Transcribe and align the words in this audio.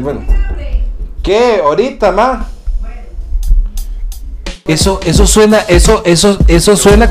Bueno. 0.00 0.22
¿Qué? 1.22 1.60
Ahorita, 1.62 2.12
ma. 2.12 2.46
Eso, 4.64 5.00
eso 5.04 5.26
suena, 5.26 5.58
eso, 5.66 6.02
eso, 6.04 6.38
eso 6.46 6.76
suena 6.76 7.10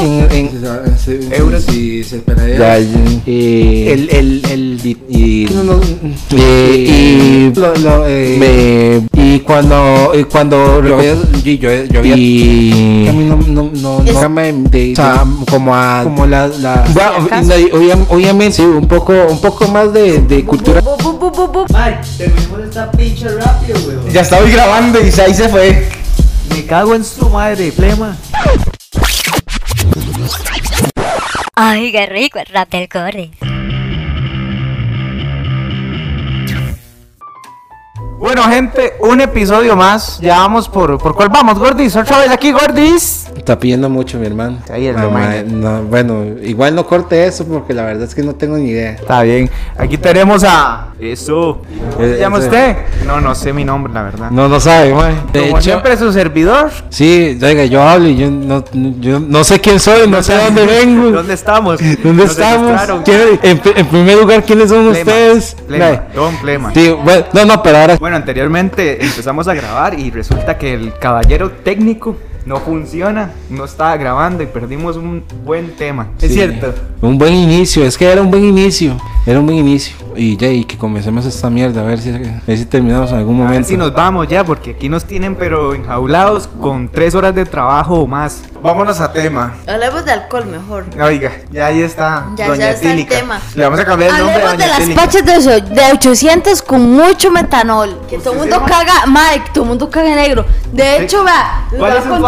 en, 0.00 0.28
en 0.32 1.32
Euros. 1.32 1.68
y 1.68 2.02
se 2.04 2.16
espera 2.16 2.48
Ya, 2.48 2.78
y 2.78 3.86
El, 3.86 4.08
el, 4.10 4.42
el 4.50 4.80
beat 4.82 4.96
y. 5.10 5.46
no, 5.52 5.62
no, 5.62 5.80
y, 6.30 6.40
y, 6.40 7.52
lo- 7.54 7.74
lo, 7.76 8.08
eh, 8.08 9.06
Me. 9.12 9.22
y 9.22 9.40
cuando 9.40 10.12
y 10.18 10.24
cuando 10.24 10.82
yo, 10.82 11.02
yo, 11.02 11.52
yo, 11.54 11.84
yo 11.84 11.98
había 12.00 12.16
Y. 12.16 13.06
a 13.08 13.12
mí 13.12 13.24
no 13.24 13.36
no 13.36 13.70
no, 13.74 14.02
no 14.02 14.28
me- 14.30 14.52
de, 14.54 14.92
O 14.92 14.96
sea, 14.96 15.24
de- 15.26 15.44
como 15.50 15.74
a. 15.74 16.00
como 16.02 16.26
la, 16.26 16.48
la 16.48 16.86
¿Sí, 16.86 17.68
Bueno, 17.72 18.06
obviamente 18.08 18.62
un 18.66 18.88
poco 18.88 19.12
un 19.28 19.38
poco 19.38 19.68
más 19.68 19.92
de, 19.92 20.18
de 20.22 20.44
cultura. 20.46 20.80
Mike, 20.82 21.98
terminemos 22.16 22.60
esta 22.64 22.90
pinche 22.90 23.28
rápido, 23.28 23.78
weón. 23.86 24.08
Ya 24.10 24.22
estaba 24.22 24.48
grabando 24.48 24.98
y 24.98 25.20
ahí 25.20 25.34
se 25.34 25.48
fue. 25.50 25.88
Cago 26.72 26.94
en 26.94 27.04
su 27.04 27.28
madre, 27.28 27.70
plema. 27.70 28.16
Ay, 31.54 31.92
qué 31.92 32.06
rico 32.06 32.38
el 32.38 32.46
rap 32.46 32.70
del 32.70 32.88
core. 32.88 33.30
Bueno, 38.22 38.44
gente, 38.44 38.92
un 39.00 39.20
episodio 39.20 39.74
más. 39.74 40.20
Ya 40.20 40.38
vamos 40.38 40.68
por. 40.68 40.96
¿Por 40.96 41.12
cuál 41.16 41.28
vamos, 41.28 41.58
Gordis? 41.58 41.96
Otra 41.96 42.18
vez 42.20 42.30
aquí, 42.30 42.52
Gordis. 42.52 43.26
está 43.36 43.58
pidiendo 43.58 43.88
mucho 43.90 44.18
mi 44.18 44.26
hermano 44.26 44.58
Ahí 44.72 44.86
el 44.86 44.94
No, 44.94 45.02
reminder. 45.10 45.46
ma, 45.46 45.52
no, 45.52 45.82
bueno 45.84 46.24
igual 46.42 46.76
no 46.76 46.86
corte 46.86 47.26
eso 47.26 47.44
porque 47.44 47.72
la 47.74 47.82
verdad 47.82 48.04
es 48.04 48.14
que 48.14 48.22
no 48.22 48.34
tengo 48.36 48.56
ni 48.56 48.68
idea 48.70 48.92
Está 48.92 49.22
bien. 49.22 49.50
Aquí 49.76 49.98
tenemos 49.98 50.44
a. 50.44 50.88
Eso. 51.00 51.62
¿Cómo 51.96 52.06
se 52.06 52.14
Eh, 52.14 52.18
llama 52.20 52.38
ese- 52.38 52.46
usted? 52.46 52.76
No, 53.04 53.20
no 53.20 53.34
sé 53.34 53.52
mi 53.52 53.64
nombre, 53.64 53.92
la 53.92 54.02
verdad. 54.04 54.30
no 54.30 54.48
no 54.48 54.60
sabe 54.60 54.94
ma. 54.94 55.08
de 55.32 55.40
Como 55.40 55.56
hecho 55.58 55.62
siempre, 55.62 55.96
su 55.96 56.12
servidor. 56.12 56.70
sí 56.90 57.36
oiga 57.42 57.64
yo 57.64 57.82
hablo 57.82 58.06
y 58.08 58.16
yo 58.16 58.30
no 58.30 58.62
yo 59.00 59.18
no 59.18 59.42
sé 59.42 59.60
quién 59.60 59.80
soy 59.80 60.06
no 60.08 60.22
sé 60.22 60.36
dónde 60.36 60.64
vengo 60.64 61.10
¿Dónde 61.10 61.34
estamos? 61.34 61.80
¿Dónde 61.80 62.22
Nos 62.22 62.30
estamos? 62.30 62.68
secuestraron. 62.80 63.02
¿Quién- 63.02 63.40
en, 63.42 63.60
en 63.76 63.86
primer 63.86 64.16
lugar, 64.18 64.44
¿quiénes 64.44 64.68
son 64.70 64.90
Plema, 64.90 64.98
ustedes? 65.00 65.56
Plema. 65.66 66.02
Don 66.14 66.36
Plema. 66.36 66.72
Sí, 66.72 66.94
bueno, 67.02 67.24
no, 67.32 67.44
no, 67.46 67.62
pero 67.64 67.78
ahora 67.78 67.96
Bueno, 67.98 68.11
anteriormente 68.14 69.04
empezamos 69.04 69.48
a 69.48 69.54
grabar 69.54 69.98
y 69.98 70.10
resulta 70.10 70.58
que 70.58 70.74
el 70.74 70.94
caballero 70.98 71.50
técnico 71.50 72.16
no 72.46 72.56
funciona, 72.58 73.30
no 73.50 73.64
estaba 73.64 73.96
grabando 73.96 74.42
y 74.42 74.46
perdimos 74.46 74.96
un 74.96 75.24
buen 75.44 75.76
tema. 75.76 76.08
Es 76.20 76.32
cierto. 76.32 76.74
Un 77.00 77.18
buen 77.18 77.34
inicio, 77.34 77.84
es 77.84 77.96
que 77.96 78.10
era 78.10 78.20
un 78.20 78.30
buen 78.30 78.44
inicio. 78.44 78.96
Era 79.24 79.38
un 79.38 79.46
buen 79.46 79.58
inicio. 79.58 79.94
Y 80.16 80.36
ya, 80.36 80.48
y 80.48 80.64
que 80.64 80.76
comencemos 80.76 81.24
esta 81.24 81.48
mierda, 81.48 81.80
a 81.82 81.84
ver 81.84 82.00
si, 82.00 82.10
a 82.10 82.42
ver 82.44 82.58
si 82.58 82.64
terminamos 82.66 83.12
en 83.12 83.18
algún 83.18 83.36
A 83.36 83.38
ver 83.40 83.48
momento. 83.48 83.68
si 83.68 83.76
nos 83.76 83.94
vamos 83.94 84.26
ya, 84.28 84.44
porque 84.44 84.72
aquí 84.72 84.88
nos 84.88 85.04
tienen 85.04 85.36
pero 85.36 85.74
enjaulados 85.74 86.48
con 86.60 86.88
tres 86.88 87.14
horas 87.14 87.34
de 87.34 87.46
trabajo 87.46 88.00
o 88.00 88.06
más. 88.06 88.42
Vámonos 88.60 89.00
a 89.00 89.12
tema. 89.12 89.54
Hablemos 89.66 90.04
de 90.04 90.12
alcohol 90.12 90.46
mejor. 90.46 90.86
Oiga, 91.00 91.32
ya 91.50 91.66
ahí 91.66 91.82
está. 91.82 92.26
Ya, 92.36 92.48
Doña 92.48 92.60
ya 92.60 92.70
está 92.72 92.92
el 92.92 93.06
tema. 93.06 93.40
Le 93.54 93.64
vamos 93.64 93.78
a 93.80 93.84
cambiar 93.84 94.10
el 94.10 94.18
nombre 94.18 94.34
Hablemos 94.42 94.58
de 94.58 94.64
Doña 94.66 94.78
las 94.78 94.88
pachas 94.90 95.24
de, 95.24 95.60
de 95.60 95.92
800 95.92 96.62
con 96.62 96.92
mucho 96.92 97.30
metanol. 97.30 98.00
Que 98.08 98.18
todo 98.18 98.34
el 98.34 98.40
mundo 98.40 98.60
caga, 98.66 99.06
Mike, 99.06 99.50
todo 99.54 99.64
el 99.64 99.68
mundo 99.70 99.88
caga 99.88 100.14
negro. 100.16 100.44
De 100.72 101.02
hecho, 101.02 101.24
vea, 101.24 101.68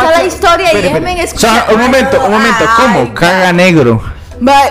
les 0.08 0.12
voy 0.12 0.12
¿Cuál 0.12 0.20
a 0.20 0.26
es 0.26 0.32
su 0.34 0.40
contar 0.40 0.50
facha? 0.50 0.62
la 0.62 0.68
historia 0.68 0.72
y 0.72 0.82
déjenme 0.82 1.22
escuchar. 1.22 1.50
O 1.50 1.66
sea, 1.66 1.74
un 1.74 1.80
momento, 1.82 2.24
un 2.24 2.32
momento. 2.32 2.64
¿Cómo? 2.76 3.14
Caga 3.14 3.52
negro. 3.52 4.13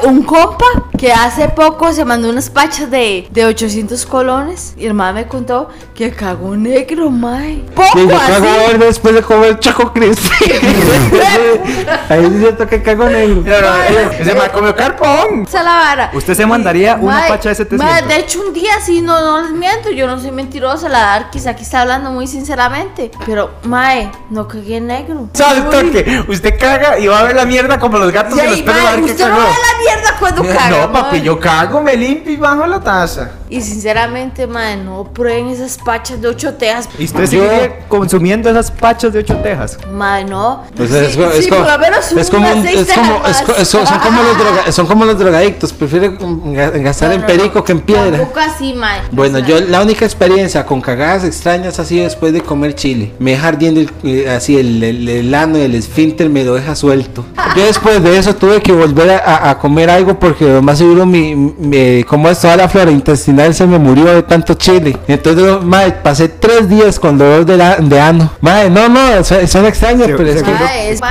Un 0.04 0.24
compa 0.24 0.66
que 0.98 1.12
hace 1.12 1.50
poco 1.50 1.92
se 1.94 2.06
mandó 2.06 2.30
unas 2.30 2.50
pachas 2.50 2.90
de, 2.92 3.28
de 3.32 3.46
800 3.46 4.06
colones 4.06 4.74
y 4.78 4.86
el 4.86 4.94
mae 4.94 5.14
me 5.14 5.28
contó 5.28 5.70
que 5.96 6.12
cagó 6.12 6.56
negro, 6.56 7.10
mae. 7.10 7.64
Poco 7.76 8.08
cago 8.08 8.48
así. 8.48 8.72
verde 8.72 8.86
después 8.86 9.16
de 9.16 9.22
comer 9.22 9.60
Choco 9.60 9.92
Crispy. 9.94 10.52
Ahí 12.10 12.26
es 12.26 12.40
cierto 12.40 12.68
que 12.68 12.82
cago 12.82 13.10
negro. 13.10 13.42
No, 13.46 13.62
no, 13.62 13.84
ese 14.20 14.34
me 14.34 14.50
comió 14.50 14.76
carpón. 14.76 15.44
Esa 15.48 15.60
es 15.60 15.66
la 15.66 15.72
vara. 15.76 16.12
¿Usted 16.14 16.34
se 16.36 16.46
mandaría 16.46 16.96
una 16.96 17.20
Mae, 17.20 17.30
pacha 17.30 17.50
de 17.50 17.56
700? 17.56 17.86
mae, 17.86 18.02
de 18.04 18.20
hecho, 18.20 18.42
un 18.46 18.54
día 18.54 18.74
sí, 18.82 19.02
no, 19.02 19.20
no 19.20 19.42
les 19.44 19.52
miento, 19.52 19.92
yo 19.92 20.08
no 20.08 20.20
soy 20.20 20.32
mentirosa, 20.32 20.90
la 20.90 21.00
dar 21.00 21.30
quizá 21.32 21.52
aquí 21.52 21.64
está 21.64 21.82
hablando 21.82 22.12
muy 22.12 22.28
sinceramente. 22.28 23.12
Pero, 23.26 23.52
mae, 23.64 24.12
no 24.30 24.48
cagué 24.48 24.80
negro. 24.82 25.30
¿Sabe 25.34 25.60
el 25.60 25.64
toque? 25.70 26.24
Usted 26.28 26.60
caga 26.60 27.00
y 27.00 27.08
va 27.08 27.20
a 27.20 27.24
ver 27.24 27.36
la 27.36 27.46
mierda 27.46 27.80
como 27.80 27.98
los 27.98 28.12
gatos 28.12 28.38
Y 28.38 28.42
en 28.42 28.46
los 28.48 28.56
ahí, 28.56 28.64
perros 28.64 28.82
a 28.82 28.84
mae, 28.86 28.96
ver 28.96 29.06
qué 29.06 29.12
usted 29.12 29.28
no 29.28 29.36
cagó. 29.38 29.53
Ve 29.54 29.62
la 29.62 29.78
mierda 29.80 30.16
cuando 30.20 30.44
caga. 30.58 30.70
No, 30.88 30.92
papi, 30.92 31.22
yo 31.22 31.40
cago, 31.40 31.82
me 31.82 31.96
limpio 31.96 32.34
y 32.34 32.38
bajo 32.38 32.66
la 32.66 32.80
taza. 32.80 33.32
Y 33.54 33.62
sinceramente, 33.62 34.48
mae, 34.48 34.78
no 34.78 35.04
prueben 35.14 35.48
esas 35.50 35.78
pachas 35.78 36.20
de 36.20 36.28
8 36.28 36.56
tejas. 36.56 36.90
¿Y 36.98 37.06
usted 37.06 37.20
Yo- 37.22 37.28
seguiría 37.28 37.80
consumiendo 37.88 38.50
esas 38.50 38.72
pachas 38.72 39.14
de 39.14 39.20
ocho 39.20 39.36
tejas? 39.38 39.78
Mae, 39.94 40.26
no. 40.26 40.64
Pues 40.76 40.90
Sí, 40.90 40.96
es, 40.98 41.16
co- 41.16 41.26
es 41.30 41.44
sí, 41.46 41.50
como, 41.52 41.66
es 41.66 42.30
como, 42.32 42.52
un- 42.52 42.68
es 42.68 42.92
como, 42.94 43.22
es 43.28 43.42
co- 43.44 43.54
más. 43.58 43.68
son, 43.68 43.86
son 43.86 44.00
como 44.00 44.24
los 44.24 44.38
droga- 44.38 44.72
son 44.72 44.88
como 44.88 45.06
los 45.06 45.20
drogadictos, 45.20 45.72
prefieren 45.72 46.18
ga- 46.20 46.82
gastar 46.82 47.10
No, 47.10 47.16
en 47.16 47.22
no, 47.22 47.28
perico 47.28 47.60
no. 47.60 47.64
que 47.64 47.72
en 47.74 47.82
piedra. 47.82 48.18
Tampoco 48.18 48.40
así, 48.40 48.74
mae. 48.74 49.02
Bueno, 49.12 49.38
yo 49.40 49.60
la 49.62 49.82
única 49.84 50.04
experiencia 50.06 50.66
con 50.66 50.82
cagadas 50.82 51.24
extrañas 51.24 51.78
ha 51.80 51.86
sido 51.86 52.06
después 52.06 52.34
de 52.34 52.42
comer 52.42 52.74
chile. 52.74 53.12
Me 53.20 53.32
deja 53.32 53.50
ardiendo 53.50 53.82
el- 53.82 53.92
eh, 54.04 54.30
así 54.32 54.58
el, 54.58 54.82
el, 54.84 55.08
el 55.08 55.36
ano 55.36 55.60
y 55.60 55.62
el 55.62 55.76
esfínter 55.76 56.28
me 56.30 56.44
lo 56.44 56.56
deja 56.56 56.76
suelto. 56.76 57.24
Yo 57.56 57.66
después 57.66 58.02
de 58.02 58.18
eso 58.18 58.34
tuve 58.36 58.62
que 58.62 58.72
volver 58.72 59.12
a, 59.12 59.18
a- 59.20 59.50
a 59.52 59.60
comer 59.60 59.92
algo 59.92 60.18
porque 60.18 60.46
lo 60.46 60.62
más 60.64 60.80
seguro 60.80 61.06
mi, 61.06 61.36
mi- 61.36 62.04
como 62.06 62.30
es 62.30 62.40
toda 62.40 62.56
la 62.58 62.68
flora 62.68 62.90
intestinal 62.90 63.43
se 63.52 63.66
me 63.66 63.80
murió 63.80 64.06
de 64.06 64.22
tanto 64.24 64.54
chile. 64.54 64.96
Entonces, 65.08 65.64
madre, 65.64 65.96
pasé 66.04 66.30
tres 66.30 66.70
días 66.70 67.00
con 67.00 67.18
dolor 67.18 67.46
de, 67.46 67.58
la- 67.58 67.78
de 67.78 68.00
ano. 68.00 68.32
Madre, 68.42 68.70
no, 68.70 68.88
no, 68.90 69.24
son, 69.24 69.48
son 69.48 69.66
extraños, 69.66 70.06
Se- 70.08 70.14
pero 70.14 70.30
es 70.30 70.44
que... 70.44 70.52
es- 70.92 71.02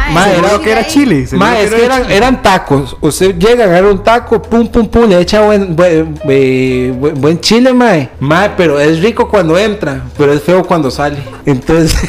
era 0.65 0.83
que 0.85 0.87
chile. 0.91 1.27
seguro 1.27 1.47
Ma, 1.51 1.59
es 1.59 1.71
que 1.75 1.85
eran, 1.85 2.11
eran 2.11 2.43
tacos. 2.43 2.97
Usted 3.01 3.35
llega, 3.37 3.65
agarra 3.65 3.89
un 3.91 4.03
taco, 4.05 4.41
pum, 4.41 4.69
pum, 4.69 4.87
pum, 4.87 5.09
le 5.09 5.19
echa 5.21 5.41
buen, 5.43 5.75
buen, 5.75 6.15
buen- 6.25 7.15
buen- 7.21 7.41
chile, 7.41 7.73
mae. 7.73 8.09
Mae, 8.21 8.51
pero 8.57 8.79
es 8.79 9.01
rico 9.01 9.29
cuando 9.29 9.59
entra, 9.59 10.03
pero 10.17 10.33
es 10.33 10.43
feo 10.43 10.63
cuando 10.65 10.91
sale. 10.91 11.19
Entonces, 11.45 11.99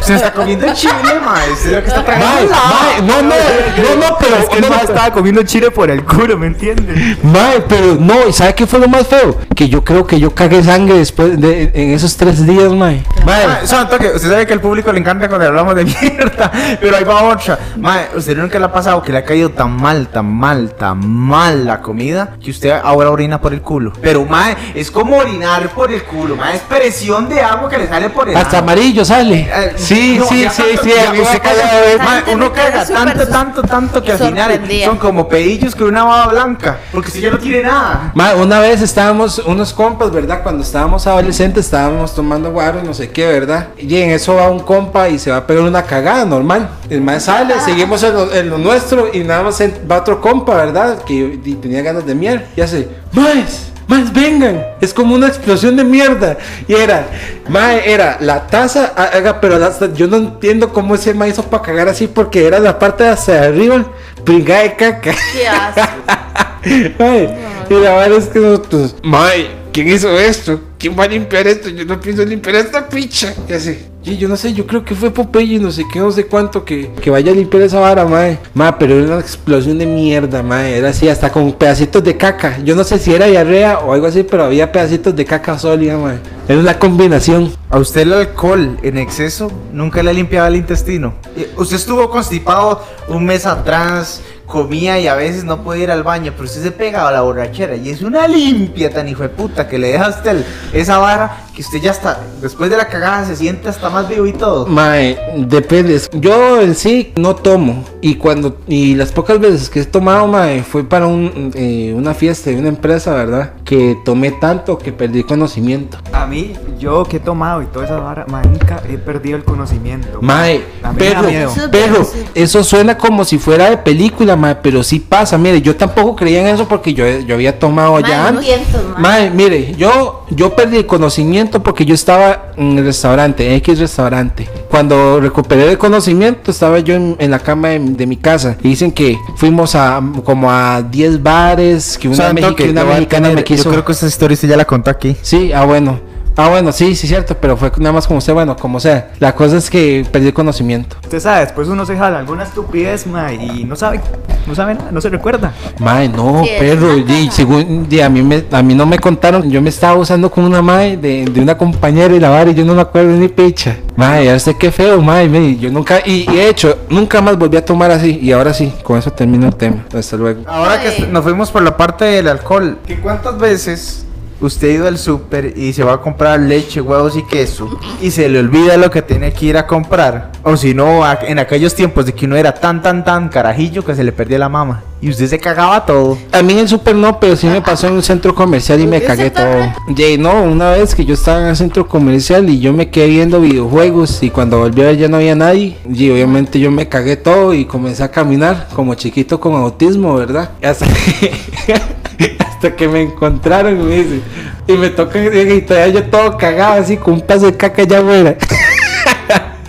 Se 0.00 0.14
está 0.14 0.32
comiendo 0.32 0.72
chile, 0.74 0.92
maestro. 1.24 1.82
que 1.82 1.88
está 1.88 2.04
tragando. 2.04 2.52
mae, 2.52 3.02
no, 3.02 3.22
no, 3.22 3.28
no, 3.28 4.08
no, 4.08 4.16
pero, 4.18 4.36
Es 4.36 4.48
que 4.48 4.60
no, 4.60 4.68
no, 4.68 4.76
estaba 4.76 5.10
comiendo 5.12 5.42
chile 5.42 5.70
por 5.70 5.90
el 5.90 6.04
culo, 6.04 6.36
¿me 6.36 6.48
entiendes? 6.48 7.22
mae, 7.22 7.60
pero 7.68 7.96
no, 7.98 8.28
¿y 8.28 8.32
sabe 8.32 8.54
qué 8.54 8.66
fue 8.66 8.78
lo 8.78 8.88
más 8.88 9.06
feo? 9.06 9.38
Que 9.54 9.68
yo 9.68 9.84
creo 9.84 10.06
que 10.06 10.20
yo 10.20 10.34
cagué 10.34 10.62
sangre 10.62 10.98
después 10.98 11.40
de, 11.40 11.70
en 11.74 11.90
esos 11.92 12.16
tres 12.16 12.46
días, 12.46 12.72
mae. 12.72 13.02
Mae, 13.24 13.66
son 13.66 13.88
toque, 13.88 14.08
usted 14.14 14.30
sabe 14.30 14.46
que 14.46 14.52
al 14.52 14.60
público 14.60 14.92
le 14.92 15.00
encanta 15.00 15.28
cuando 15.28 15.46
hablamos 15.46 15.74
de 15.74 15.84
mierda, 16.02 16.50
pero 16.80 16.96
ahí 16.96 17.04
va 17.04 17.22
otra. 17.24 17.58
Mae, 17.76 18.08
usted 18.14 18.36
nunca 18.36 18.58
le 18.58 18.64
ha 18.66 18.72
pasado 18.72 19.02
que 19.02 19.12
le 19.12 19.18
ha 19.18 19.24
caído 19.24 19.50
tan 19.50 19.70
mal, 19.76 20.08
tan 20.08 20.26
mal, 20.26 20.74
tan 20.74 21.06
mal 21.06 21.64
la 21.64 21.80
comida 21.80 22.34
que 22.42 22.50
usted 22.50 22.70
ahora 22.70 23.10
orina 23.10 23.40
por 23.40 23.52
el 23.52 23.62
culo. 23.62 23.92
Pero 24.00 24.24
mae, 24.24 24.56
es 24.74 24.90
como 24.90 25.16
orinar 25.16 25.68
por 25.70 25.92
el 25.92 26.02
culo, 26.02 26.36
mae, 26.36 26.56
es 26.56 26.62
presión 26.62 27.28
de 27.28 27.40
agua 27.40 27.68
que 27.68 27.78
le 27.78 27.88
sale 27.88 28.10
por 28.10 28.28
el 28.28 28.36
hasta 28.36 28.58
amarillo 28.58 29.04
sale. 29.04 29.45
Eh, 29.46 29.72
Sí, 29.76 30.16
no, 30.18 30.26
sí, 30.26 30.42
ya 30.42 30.50
sí, 30.50 30.62
sí, 30.82 30.90
ya 30.90 31.12
Gente, 31.12 32.32
uno 32.32 32.52
caga 32.52 32.84
tanto, 32.84 33.28
tanto, 33.28 33.62
tanto 33.62 34.02
que 34.02 34.12
al 34.12 34.18
final 34.18 34.60
son 34.84 34.98
como 34.98 35.28
pedillos 35.28 35.74
con 35.74 35.88
una 35.88 36.04
baba 36.04 36.32
blanca, 36.32 36.78
porque 36.92 37.10
si 37.10 37.20
ya 37.20 37.30
no 37.30 37.38
tiene 37.38 37.62
nada. 37.62 38.12
Ma, 38.14 38.34
una 38.34 38.60
vez 38.60 38.82
estábamos 38.82 39.38
unos 39.38 39.72
compas, 39.72 40.10
¿verdad? 40.10 40.42
Cuando 40.42 40.62
estábamos 40.62 41.06
adolescentes 41.06 41.66
estábamos 41.66 42.14
tomando 42.14 42.50
guaro, 42.50 42.82
no 42.82 42.94
sé 42.94 43.10
qué, 43.10 43.26
¿verdad? 43.26 43.68
Y 43.78 43.96
en 43.96 44.10
eso 44.10 44.34
va 44.34 44.50
un 44.50 44.60
compa 44.60 45.08
y 45.08 45.18
se 45.18 45.30
va 45.30 45.38
a 45.38 45.46
pegar 45.46 45.64
una 45.64 45.82
cagada 45.84 46.24
normal. 46.24 46.68
El 46.88 47.00
más 47.00 47.24
sale, 47.24 47.54
seguimos 47.64 48.02
en 48.02 48.14
lo, 48.14 48.32
en 48.32 48.50
lo 48.50 48.58
nuestro 48.58 49.08
y 49.12 49.20
nada 49.20 49.42
más 49.42 49.60
va 49.90 49.98
otro 49.98 50.20
compa, 50.20 50.54
¿verdad? 50.54 51.02
Que 51.04 51.40
y 51.44 51.54
tenía 51.54 51.82
ganas 51.82 52.06
de 52.06 52.14
miel. 52.14 52.44
Y 52.56 52.60
hace, 52.60 52.88
más, 53.12 53.72
más 53.88 54.12
vengan. 54.12 54.64
Es 54.80 54.92
como 54.92 55.14
una 55.14 55.28
explosión 55.28 55.76
de 55.76 55.84
mierda. 55.84 56.36
Y 56.66 56.74
era, 56.74 57.06
mae, 57.48 57.92
era 57.92 58.18
la 58.20 58.46
taza, 58.46 58.92
haga, 58.96 59.40
pero 59.40 59.58
la- 59.58 59.72
yo 59.94 60.06
no 60.06 60.16
entiendo 60.16 60.72
cómo 60.72 60.94
ese 60.94 61.14
ma 61.14 61.28
hizo 61.28 61.42
para 61.44 61.62
cagar 61.62 61.88
así 61.88 62.06
porque 62.06 62.46
era 62.46 62.58
la 62.58 62.78
parte 62.78 63.04
de 63.04 63.10
hacia 63.10 63.42
arriba, 63.44 63.84
pringada 64.24 64.62
de 64.62 64.74
caca. 64.76 65.14
Qué 65.32 65.46
asco. 65.48 65.80
Ay, 66.98 67.28
y 67.70 67.74
la 67.74 67.94
verdad 67.96 68.18
es 68.18 68.26
que 68.26 68.38
nosotros, 68.40 68.96
May, 69.02 69.48
¿quién 69.72 69.88
hizo 69.88 70.18
esto? 70.18 70.60
¿Quién 70.78 70.94
va 70.98 71.04
a 71.04 71.08
limpiar 71.08 71.46
esto? 71.46 71.68
Yo 71.68 71.84
no 71.84 71.98
pienso 72.00 72.24
limpiar 72.24 72.56
esta 72.56 72.88
picha. 72.88 73.34
Y 73.48 73.52
así, 73.54 73.78
y 74.04 74.18
yo 74.18 74.28
no 74.28 74.36
sé, 74.36 74.52
yo 74.52 74.66
creo 74.66 74.84
que 74.84 74.94
fue 74.94 75.10
Popeye, 75.10 75.58
no 75.58 75.72
sé 75.72 75.84
qué, 75.92 75.98
no 75.98 76.12
sé 76.12 76.26
cuánto, 76.26 76.64
que, 76.64 76.92
que 77.00 77.10
vaya 77.10 77.32
a 77.32 77.34
limpiar 77.34 77.64
esa 77.64 77.80
vara, 77.80 78.04
mae. 78.04 78.38
Mae, 78.54 78.74
pero 78.78 78.94
era 78.94 79.06
una 79.06 79.20
explosión 79.20 79.78
de 79.78 79.86
mierda, 79.86 80.44
mae. 80.44 80.76
Era 80.76 80.90
así, 80.90 81.08
hasta 81.08 81.32
con 81.32 81.52
pedacitos 81.54 82.04
de 82.04 82.16
caca. 82.16 82.58
Yo 82.62 82.76
no 82.76 82.84
sé 82.84 83.00
si 83.00 83.12
era 83.12 83.26
diarrea 83.26 83.80
o 83.80 83.92
algo 83.92 84.06
así, 84.06 84.22
pero 84.22 84.44
había 84.44 84.70
pedacitos 84.70 85.16
de 85.16 85.24
caca 85.24 85.58
sólida, 85.58 85.98
mae. 85.98 86.18
Era 86.46 86.60
una 86.60 86.78
combinación. 86.78 87.52
¿A 87.68 87.78
usted 87.78 88.02
el 88.02 88.12
alcohol 88.12 88.78
en 88.82 88.98
exceso 88.98 89.50
nunca 89.72 90.02
le 90.04 90.14
limpiaba 90.14 90.46
el 90.46 90.54
intestino? 90.54 91.14
Eh, 91.36 91.50
¿Usted 91.56 91.74
estuvo 91.74 92.08
constipado 92.08 92.84
un 93.08 93.24
mes 93.24 93.44
atrás 93.44 94.22
comía 94.46 94.98
y 94.98 95.08
a 95.08 95.14
veces 95.14 95.44
no 95.44 95.62
podía 95.62 95.84
ir 95.84 95.90
al 95.90 96.02
baño, 96.02 96.32
pero 96.32 96.44
usted 96.44 96.62
se 96.62 96.70
pegaba 96.70 97.10
a 97.10 97.12
la 97.12 97.20
borrachera. 97.22 97.76
Y 97.76 97.90
es 97.90 98.02
una 98.02 98.26
limpia 98.26 98.90
tan 98.90 99.08
hijo 99.08 99.22
de 99.22 99.28
puta 99.28 99.68
que 99.68 99.78
le 99.78 99.88
deja 99.92 100.06
a 100.06 100.10
usted 100.10 100.44
esa 100.72 100.98
vara 100.98 101.45
que 101.56 101.62
usted 101.62 101.80
ya 101.80 101.90
está, 101.92 102.20
después 102.42 102.68
de 102.68 102.76
la 102.76 102.86
cagada 102.86 103.24
se 103.24 103.34
siente 103.34 103.70
hasta 103.70 103.88
más 103.88 104.06
vivo 104.06 104.26
y 104.26 104.34
todo. 104.34 104.66
Mae, 104.66 105.18
depende. 105.38 105.98
Yo 106.12 106.60
en 106.60 106.74
sí 106.74 107.14
no 107.16 107.34
tomo. 107.34 107.82
Y 108.02 108.16
cuando 108.16 108.58
y 108.68 108.94
las 108.94 109.10
pocas 109.10 109.40
veces 109.40 109.70
que 109.70 109.80
he 109.80 109.84
tomado, 109.86 110.26
mae, 110.26 110.62
fue 110.62 110.84
para 110.84 111.06
un, 111.06 111.50
eh, 111.54 111.94
una 111.96 112.12
fiesta 112.12 112.50
de 112.50 112.56
una 112.56 112.68
empresa, 112.68 113.14
¿verdad? 113.14 113.54
Que 113.64 113.96
tomé 114.04 114.32
tanto 114.32 114.76
que 114.76 114.92
perdí 114.92 115.22
conocimiento. 115.22 115.96
A 116.12 116.26
mí, 116.26 116.52
yo 116.78 117.04
que 117.04 117.16
he 117.16 117.20
tomado 117.20 117.62
y 117.62 117.66
toda 117.66 117.86
esa 117.86 118.00
vara, 118.00 118.26
ma, 118.28 118.42
nunca 118.42 118.82
he 118.86 118.98
perdido 118.98 119.38
el 119.38 119.44
conocimiento. 119.44 120.18
Mae, 120.20 120.62
pero, 120.98 121.22
pero 121.70 122.06
eso 122.34 122.62
suena 122.64 122.98
como 122.98 123.24
si 123.24 123.38
fuera 123.38 123.70
de 123.70 123.78
película, 123.78 124.36
mae, 124.36 124.56
pero 124.56 124.82
sí 124.82 125.00
pasa. 125.00 125.38
Mire, 125.38 125.62
yo 125.62 125.74
tampoco 125.74 126.16
creía 126.16 126.42
en 126.42 126.48
eso 126.48 126.68
porque 126.68 126.92
yo, 126.92 127.06
yo 127.20 127.34
había 127.34 127.58
tomado 127.58 127.92
Mae, 127.92 128.02
mae. 128.02 128.60
Mae, 128.98 129.30
mire, 129.30 129.74
yo, 129.76 130.26
yo 130.30 130.54
perdí 130.54 130.76
el 130.76 130.86
conocimiento 130.86 131.45
porque 131.50 131.84
yo 131.84 131.94
estaba 131.94 132.52
en 132.56 132.78
el 132.78 132.84
restaurante, 132.84 133.46
en 133.46 133.52
X 133.54 133.78
restaurante. 133.78 134.48
Cuando 134.68 135.20
recuperé 135.20 135.70
el 135.70 135.78
conocimiento, 135.78 136.50
estaba 136.50 136.78
yo 136.80 136.94
en, 136.94 137.16
en 137.18 137.30
la 137.30 137.38
cama 137.38 137.68
de, 137.68 137.78
de 137.80 138.06
mi 138.06 138.16
casa. 138.16 138.56
Y 138.62 138.68
dicen 138.68 138.92
que 138.92 139.16
fuimos 139.36 139.74
a 139.74 140.02
como 140.24 140.50
a 140.50 140.82
10 140.82 141.22
bares, 141.22 141.98
que 141.98 142.08
una, 142.08 142.16
que 142.34 142.64
a 142.64 142.84
mexicana 142.84 143.28
tener- 143.28 143.34
me 143.36 143.44
quiso. 143.44 143.64
Yo 143.64 143.70
creo 143.70 143.84
que 143.84 143.92
esta 143.92 144.06
historia 144.06 144.36
ya 144.40 144.56
la 144.56 144.64
contó 144.64 144.90
aquí. 144.90 145.16
Sí, 145.22 145.52
ah, 145.52 145.64
bueno. 145.64 145.98
Ah, 146.38 146.48
bueno, 146.50 146.70
sí, 146.70 146.94
sí, 146.94 147.06
cierto, 147.08 147.34
pero 147.40 147.56
fue 147.56 147.72
nada 147.78 147.92
más 147.94 148.06
como 148.06 148.18
usted, 148.18 148.34
bueno, 148.34 148.56
como 148.56 148.78
sea. 148.78 149.12
La 149.20 149.34
cosa 149.34 149.56
es 149.56 149.70
que 149.70 150.06
perdí 150.12 150.26
el 150.28 150.34
conocimiento. 150.34 150.96
Usted 151.02 151.18
sabe, 151.20 151.40
después 151.40 151.66
uno 151.68 151.86
se 151.86 151.96
jala 151.96 152.18
alguna 152.18 152.42
estupidez, 152.44 153.06
ma, 153.06 153.32
y 153.32 153.64
no 153.64 153.74
sabe, 153.74 154.00
no 154.46 154.54
sabe 154.54 154.74
nada, 154.74 154.90
no 154.92 155.00
se 155.00 155.08
recuerda. 155.08 155.52
Mae, 155.80 156.08
no, 156.10 156.24
una 156.42 156.46
y 156.46 157.30
según 157.30 157.86
y 157.90 158.00
a 158.00 158.08
mí 158.10 158.22
me 158.22 158.44
a 158.52 158.62
mí 158.62 158.74
no 158.74 158.84
me 158.86 158.98
contaron, 158.98 159.50
yo 159.50 159.62
me 159.62 159.70
estaba 159.70 159.94
usando 159.98 160.30
con 160.30 160.44
una 160.44 160.60
mae 160.62 160.96
de, 160.96 161.24
de 161.24 161.40
una 161.40 161.56
compañera 161.56 162.14
y 162.14 162.20
la 162.20 162.28
vara 162.30 162.50
y 162.50 162.54
yo 162.54 162.64
no 162.64 162.74
me 162.74 162.82
acuerdo 162.82 163.12
ni 163.12 163.28
picha. 163.28 163.76
Mae, 163.96 164.26
ya 164.26 164.38
sé 164.38 164.54
qué 164.58 164.70
feo, 164.70 165.00
mae, 165.00 165.28
me- 165.28 165.56
yo 165.56 165.70
nunca 165.70 166.00
y, 166.04 166.30
y 166.30 166.36
de 166.36 166.48
hecho, 166.50 166.78
nunca 166.90 167.22
más 167.22 167.38
volví 167.38 167.56
a 167.56 167.64
tomar 167.64 167.90
así 167.90 168.18
y 168.22 168.32
ahora 168.32 168.52
sí, 168.52 168.72
con 168.82 168.98
eso 168.98 169.10
termino 169.10 169.46
el 169.46 169.56
tema. 169.56 169.84
Hasta 169.94 170.16
luego. 170.16 170.42
Ahora 170.46 170.80
que 170.82 171.06
nos 171.06 171.24
fuimos 171.24 171.50
por 171.50 171.62
la 171.62 171.76
parte 171.76 172.04
del 172.04 172.28
alcohol, 172.28 172.78
¿que 172.86 173.00
¿cuántas 173.00 173.38
veces 173.38 174.05
usted 174.40 174.68
ha 174.68 174.72
ido 174.72 174.88
al 174.88 174.98
súper 174.98 175.54
y 175.56 175.72
se 175.72 175.84
va 175.84 175.94
a 175.94 176.00
comprar 176.00 176.40
leche, 176.40 176.80
huevos 176.80 177.16
y 177.16 177.22
queso 177.24 177.78
y 178.00 178.10
se 178.10 178.28
le 178.28 178.38
olvida 178.38 178.76
lo 178.76 178.90
que 178.90 179.02
tiene 179.02 179.32
que 179.32 179.46
ir 179.46 179.56
a 179.56 179.66
comprar? 179.66 180.32
O 180.42 180.56
si 180.56 180.74
no, 180.74 181.02
en 181.22 181.38
aquellos 181.38 181.74
tiempos 181.74 182.06
de 182.06 182.14
que 182.14 182.26
uno 182.26 182.36
era 182.36 182.54
tan, 182.54 182.82
tan, 182.82 183.04
tan 183.04 183.28
carajillo 183.28 183.84
que 183.84 183.94
se 183.94 184.04
le 184.04 184.12
perdía 184.12 184.38
la 184.38 184.48
mama 184.48 184.82
y 185.00 185.10
usted 185.10 185.26
se 185.28 185.38
cagaba 185.38 185.84
todo. 185.84 186.18
A 186.32 186.42
mí 186.42 186.54
en 186.54 186.60
el 186.60 186.68
super 186.68 186.94
no, 186.94 187.20
pero 187.20 187.36
sí 187.36 187.46
me 187.46 187.60
pasó 187.60 187.86
en 187.86 187.94
un 187.94 188.02
centro 188.02 188.34
comercial 188.34 188.80
y 188.80 188.86
me 188.86 188.96
¿Ese 188.96 189.06
cagué 189.06 189.30
todo. 189.30 189.72
Jay, 189.94 190.16
no, 190.18 190.42
una 190.42 190.70
vez 190.70 190.94
que 190.94 191.04
yo 191.04 191.14
estaba 191.14 191.40
en 191.40 191.46
el 191.48 191.56
centro 191.56 191.86
comercial 191.86 192.48
y 192.48 192.60
yo 192.60 192.72
me 192.72 192.88
quedé 192.90 193.08
viendo 193.08 193.40
videojuegos 193.40 194.22
y 194.22 194.30
cuando 194.30 194.58
volví 194.58 194.82
a 194.82 194.86
ver 194.86 194.96
ya 194.96 195.08
no 195.08 195.18
había 195.18 195.34
nadie. 195.34 195.76
Y 195.88 196.10
obviamente 196.10 196.58
yo 196.58 196.70
me 196.70 196.88
cagué 196.88 197.16
todo 197.16 197.52
y 197.52 197.66
comencé 197.66 198.02
a 198.02 198.10
caminar 198.10 198.68
como 198.74 198.94
chiquito 198.94 199.38
con 199.38 199.54
autismo, 199.54 200.14
¿verdad? 200.16 200.50
Y 200.62 200.66
Hasta 200.66 200.86
que, 201.66 201.80
hasta 202.38 202.74
que 202.74 202.88
me 202.88 203.02
encontraron 203.02 203.80
y 203.80 203.84
me 203.84 203.94
dice, 203.96 204.20
y 204.66 204.72
me 204.72 204.90
toca 204.90 205.18
y 205.18 205.60
todavía 205.62 206.00
yo 206.00 206.04
todo 206.04 206.36
cagado 206.36 206.80
así 206.80 206.96
con 206.96 207.14
un 207.14 207.20
pedazo 207.20 207.46
de 207.46 207.56
caca 207.56 207.82
allá 207.82 207.98
afuera. 207.98 208.36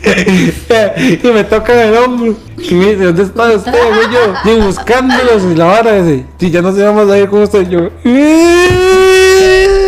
y 1.24 1.28
me 1.28 1.44
tocan 1.44 1.78
el 1.80 1.98
hombro 1.98 2.36
y 2.58 2.74
me 2.74 2.86
dice, 2.86 3.04
¿dónde 3.06 3.24
está 3.24 3.52
usted? 3.52 3.74
Y 3.74 4.14
yo, 4.14 4.34
y 4.52 4.62
buscándolos 4.62 5.44
y 5.44 5.56
la 5.56 5.66
vara 5.66 6.02
dice, 6.02 6.26
si 6.40 6.52
ya 6.52 6.62
no 6.62 6.74
se 6.74 6.84
vamos 6.84 7.10
a 7.10 7.18
ir 7.18 7.30
con 7.30 7.44
usted, 7.44 7.68
yo. 7.70 7.90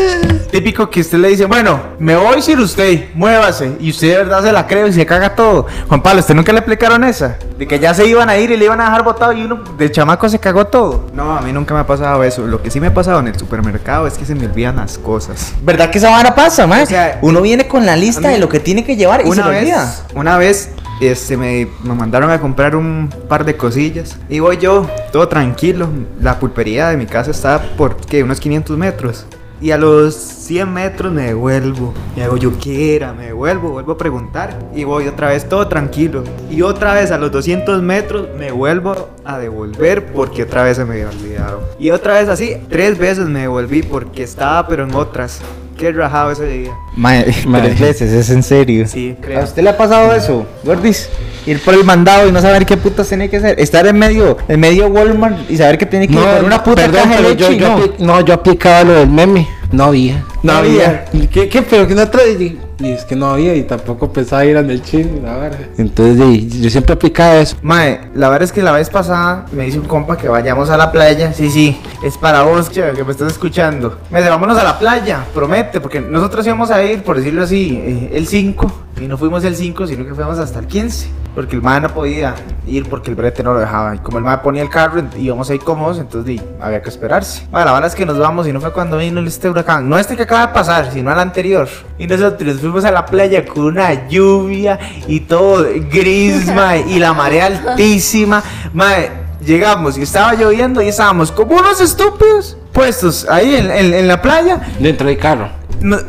Típico 0.52 0.90
que 0.90 1.02
usted 1.02 1.20
le 1.20 1.28
dice, 1.30 1.46
bueno, 1.46 1.80
me 2.00 2.16
voy 2.16 2.42
sin 2.42 2.60
usted, 2.60 3.10
muévase. 3.14 3.74
Y 3.80 3.92
usted 3.92 4.10
de 4.10 4.18
verdad 4.18 4.44
se 4.44 4.52
la 4.52 4.66
cree 4.66 4.88
y 4.88 4.94
se 4.94 5.06
caga 5.06 5.36
todo. 5.36 5.68
Juan 5.88 6.02
Pablo, 6.02 6.22
¿usted 6.22 6.34
nunca 6.34 6.52
le 6.52 6.60
aplicaron 6.60 7.04
esa? 7.04 7.38
De 7.58 7.68
que 7.68 7.78
ya 7.78 7.94
se 7.94 8.08
iban 8.08 8.30
a 8.30 8.38
ir 8.38 8.50
y 8.50 8.58
le 8.58 8.66
iban 8.66 8.82
a 8.82 8.86
dejar 8.86 9.04
botado 9.04 9.32
y 9.34 9.44
uno 9.44 9.62
de 9.78 9.92
chamaco 9.92 10.28
se 10.28 10.40
cagó 10.40 10.66
todo. 10.66 11.06
No, 11.14 11.38
a 11.38 11.42
mí 11.42 11.54
nunca 11.54 11.74
me 11.76 11.82
ha 11.82 11.86
pasado 11.88 12.24
eso. 12.24 12.48
Lo 12.48 12.62
que 12.64 12.72
sí 12.72 12.80
me 12.80 12.88
ha 12.88 12.94
pasado 12.94 13.20
en 13.20 13.28
el 13.28 13.38
supermercado 13.38 14.08
es 14.08 14.18
que 14.18 14.26
se 14.26 14.34
me 14.34 14.48
olvidan 14.48 14.78
las 14.78 14.98
cosas. 14.98 15.54
¿Verdad 15.62 15.92
que 15.92 16.00
esa 16.00 16.10
vara 16.10 16.34
pasa, 16.34 16.66
man? 16.66 16.82
O 16.82 16.86
sea, 16.88 17.20
uno 17.22 17.42
viene 17.42 17.68
con 17.68 17.86
la 17.86 17.96
lista 17.96 18.28
mí- 18.30 18.34
de 18.34 18.40
lo 18.40 18.50
que 18.50 18.60
tiene 18.60 18.84
que 18.84 18.96
llevar 18.96 19.22
y 19.22 19.26
se 19.26 19.30
Una 19.30 19.50
le 19.52 19.60
olvida. 19.60 19.96
una 20.16 20.38
vez 20.38 20.72
este, 21.00 21.38
me, 21.38 21.68
me 21.84 21.94
mandaron 21.94 22.32
a 22.32 22.42
comprar 22.42 22.76
un 22.76 23.10
par 23.28 23.46
de 23.46 23.56
cosillas. 23.56 24.18
Y 24.30 24.40
voy 24.40 24.58
yo, 24.58 24.90
todo 25.12 25.28
tranquilo. 25.28 25.88
La 26.20 26.40
pulpería 26.40 26.90
de 26.90 26.98
mi 26.98 27.06
casa 27.06 27.30
está 27.32 27.62
por, 27.78 27.96
¿qué? 27.98 28.24
Unos 28.24 28.40
500 28.40 28.78
metros. 28.78 29.26
Y 29.62 29.72
a 29.72 29.78
los 29.78 30.16
100 30.16 30.74
metros 30.74 31.12
me 31.12 31.28
devuelvo. 31.28 31.94
Y 32.16 32.22
hago 32.22 32.38
yo, 32.38 32.58
¿qué 32.60 32.96
era? 32.96 33.14
Me 33.14 33.28
devuelvo, 33.28 33.72
vuelvo 33.72 33.94
a 33.94 33.98
preguntar. 33.98 34.58
Y 34.74 34.84
voy 34.84 35.08
otra 35.08 35.30
vez 35.30 35.48
todo 35.48 35.68
tranquilo. 35.68 36.24
Y 36.50 36.62
otra 36.62 36.94
vez 36.94 37.12
a 37.12 37.18
los 37.18 37.32
200 37.32 37.82
metros 37.82 38.28
me 38.38 38.52
vuelvo 38.52 39.10
a 39.26 39.38
devolver 39.38 40.14
porque 40.14 40.44
otra 40.44 40.64
vez 40.64 40.78
se 40.78 40.86
me 40.86 40.94
había 40.94 41.10
olvidado. 41.10 41.62
Y 41.78 41.92
otra 41.92 42.16
vez 42.16 42.30
así, 42.30 42.58
tres 42.70 42.98
veces 42.98 43.28
me 43.28 43.42
devolví 43.42 43.84
porque 43.84 44.24
estaba 44.24 44.68
pero 44.68 44.84
en 44.84 44.96
otras. 44.96 45.42
Qué 45.80 45.94
rajado 45.94 46.32
ese 46.32 46.46
día. 46.46 46.72
Mae, 46.96 47.24
tres 47.54 47.80
veces, 47.80 48.12
es 48.12 48.30
en 48.30 48.44
serio. 48.44 48.86
Sí, 48.86 49.16
¿A 49.18 49.22
creo. 49.22 49.44
usted 49.44 49.64
le 49.64 49.70
ha 49.70 49.78
pasado 49.78 50.14
eso, 50.14 50.46
Gordis? 50.64 51.10
Ir 51.46 51.60
por 51.62 51.74
el 51.74 51.86
mandado 51.86 52.28
y 52.28 52.32
no 52.34 52.42
saber 52.42 52.66
qué 52.66 52.76
putas 52.76 53.08
tiene 53.08 53.30
que 53.30 53.38
hacer. 53.38 53.60
Estar 53.60 53.88
en 53.88 53.98
medio, 53.98 54.38
en 54.50 54.60
medio 54.60 54.88
Walmart 54.88 55.50
y 55.50 55.56
saber 55.56 55.78
que 55.78 55.86
tiene 55.86 56.08
que 56.08 56.16
ir 56.16 56.20
por 56.20 56.44
una 56.44 56.62
puta 56.62 56.82
perdón, 56.84 57.02
caja 57.04 57.22
de 57.22 57.30
leche 57.30 57.58
yo, 57.58 57.78
yo 57.78 57.94
no. 58.00 58.06
no, 58.06 58.22
yo 58.22 58.34
aplicaba 58.34 58.84
lo 58.84 58.94
del 58.94 59.10
meme. 59.10 59.48
No 59.72 59.86
había. 59.86 60.26
No, 60.44 60.54
No 60.54 60.60
había. 60.60 61.06
¿Qué, 61.32 61.50
qué? 61.50 61.62
Pero 61.62 61.88
que 61.88 61.96
no 61.96 62.08
trae. 62.10 62.32
Y 62.34 62.60
y 62.82 62.92
es 62.94 63.04
que 63.04 63.14
no 63.14 63.32
había 63.32 63.54
y 63.56 63.64
tampoco 63.64 64.14
pensaba 64.14 64.46
ir 64.46 64.56
al 64.56 64.82
chino 64.82 65.18
y 65.18 65.20
la 65.20 65.36
vara. 65.36 65.58
Entonces, 65.78 66.18
di, 66.18 66.62
yo 66.62 66.70
siempre 66.70 66.94
aplicaba 66.94 67.36
eso. 67.36 67.58
Mae, 67.62 68.00
la 68.16 68.30
verdad 68.30 68.44
es 68.46 68.54
que 68.54 68.62
la 68.64 68.72
vez 68.72 68.90
pasada 68.90 69.46
me 69.52 69.66
dice 69.66 69.80
un 69.80 69.86
compa 69.86 70.18
que 70.18 70.30
vayamos 70.30 70.70
a 70.70 70.78
la 70.78 70.90
playa. 70.90 71.34
Sí, 71.34 71.50
sí, 71.50 71.78
es 72.06 72.18
para 72.18 72.44
vos, 72.44 72.72
che, 72.72 72.90
que 72.94 73.04
me 73.04 73.12
estás 73.12 73.34
escuchando. 73.34 73.98
Me 74.10 74.20
dice, 74.20 74.30
vámonos 74.30 74.58
a 74.58 74.64
la 74.64 74.80
playa, 74.80 75.26
promete, 75.34 75.82
porque 75.82 76.00
nosotros 76.00 76.46
íbamos 76.48 76.72
a 76.72 76.82
ir, 76.82 77.04
por 77.04 77.18
decirlo 77.18 77.44
así, 77.44 77.76
eh, 77.84 78.12
el 78.14 78.28
5. 78.28 78.72
Y 79.02 79.08
no 79.08 79.18
fuimos 79.18 79.44
el 79.44 79.56
5, 79.58 79.86
sino 79.88 80.06
que 80.06 80.14
fuimos 80.14 80.40
hasta 80.40 80.60
el 80.60 80.68
15. 80.68 81.10
Porque 81.36 81.56
el 81.56 81.62
mae 81.62 81.80
no 81.80 81.90
podía 81.90 82.34
ir 82.68 82.90
porque 82.90 83.10
el 83.12 83.16
brete 83.16 83.44
no 83.44 83.54
lo 83.54 83.60
dejaba. 83.60 83.96
Y 83.96 84.00
como 84.00 84.18
el 84.18 84.24
mae 84.24 84.40
ponía 84.40 84.62
el 84.62 84.70
carro, 84.70 85.00
ent- 85.02 85.18
íbamos 85.18 85.50
ahí 85.50 85.60
cómodos, 85.60 85.98
entonces 86.00 86.26
di, 86.26 86.42
había 86.60 86.82
que 86.82 86.90
esperarse. 86.90 87.46
Bueno, 87.52 87.68
la 87.68 87.74
verdad 87.74 87.88
es 87.90 87.96
que 87.96 88.06
nos 88.06 88.18
vamos 88.18 88.48
y 88.48 88.52
no 88.54 88.60
fue 88.60 88.74
cuando 88.74 88.98
vino 88.98 89.22
este 89.22 89.50
huracán. 89.50 89.88
No 89.88 89.98
este 89.98 90.18
que 90.18 90.26
acaba 90.30 90.48
de 90.48 90.54
pasar, 90.54 90.92
sino 90.94 91.12
el 91.12 91.20
anterior. 91.20 91.68
Y 91.98 92.06
nosotros 92.06 92.60
fuimos 92.60 92.86
a 92.86 92.92
la 92.92 93.06
playa 93.06 93.46
con 93.46 93.66
una 93.66 94.08
lluvia 94.08 94.78
y 95.08 95.22
todo 95.22 95.66
gris, 95.92 96.46
mae, 96.56 96.82
y 96.88 97.00
la 97.00 97.14
marea 97.14 97.48
altísima. 97.48 98.44
Mae, 98.74 99.10
llegamos 99.44 99.98
y 99.98 100.04
estaba 100.04 100.36
lloviendo 100.36 100.82
y 100.82 100.88
estábamos 100.90 101.32
como 101.32 101.56
unos 101.56 101.82
estúpidos 101.82 102.56
puestos 102.72 103.26
ahí 103.30 103.56
en, 103.56 103.72
en- 103.72 103.94
en 103.94 104.08
la 104.08 104.22
playa. 104.22 104.60
Dentro 104.80 105.08
del 105.08 105.18
carro. 105.18 105.50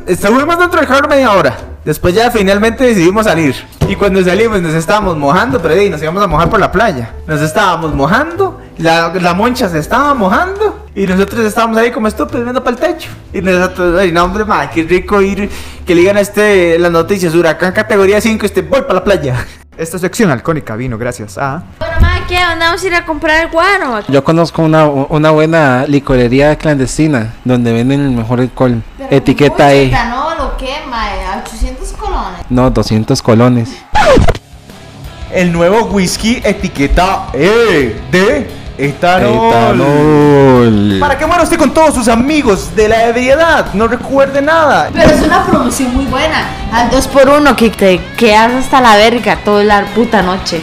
Estuvimos 0.06 0.58
dentro 0.58 0.80
del 0.80 0.88
carro 0.88 1.08
media 1.08 1.32
hora. 1.32 1.56
Después 1.84 2.14
ya 2.14 2.30
finalmente 2.30 2.84
decidimos 2.84 3.24
salir. 3.24 3.54
Y 3.88 3.96
cuando 3.96 4.22
salimos 4.22 4.60
nos 4.60 4.74
estábamos 4.74 5.16
mojando, 5.16 5.60
pero 5.62 5.74
di, 5.74 5.88
nos 5.88 6.02
íbamos 6.02 6.22
a 6.22 6.26
mojar 6.26 6.50
por 6.50 6.60
la 6.60 6.70
playa. 6.70 7.10
Nos 7.26 7.40
estábamos 7.40 7.94
mojando, 7.94 8.60
la, 8.78 9.12
la 9.14 9.32
moncha 9.32 9.68
se 9.68 9.78
estaba 9.78 10.12
mojando 10.12 10.79
y 10.94 11.06
nosotros 11.06 11.44
estábamos 11.44 11.76
ahí 11.78 11.90
como 11.90 12.08
estúpidos 12.08 12.42
viendo 12.42 12.62
para 12.64 12.76
el 12.76 12.82
techo. 12.82 13.10
Y 13.32 13.40
nosotros, 13.40 13.98
ay, 13.98 14.10
no 14.12 14.24
hombre, 14.24 14.44
ma, 14.44 14.68
qué 14.70 14.82
rico 14.82 15.20
ir, 15.22 15.48
que 15.86 15.94
le 15.94 16.00
digan 16.00 16.16
a 16.16 16.20
este 16.20 16.78
las 16.78 16.90
noticias, 16.90 17.34
huracán 17.34 17.72
categoría 17.72 18.20
5, 18.20 18.44
este, 18.44 18.62
voy 18.62 18.82
para 18.82 18.94
la 18.94 19.04
playa. 19.04 19.46
Esta 19.76 19.98
sección 19.98 20.30
alcohólica 20.30 20.76
vino 20.76 20.98
gracias 20.98 21.38
a... 21.38 21.62
Bueno, 21.78 21.94
mae, 22.00 22.22
¿qué? 22.28 22.38
¿Dónde 22.38 22.66
vamos 22.66 22.82
a 22.82 22.86
ir 22.86 22.94
a 22.94 23.06
comprar 23.06 23.44
el 23.44 23.50
guaro? 23.50 24.00
Yo 24.08 24.22
conozco 24.22 24.62
una, 24.62 24.84
una 24.84 25.30
buena 25.30 25.86
licorería 25.86 26.56
clandestina 26.56 27.34
donde 27.44 27.72
venden 27.72 28.00
el 28.00 28.10
mejor 28.10 28.40
alcohol. 28.40 28.82
Etiqueta 29.10 29.72
E. 29.72 29.86
¿Etanol 29.86 30.38
o 30.40 30.56
qué, 30.58 30.74
mae? 30.86 31.24
A 31.24 31.42
800 31.46 31.92
colones. 31.92 32.40
No, 32.50 32.70
200 32.70 33.22
colones. 33.22 33.74
El 35.32 35.52
nuevo 35.52 35.84
whisky 35.84 36.42
etiqueta 36.44 37.28
E 37.32 37.96
de 38.10 38.50
etanol. 38.84 39.50
Etanol. 39.50 40.98
Para 41.00 41.18
que 41.18 41.26
muera 41.26 41.42
usted 41.42 41.58
con 41.58 41.72
todos 41.72 41.94
sus 41.94 42.08
amigos 42.08 42.74
de 42.74 42.88
la 42.88 43.06
ebriedad, 43.06 43.72
no 43.74 43.88
recuerde 43.88 44.40
nada. 44.40 44.90
Pero 44.92 45.10
es 45.10 45.22
una 45.22 45.44
promoción 45.46 45.94
muy 45.94 46.04
buena. 46.06 46.48
Al 46.72 46.90
2x1 46.90 47.56
que 47.56 47.70
te 47.70 48.00
quedas 48.16 48.64
hasta 48.64 48.80
la 48.80 48.96
verga 48.96 49.36
toda 49.44 49.64
la 49.64 49.84
puta 49.86 50.22
noche. 50.22 50.62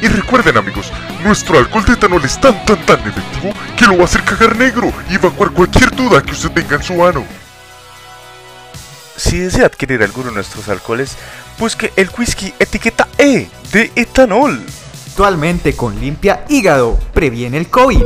Y 0.00 0.06
recuerden 0.06 0.56
amigos, 0.56 0.92
nuestro 1.24 1.58
alcohol 1.58 1.84
de 1.84 1.94
etanol 1.94 2.24
es 2.24 2.40
tan 2.40 2.64
tan 2.64 2.78
tan 2.86 3.00
efectivo 3.00 3.52
que 3.76 3.84
lo 3.86 3.96
va 3.96 4.02
a 4.02 4.04
hacer 4.04 4.22
cagar 4.22 4.56
negro 4.56 4.92
y 5.10 5.16
evacuar 5.16 5.50
cualquier 5.50 5.90
duda 5.90 6.22
que 6.22 6.32
usted 6.32 6.50
tenga 6.50 6.76
en 6.76 6.82
su 6.82 7.04
ano. 7.04 7.24
Si 9.16 9.38
desea 9.38 9.66
adquirir 9.66 10.00
alguno 10.04 10.28
de 10.28 10.36
nuestros 10.36 10.68
alcoholes, 10.68 11.16
busque 11.58 11.92
el 11.96 12.08
whisky 12.16 12.54
etiqueta 12.60 13.08
E 13.18 13.48
de 13.72 13.90
etanol. 13.96 14.64
Actualmente 15.18 15.72
con 15.72 15.98
limpia 15.98 16.44
hígado 16.48 16.96
previene 17.12 17.58
el 17.58 17.66
COVID. 17.66 18.04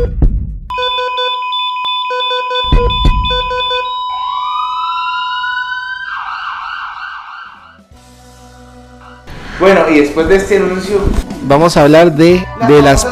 Bueno, 9.60 9.90
y 9.90 10.00
después 10.00 10.26
de 10.26 10.36
este 10.36 10.56
anuncio, 10.56 11.02
Vamos 11.44 11.76
a 11.76 11.82
hablar 11.82 12.14
de, 12.14 12.44
de 12.68 12.82
las, 12.82 13.06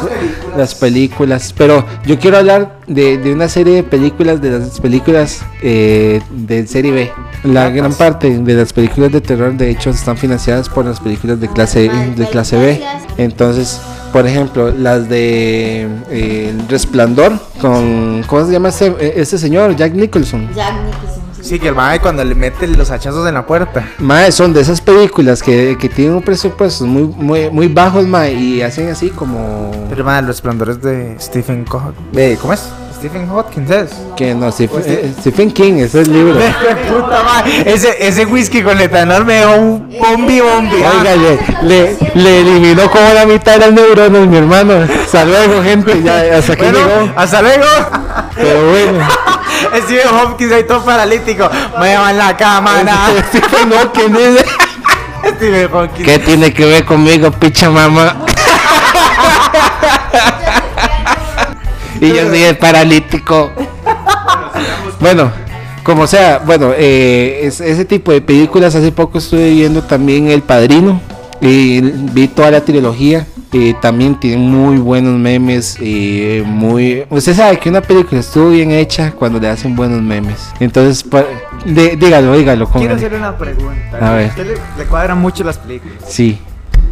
las 0.56 0.74
películas. 0.74 1.52
Pero 1.56 1.84
yo 2.06 2.18
quiero 2.18 2.38
hablar 2.38 2.78
de, 2.86 3.18
de 3.18 3.32
una 3.32 3.48
serie 3.48 3.74
de 3.74 3.82
películas, 3.82 4.40
de 4.40 4.58
las 4.58 4.80
películas 4.80 5.40
eh, 5.62 6.22
de 6.30 6.66
serie 6.66 6.92
B. 6.92 7.12
La 7.42 7.70
gran 7.70 7.92
parte 7.92 8.38
de 8.38 8.54
las 8.54 8.72
películas 8.72 9.10
de 9.10 9.20
terror, 9.20 9.54
de 9.54 9.70
hecho, 9.70 9.90
están 9.90 10.16
financiadas 10.16 10.68
por 10.68 10.84
las 10.84 11.00
películas 11.00 11.40
de 11.40 11.48
clase, 11.48 11.90
de 12.16 12.26
clase 12.28 12.56
B. 12.56 12.80
Entonces, 13.16 13.80
por 14.12 14.26
ejemplo, 14.26 14.70
las 14.70 15.08
de 15.08 15.82
eh, 16.10 16.50
El 16.50 16.68
Resplandor, 16.68 17.32
con. 17.60 18.22
¿Cómo 18.26 18.46
se 18.46 18.52
llama 18.52 18.68
este, 18.70 19.20
este 19.20 19.38
señor? 19.38 19.76
Jack 19.76 19.94
Nicholson. 19.94 20.48
Jack 20.54 20.74
Nicholson. 20.84 21.22
sí, 21.40 21.58
que 21.58 21.68
el 21.68 21.74
mae 21.74 22.00
cuando 22.00 22.24
le 22.24 22.34
mete 22.34 22.66
los 22.66 22.90
hachazos 22.90 23.26
en 23.28 23.34
la 23.34 23.46
puerta. 23.46 23.88
Mae, 23.98 24.32
son 24.32 24.52
de 24.52 24.60
esas 24.60 24.80
películas 24.80 25.42
que, 25.42 25.76
que 25.80 25.88
tienen 25.88 26.14
un 26.14 26.22
presupuesto 26.22 26.86
muy, 26.86 27.02
muy, 27.02 27.50
muy 27.50 27.68
bajos, 27.68 28.06
mae, 28.06 28.32
y 28.34 28.62
hacen 28.62 28.88
así 28.88 29.10
como. 29.10 29.70
Pero 29.88 30.04
mae, 30.04 30.20
los 30.22 30.28
resplandores 30.28 30.80
de 30.82 31.16
Stephen. 31.20 31.64
Eh, 32.14 32.36
¿Cómo 32.40 32.52
es? 32.52 32.68
Stephen 33.00 33.26
Hawking, 33.30 33.66
¿sabes? 33.66 33.90
Que 34.14 34.34
no, 34.34 34.52
Stephen, 34.52 34.82
eh, 34.84 35.14
Stephen 35.20 35.50
King, 35.52 35.72
ese 35.78 36.02
es 36.02 36.08
el 36.08 36.12
libro. 36.12 36.34
Puta 36.88 37.44
ese, 37.64 37.96
ese 38.06 38.26
whisky 38.26 38.62
con 38.62 38.78
etanol 38.78 39.24
me 39.24 39.36
dejó 39.36 39.54
un 39.56 39.88
bombi 39.98 40.40
bombi. 40.40 40.76
ah. 40.84 40.92
Oiga, 41.00 41.16
le, 41.16 41.38
le, 41.66 41.96
le 42.14 42.40
eliminó 42.40 42.90
como 42.90 43.10
la 43.14 43.24
mitad 43.24 43.52
de 43.54 43.58
las 43.60 43.72
neuronas, 43.72 44.26
mi 44.26 44.36
hermano. 44.36 44.74
Saludos, 45.10 45.64
gente, 45.64 46.02
ya 46.02 46.36
hasta 46.36 46.52
aquí 46.52 46.62
Bueno, 46.64 46.78
llegó. 46.78 47.12
hasta 47.16 47.40
luego. 47.40 47.64
Pero 48.36 48.70
bueno. 48.70 49.08
Stephen 49.84 50.08
Hawking 50.08 50.52
ahí 50.52 50.64
todo 50.66 50.84
paralítico. 50.84 51.48
Me 51.80 51.92
llaman 51.94 52.18
la 52.18 52.36
cama. 52.36 52.82
Stephen 53.30 54.12
dice, 54.12 54.44
Stephen 55.36 55.68
Hawking. 55.70 56.04
¿Qué 56.04 56.18
tiene 56.18 56.52
que 56.52 56.66
ver 56.66 56.84
conmigo, 56.84 57.30
picha 57.30 57.70
mamá? 57.70 58.26
Y 62.00 62.08
yo 62.08 62.28
soy 62.28 62.42
el 62.42 62.56
paralítico. 62.56 63.50
bueno, 65.00 65.30
como 65.82 66.06
sea, 66.06 66.38
bueno, 66.44 66.72
eh, 66.76 67.40
es- 67.44 67.60
ese 67.60 67.84
tipo 67.84 68.12
de 68.12 68.20
películas, 68.20 68.74
hace 68.74 68.92
poco 68.92 69.18
estuve 69.18 69.50
viendo 69.50 69.82
también 69.82 70.28
El 70.28 70.42
Padrino. 70.42 71.00
Y 71.42 71.80
vi 71.80 72.28
toda 72.28 72.50
la 72.50 72.60
trilogía. 72.62 73.26
Y 73.52 73.72
también 73.74 74.20
tiene 74.20 74.36
muy 74.36 74.76
buenos 74.76 75.18
memes. 75.18 75.80
Y 75.80 76.42
muy. 76.44 77.04
Usted 77.10 77.34
sabe 77.34 77.58
que 77.58 77.68
una 77.70 77.80
película 77.80 78.20
estuvo 78.20 78.50
bien 78.50 78.70
hecha 78.70 79.10
cuando 79.12 79.40
le 79.40 79.48
hacen 79.48 79.74
buenos 79.74 80.00
memes. 80.02 80.50
Entonces, 80.60 81.02
pa- 81.02 81.24
dí- 81.64 81.96
dígalo, 81.96 82.36
dígalo. 82.36 82.68
Quiero 82.68 82.94
hacerle 82.94 83.18
una 83.18 83.36
pregunta. 83.36 83.98
A 84.00 84.12
ver. 84.12 84.26
¿A 84.26 84.28
usted 84.28 84.46
le, 84.46 84.54
le 84.82 84.88
cuadran 84.88 85.18
mucho 85.18 85.42
las 85.42 85.58
películas? 85.58 85.96
Sí. 86.06 86.38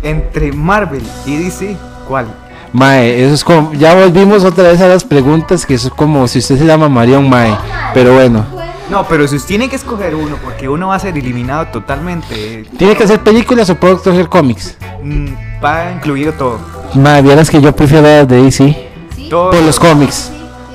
Entre 0.03 0.51
Marvel 0.51 1.03
y 1.27 1.37
DC, 1.37 1.77
¿cuál? 2.09 2.27
Mae, 2.73 3.25
eso 3.25 3.35
es 3.35 3.45
como, 3.45 3.73
ya 3.75 3.95
volvimos 3.95 4.45
otra 4.45 4.65
vez 4.65 4.81
a 4.81 4.89
las 4.89 5.05
preguntas 5.05 5.65
que 5.65 5.75
eso 5.75 5.89
es 5.89 5.95
como 5.95 6.29
si 6.29 6.39
usted 6.41 6.59
se 6.59 6.65
llama 6.67 6.89
Marion 6.89 7.29
Mae, 7.29 7.57
pero 7.95 8.15
bueno, 8.15 8.45
No, 8.91 9.07
pero 9.07 9.27
si 9.29 9.37
usted 9.37 9.49
tiene 9.49 9.69
que 9.69 9.77
escoger 9.77 10.15
uno, 10.15 10.37
porque 10.43 10.69
uno 10.69 10.89
va 10.89 10.95
a 10.97 10.99
ser 10.99 11.17
eliminado 11.17 11.67
totalmente, 11.69 12.65
¿tiene 12.79 12.95
que 12.97 13.05
hacer 13.05 13.21
películas 13.21 13.69
o 13.71 13.75
puedo 13.75 13.97
escoger 13.97 14.29
cómics? 14.29 14.77
mm, 15.03 15.29
va 15.65 15.91
incluido 15.93 16.33
todo. 16.33 16.59
Mae, 16.95 17.23
vieras 17.23 17.49
que 17.51 17.61
yo 17.61 17.75
prefiero 17.75 18.07
las 18.07 18.29
de 18.29 18.43
DC, 18.43 18.89
todo 19.31 19.51
por 19.51 19.63
los 19.63 19.79
cómics, 19.79 20.31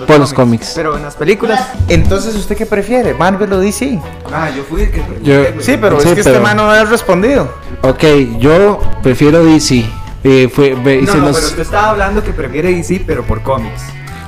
por 0.08 0.20
los 0.20 0.34
cómics. 0.34 0.74
Pero 0.76 0.96
en 0.98 1.04
las 1.04 1.16
películas. 1.16 1.60
Entonces, 1.88 2.36
¿usted 2.36 2.56
qué 2.58 2.66
prefiere? 2.66 3.14
¿Marvel 3.14 3.52
o 3.54 3.60
DC? 3.60 4.00
Ah, 4.32 4.50
yo 4.56 4.64
fui 4.64 4.82
el 4.84 4.92
que. 4.92 5.04
Yo- 5.24 5.44
Sí, 5.62 5.78
pero 5.80 6.00
Sí, 6.02 6.10
es 6.10 6.14
que 6.16 6.20
este 6.22 6.40
man 6.40 6.58
no 6.58 6.70
ha 6.70 6.84
respondido. 6.86 7.52
Ok, 7.82 8.04
yo 8.40 8.80
prefiero 9.02 9.44
DC, 9.44 9.86
eh, 10.24 10.50
fue, 10.54 10.76
ve- 10.76 11.02
No, 11.06 11.12
se 11.12 11.18
no, 11.18 11.24
nos- 11.26 11.36
pero 11.36 11.48
usted 11.48 11.62
estaba 11.62 11.90
hablando 11.90 12.24
que 12.24 12.32
prefiere 12.32 12.74
DC, 12.74 13.04
pero 13.06 13.24
por 13.24 13.42
cómics. 13.42 13.82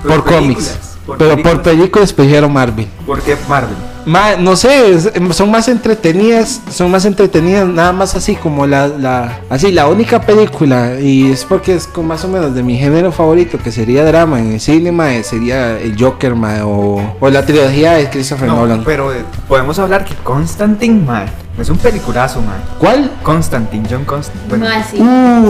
por 0.04 0.24
películas, 0.24 0.36
cómics, 0.42 0.98
por 1.06 1.18
pero 1.18 1.38
por 1.42 1.62
películas. 1.62 2.14
prefiero 2.14 2.50
Marvel. 2.50 2.88
¿Por 3.06 3.22
qué 3.22 3.36
Marvel? 3.50 3.76
Ma, 4.06 4.36
no 4.38 4.56
sé, 4.56 4.92
es- 4.92 5.10
son 5.32 5.50
más 5.50 5.68
entretenidas, 5.68 6.62
son 6.70 6.92
más 6.92 7.06
entretenidas, 7.06 7.68
nada 7.68 7.92
más 7.92 8.14
así 8.14 8.36
como 8.36 8.68
la, 8.68 8.88
la, 8.88 9.40
así 9.50 9.72
la 9.72 9.88
única 9.88 10.22
película 10.22 11.00
y 11.00 11.32
es 11.32 11.44
porque 11.44 11.74
es 11.74 11.88
con 11.88 12.06
más 12.06 12.24
o 12.24 12.28
menos 12.28 12.54
de 12.54 12.62
mi 12.62 12.78
género 12.78 13.12
favorito 13.12 13.58
que 13.58 13.72
sería 13.72 14.06
drama 14.06 14.40
en 14.40 14.52
el 14.54 14.60
cine, 14.60 14.92
ma, 14.92 15.10
sería 15.24 15.80
el 15.80 16.00
Joker, 16.00 16.36
ma, 16.36 16.66
o, 16.68 17.16
o 17.20 17.30
la 17.32 17.44
trilogía 17.44 17.94
de 17.94 18.08
Christopher 18.12 18.48
No, 18.48 18.58
Nolan. 18.58 18.84
pero 18.86 19.12
eh, 19.12 19.24
podemos 19.48 19.80
hablar 19.80 20.06
que 20.06 20.14
Constantine, 20.24 21.04
man, 21.04 21.26
es 21.60 21.70
un 21.70 21.78
peliculazo, 21.78 22.42
man. 22.42 22.58
¿Cuál? 22.80 23.12
Constantine, 23.24 23.88
John 23.90 24.04
Constantine. 24.06 24.50
Bueno, 24.50 24.66
No 24.66 24.72
así. 24.76 24.98
Uh, 25.00 25.04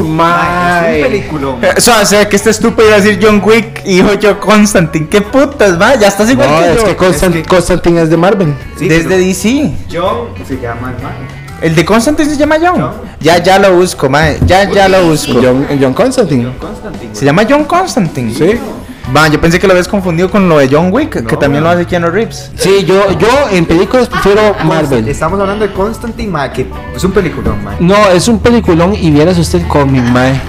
ma, 0.07 0.37
ma, 0.81 0.89
es 0.89 1.03
un 1.05 1.11
película. 1.11 1.47
Eh, 1.61 1.73
O 1.77 1.81
sea, 1.81 2.01
o 2.01 2.05
sea, 2.05 2.29
que 2.29 2.35
este 2.35 2.49
estúpido 2.51 2.87
iba 2.87 2.97
a 2.97 2.99
decir 3.01 3.19
John 3.21 3.41
Wick 3.43 3.81
y 3.85 3.97
dijo 3.97 4.13
yo 4.13 4.39
Constantine. 4.39 5.07
¿Qué 5.07 5.21
putas, 5.21 5.79
va? 5.81 5.95
Ya 5.95 6.07
estás 6.07 6.29
igual 6.29 6.49
No, 6.49 6.59
que 6.59 6.71
es 6.71 6.77
yo. 6.77 6.83
que 6.85 6.97
Constant- 6.97 7.35
es 7.35 7.41
que- 7.43 7.49
Constantine 7.49 8.01
es 8.03 8.09
de 8.09 8.17
Marvel. 8.17 8.53
Sí, 8.77 8.87
Desde 8.87 9.17
DC. 9.17 9.73
John 9.91 10.27
se 10.47 10.59
llama 10.59 10.93
el 10.95 11.03
man. 11.03 11.13
El 11.61 11.73
de 11.73 11.85
Constantine 11.85 12.29
se 12.29 12.37
llama 12.37 12.57
John. 12.61 12.79
John. 12.81 12.91
Ya, 13.19 13.41
ya 13.41 13.57
lo 13.57 13.75
busco, 13.75 14.09
mae. 14.09 14.37
Ya, 14.45 14.69
ya 14.69 14.87
lo 14.89 15.05
busco. 15.05 15.39
John, 15.41 15.65
John 15.81 15.93
Constantine. 15.93 16.43
John 16.43 16.57
Constantine. 16.59 17.15
Se 17.15 17.25
llama 17.25 17.43
John 17.49 17.63
Constantine. 17.63 18.33
Sí. 18.33 18.59
Va, 19.13 19.27
yo 19.27 19.39
pensé 19.39 19.59
que 19.59 19.67
lo 19.67 19.73
habías 19.73 19.87
confundido 19.87 20.29
con 20.31 20.47
lo 20.49 20.57
de 20.57 20.67
John 20.69 20.89
Wick, 20.91 21.25
que 21.27 21.37
también 21.37 21.63
lo 21.63 21.69
hace 21.69 21.85
Keanu 21.85 22.09
Reeves. 22.09 22.51
Sí, 22.55 22.83
yo, 22.85 23.11
yo 23.19 23.27
en 23.51 23.65
películas 23.65 24.07
prefiero 24.09 24.55
Marvel. 24.63 25.07
Estamos 25.07 25.39
hablando 25.39 25.67
de 25.67 25.73
Constantine, 25.73 26.31
man, 26.31 26.51
que 26.51 26.65
es 26.95 27.03
un 27.03 27.11
peliculón, 27.11 27.63
man. 27.63 27.75
No, 27.79 27.95
es 28.09 28.27
un 28.27 28.39
peliculón 28.39 28.93
y 28.95 29.11
vieras 29.11 29.37
usted 29.37 29.59
el 29.61 29.67
cómic, 29.67 30.01
mae. 30.11 30.39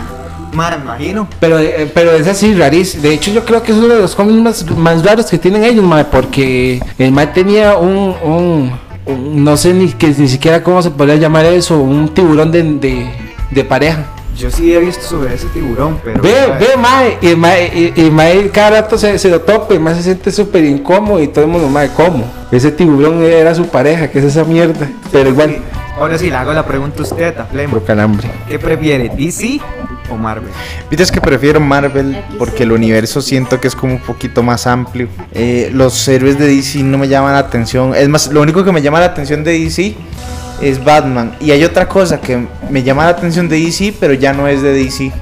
Man, 0.55 0.81
imagino. 0.83 1.29
Pero, 1.39 1.59
eh, 1.59 1.91
pero 1.95 2.13
es 2.13 2.27
así, 2.27 2.55
rarísimo. 2.55 3.03
De 3.03 3.13
hecho, 3.13 3.31
yo 3.31 3.45
creo 3.45 3.63
que 3.63 3.73
es 3.73 3.79
uno 3.79 3.89
de 3.95 4.01
los 4.01 4.15
cómics 4.15 4.41
más, 4.41 4.77
más 4.77 5.05
raros 5.05 5.27
que 5.27 5.37
tienen 5.39 5.63
ellos, 5.63 5.85
mae, 5.85 6.05
porque 6.07 6.81
el 6.99 7.13
mae 7.13 7.27
tenía 7.27 7.77
un, 7.77 8.15
un, 8.25 8.73
un- 9.05 9.45
no 9.45 9.57
sé 9.59 9.75
ni 9.75 9.89
que 9.93 10.09
ni 10.17 10.29
siquiera 10.29 10.63
cómo 10.63 10.81
se 10.83 10.91
podría 10.91 11.17
llamar 11.17 11.45
eso, 11.45 11.79
un 11.79 12.09
tiburón 12.09 12.51
de, 12.51 12.63
de, 12.63 13.07
de 13.51 13.65
pareja. 13.65 14.07
Yo 14.37 14.51
sí 14.51 14.75
he 14.75 14.79
visto 14.79 15.03
sobre 15.03 15.35
ese 15.35 15.47
tiburón, 15.49 15.99
pero. 16.05 16.21
Ve, 16.23 16.35
ve, 16.59 16.77
mae, 16.77 17.19
y 17.23 17.35
mae, 17.35 17.93
y, 17.97 18.01
y 18.01 18.11
mae 18.11 18.51
cada 18.51 18.83
rato 18.83 18.99
se, 18.99 19.19
se 19.19 19.31
lo 19.31 19.41
topa, 19.41 19.75
el 19.75 19.81
mae 19.81 19.95
se 19.95 20.03
siente 20.03 20.31
súper 20.31 20.65
incómodo 20.65 21.23
y 21.23 21.29
todo 21.29 21.45
el 21.45 21.51
mundo, 21.51 21.69
mae, 21.69 21.89
¿cómo? 21.89 22.25
Ese 22.51 22.71
tiburón 22.71 23.23
era 23.23 23.55
su 23.55 23.67
pareja, 23.67 24.11
que 24.11 24.19
es 24.19 24.25
esa 24.27 24.45
mierda. 24.45 24.89
Pero 25.11 25.31
igual, 25.31 25.63
Ahora 25.99 26.19
sí, 26.19 26.29
le 26.29 26.37
hago 26.37 26.53
la 26.53 26.67
pregunta 26.67 26.99
a 26.99 27.03
usted, 27.03 27.39
a 27.39 27.47
Flemo. 27.47 27.83
¿Qué 28.47 28.59
prefiere, 28.59 29.09
DC 29.09 29.59
o 30.11 30.17
Marvel? 30.17 30.51
Viste 30.91 31.03
es 31.03 31.11
que 31.11 31.23
prefiero 31.23 31.59
Marvel 31.59 32.23
porque 32.39 32.65
el 32.65 32.73
universo 32.73 33.23
siento 33.23 33.59
que 33.61 33.69
es 33.69 33.75
como 33.75 33.95
un 33.95 34.01
poquito 34.01 34.43
más 34.43 34.67
amplio. 34.67 35.09
Eh, 35.33 35.71
los 35.73 36.07
héroes 36.07 36.39
de 36.39 36.49
DC 36.49 36.83
no 36.83 36.99
me 36.99 37.09
llaman 37.09 37.33
la 37.33 37.39
atención. 37.39 37.95
Es 37.95 38.11
más, 38.11 38.31
lo 38.31 38.43
único 38.43 38.63
que 38.63 38.73
me 38.73 38.83
llama 38.83 39.01
la 39.01 39.07
atención 39.07 39.43
de 39.43 39.59
DC 39.59 39.97
es 40.61 40.83
Batman. 40.85 41.35
Y 41.41 41.51
hay 41.51 41.65
otra 41.65 41.89
cosa 41.89 42.21
que 42.21 42.47
me 42.71 42.83
llama 42.83 43.05
la 43.05 43.11
atención 43.11 43.49
de 43.49 43.59
DC, 43.59 43.95
pero 44.01 44.15
ya 44.15 44.33
no 44.33 44.49
es 44.49 44.63
de 44.63 44.73
DC. 44.73 45.13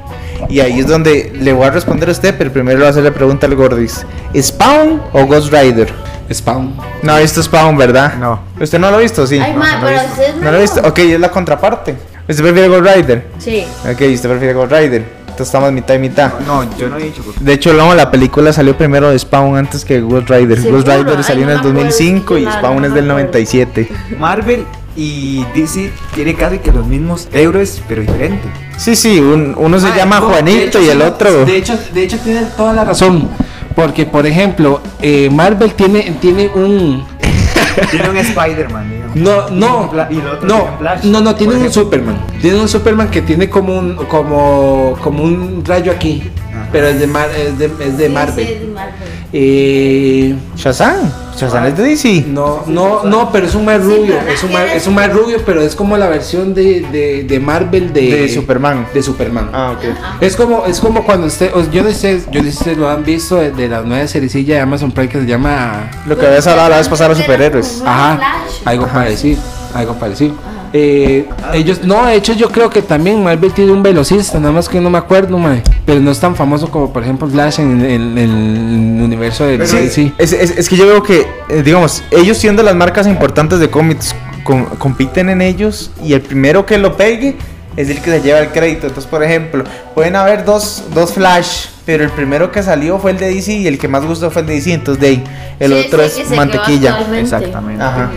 Y 0.49 0.61
ahí 0.61 0.81
es 0.81 0.87
donde 0.87 1.33
le 1.41 1.53
voy 1.53 1.67
a 1.67 1.71
responder 1.71 2.09
a 2.09 2.13
usted, 2.13 2.35
pero 2.37 2.53
primero 2.53 2.79
le 2.79 2.85
voy 2.85 2.89
a 2.89 2.91
hacer 2.91 3.05
la 3.05 3.13
pregunta 3.13 3.47
al 3.47 3.55
Gordis. 3.55 4.05
¿Spawn 4.39 5.01
o 5.13 5.25
Ghost 5.27 5.53
Rider? 5.53 5.93
Spawn. 6.33 6.75
No 7.03 7.13
ha 7.15 7.19
visto 7.21 7.43
Spawn, 7.43 7.77
¿verdad? 7.77 8.15
No. 8.15 8.41
¿Usted 8.61 8.79
no 8.79 8.91
lo 8.91 8.97
ha 8.97 9.01
visto? 9.01 9.27
Sí. 9.27 9.39
Ay, 9.39 9.55
ma, 9.55 9.79
pero 9.83 9.97
usted 9.97 10.35
¿No 10.43 10.51
lo 10.51 10.57
ha 10.57 10.61
visto? 10.61 10.81
Ok, 10.87 10.99
es 11.01 11.21
la 11.21 11.31
contraparte. 11.31 11.95
¿Usted 12.29 12.43
prefiere 12.43 12.69
Ghost 12.69 12.87
Rider? 12.97 13.27
Sí. 13.39 13.65
Ok, 13.85 14.01
usted 14.15 14.29
prefiere 14.29 14.55
Ghost 14.55 14.73
Rider. 14.73 15.05
Entonces 15.35 15.49
estamos 15.49 15.73
mitad 15.73 15.95
y 15.95 15.99
mitad. 15.99 16.33
No, 16.47 16.63
yo 16.79 16.89
no 16.89 16.97
he 16.97 17.05
dicho. 17.05 17.23
porque- 17.25 17.41
De 17.43 17.53
hecho, 17.53 17.73
no, 17.75 17.93
la 17.95 18.11
película 18.11 18.53
salió 18.53 18.77
primero 18.79 19.11
de 19.11 19.19
Spawn 19.19 19.57
antes 19.57 19.85
que 19.85 20.01
Ghost 20.01 20.31
Rider. 20.31 20.63
Ghost. 20.71 20.87
Rider 20.89 21.25
salió 21.25 21.47
Ay, 21.47 21.53
en 21.53 21.63
no 21.63 21.69
el 21.69 21.75
me 21.75 21.81
acuerdo, 21.81 21.81
2005 21.81 22.39
y 22.39 22.45
Spawn 22.47 22.77
no 22.81 22.87
es 22.87 22.95
del 22.95 23.05
acuerdo. 23.05 23.09
97. 23.09 23.89
Marvel 24.19 24.65
y 24.97 25.45
DC 25.55 25.91
tiene 26.15 26.35
casi 26.35 26.59
que 26.59 26.71
los 26.73 26.87
mismos 26.87 27.29
héroes, 27.33 27.83
pero 27.89 28.03
diferentes. 28.03 28.51
Sí, 28.77 28.95
sí, 28.97 29.21
un- 29.21 29.55
uno 29.57 29.79
se 29.81 29.89
Ah, 29.89 29.97
llama 29.97 30.21
no, 30.21 30.29
Juanito 30.29 30.79
hecho, 30.79 30.83
y 30.83 30.89
el 30.89 31.03
otro... 31.03 31.45
De 31.45 31.57
hecho, 31.57 31.79
de 31.93 32.03
hecho 32.05 32.19
tiene 32.19 32.43
toda 32.57 32.73
la 32.73 32.85
razón. 32.85 33.29
Porque, 33.75 34.07
por 34.07 34.25
ejemplo, 34.27 34.81
eh, 35.03 35.29
Marvel 35.31 35.75
tiene, 35.75 36.17
tiene 36.21 36.49
un. 36.55 37.05
Tiene 37.91 38.09
un 38.09 38.17
Spider-Man. 38.19 38.93
No, 39.17 39.49
no, 39.51 39.91
y 40.09 40.15
el 40.19 40.27
otro 40.29 40.47
no, 40.49 40.79
Flash, 40.79 41.05
no, 41.05 41.21
no, 41.21 41.35
tiene 41.35 41.55
un. 41.57 41.73
Superman. 41.73 42.17
Tiene 42.41 42.61
un 42.61 42.69
Superman 42.69 43.11
que 43.11 43.23
tiene 43.23 43.51
como 43.51 43.77
un, 43.77 43.97
como, 43.97 44.97
como 45.03 45.25
un 45.25 45.65
rayo 45.67 45.91
aquí. 45.91 46.23
Ajá. 46.53 46.69
Pero 46.71 46.87
es 46.87 47.01
de, 47.01 47.07
Mar- 47.09 47.31
es 47.37 47.59
de, 47.59 47.65
es 47.81 47.99
de 47.99 48.09
Marvel. 48.11 48.47
Sí, 48.47 48.53
sí, 48.53 48.55
es 48.55 48.61
de 48.61 48.67
Marvel. 48.69 49.09
Eh, 49.33 50.35
Shazam. 50.57 51.11
Shazam 51.37 51.67
es 51.67 51.77
de 51.77 51.83
DC. 51.85 52.25
no, 52.29 52.63
no, 52.67 53.03
no, 53.05 53.31
pero 53.33 53.47
es 53.47 53.55
un 53.55 53.65
más 53.65 53.83
rubio. 53.83 54.15
Es 54.29 54.43
un 54.45 54.53
más, 54.53 54.71
es 54.73 54.87
un 54.87 54.95
más 54.95 55.13
rubio, 55.13 55.39
pero 55.45 55.61
es 55.63 55.75
como 55.75 55.97
la 55.97 56.09
versión 56.09 56.55
de, 56.55 56.81
de, 56.93 57.25
de 57.25 57.41
Marvel 57.41 57.93
de, 57.93 58.01
De 58.23 58.29
Superman. 58.29 58.87
De 58.95 59.03
Superman. 59.03 59.51
Ah, 59.53 59.75
ok. 59.77 59.85
Es 60.23 60.37
como, 60.37 60.65
es 60.67 60.81
como 60.81 61.05
cuando 61.05 61.27
usted, 61.27 61.51
yo 61.73 61.83
no 61.83 61.91
sé, 61.91 62.23
yo 62.31 62.43
no 62.43 62.51
sé 62.51 62.65
si 62.65 62.75
lo 62.75 62.89
han 62.89 63.05
visto 63.05 63.37
de, 63.37 63.51
de 63.51 63.69
la 63.69 63.83
nueva 63.83 64.07
seriecilla 64.07 64.55
de 64.57 64.61
Amazon 64.61 64.93
Prime 64.93 65.09
que 65.09 65.21
se 65.21 65.27
llama, 65.27 65.91
Lo 66.07 66.17
que 66.17 66.27
habías 66.27 66.47
hablado 66.47 66.69
la 66.71 66.77
vez 66.79 66.89
pasada, 66.89 67.11
los 67.11 67.19
superhéroes. 67.19 67.83
ajá, 67.85 68.21
algo 68.65 68.87
parecido, 68.87 69.41
algo 69.75 69.95
parecido. 69.95 70.35
Eh, 70.77 71.25
ellos, 71.53 71.83
no, 71.85 72.05
de 72.05 72.17
hecho 72.17 72.33
yo 72.33 72.51
creo 72.51 72.69
que 72.69 72.83
también 72.83 73.23
Marvel 73.23 73.53
tiene 73.53 73.71
un 73.71 73.81
velocista, 73.85 74.41
nada 74.41 74.51
más 74.53 74.69
que 74.69 74.81
no 74.81 74.91
me 74.91 74.99
acuerdo, 74.99 75.39
mae, 75.39 75.63
pero 75.87 76.01
no 76.01 76.11
es 76.11 76.19
tan 76.19 76.35
famoso 76.35 76.69
como 76.69 76.93
por 76.93 77.05
ejemplo 77.05 77.29
Flash 77.29 77.61
en, 77.61 77.81
en- 77.85 78.19
en 78.19 78.97
el 78.99 79.05
universo 79.05 79.45
del 79.47 79.65
Sí, 79.69 79.77
DC. 79.77 80.13
Es, 80.19 80.33
es- 80.33 80.51
es 80.59 80.69
que 80.69 80.77
yo 80.77 80.85
veo 80.89 81.01
que, 81.05 81.29
eh, 81.49 81.63
digamos, 81.65 82.03
ellos 82.11 82.37
siendo 82.39 82.65
las 82.65 82.75
marcas 82.75 83.07
importantes 83.07 83.61
de 83.61 83.71
cómics, 83.71 84.17
com- 84.43 84.67
compiten 84.79 85.31
en 85.31 85.43
ellos 85.43 85.93
y 86.03 86.13
el 86.13 86.23
primero 86.23 86.67
que 86.67 86.77
lo 86.77 86.97
pegue 86.97 87.37
es 87.77 87.89
el 87.89 88.01
que 88.01 88.11
se 88.11 88.21
lleva 88.23 88.41
el 88.41 88.49
crédito. 88.49 88.89
Entonces, 88.89 89.09
por 89.09 89.23
ejemplo, 89.23 89.63
pueden 89.95 90.17
haber 90.17 90.45
dos, 90.45 90.83
dos 90.93 91.13
Flash, 91.13 91.67
pero 91.87 92.03
el 92.03 92.11
primero 92.11 92.51
que 92.51 92.65
salió 92.65 92.99
fue 92.99 93.13
el 93.13 93.19
de 93.19 93.33
DC 93.33 93.53
y 93.53 93.67
el 93.69 93.79
que 93.79 93.87
más 93.87 94.05
gustó 94.05 94.29
fue 94.33 94.43
el 94.43 94.49
de 94.49 94.55
DC. 94.55 94.73
Entonces, 94.73 95.01
de 95.01 95.07
ahí, 95.09 95.25
el 95.61 95.73
Sí, 95.73 95.85
otro 95.87 96.09
sí, 96.09 96.23
es 96.23 96.31
mantequilla. 96.31 96.99
Exactamente. 97.17 97.83
Ajá. 97.83 98.11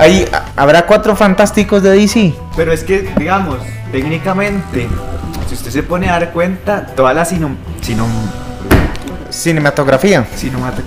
Ahí 0.00 0.26
habrá 0.56 0.86
cuatro 0.86 1.14
fantásticos 1.14 1.82
de 1.82 1.90
DC. 1.90 2.32
Pero 2.56 2.72
es 2.72 2.82
que, 2.84 3.12
digamos, 3.18 3.58
técnicamente, 3.92 4.88
si 5.46 5.54
usted 5.54 5.70
se 5.70 5.82
pone 5.82 6.08
a 6.08 6.12
dar 6.12 6.32
cuenta, 6.32 6.86
toda 6.96 7.12
la 7.12 7.26
sino, 7.26 7.50
sino, 7.82 8.06
Cinematografía. 9.28 10.26
cinemata- 10.34 10.82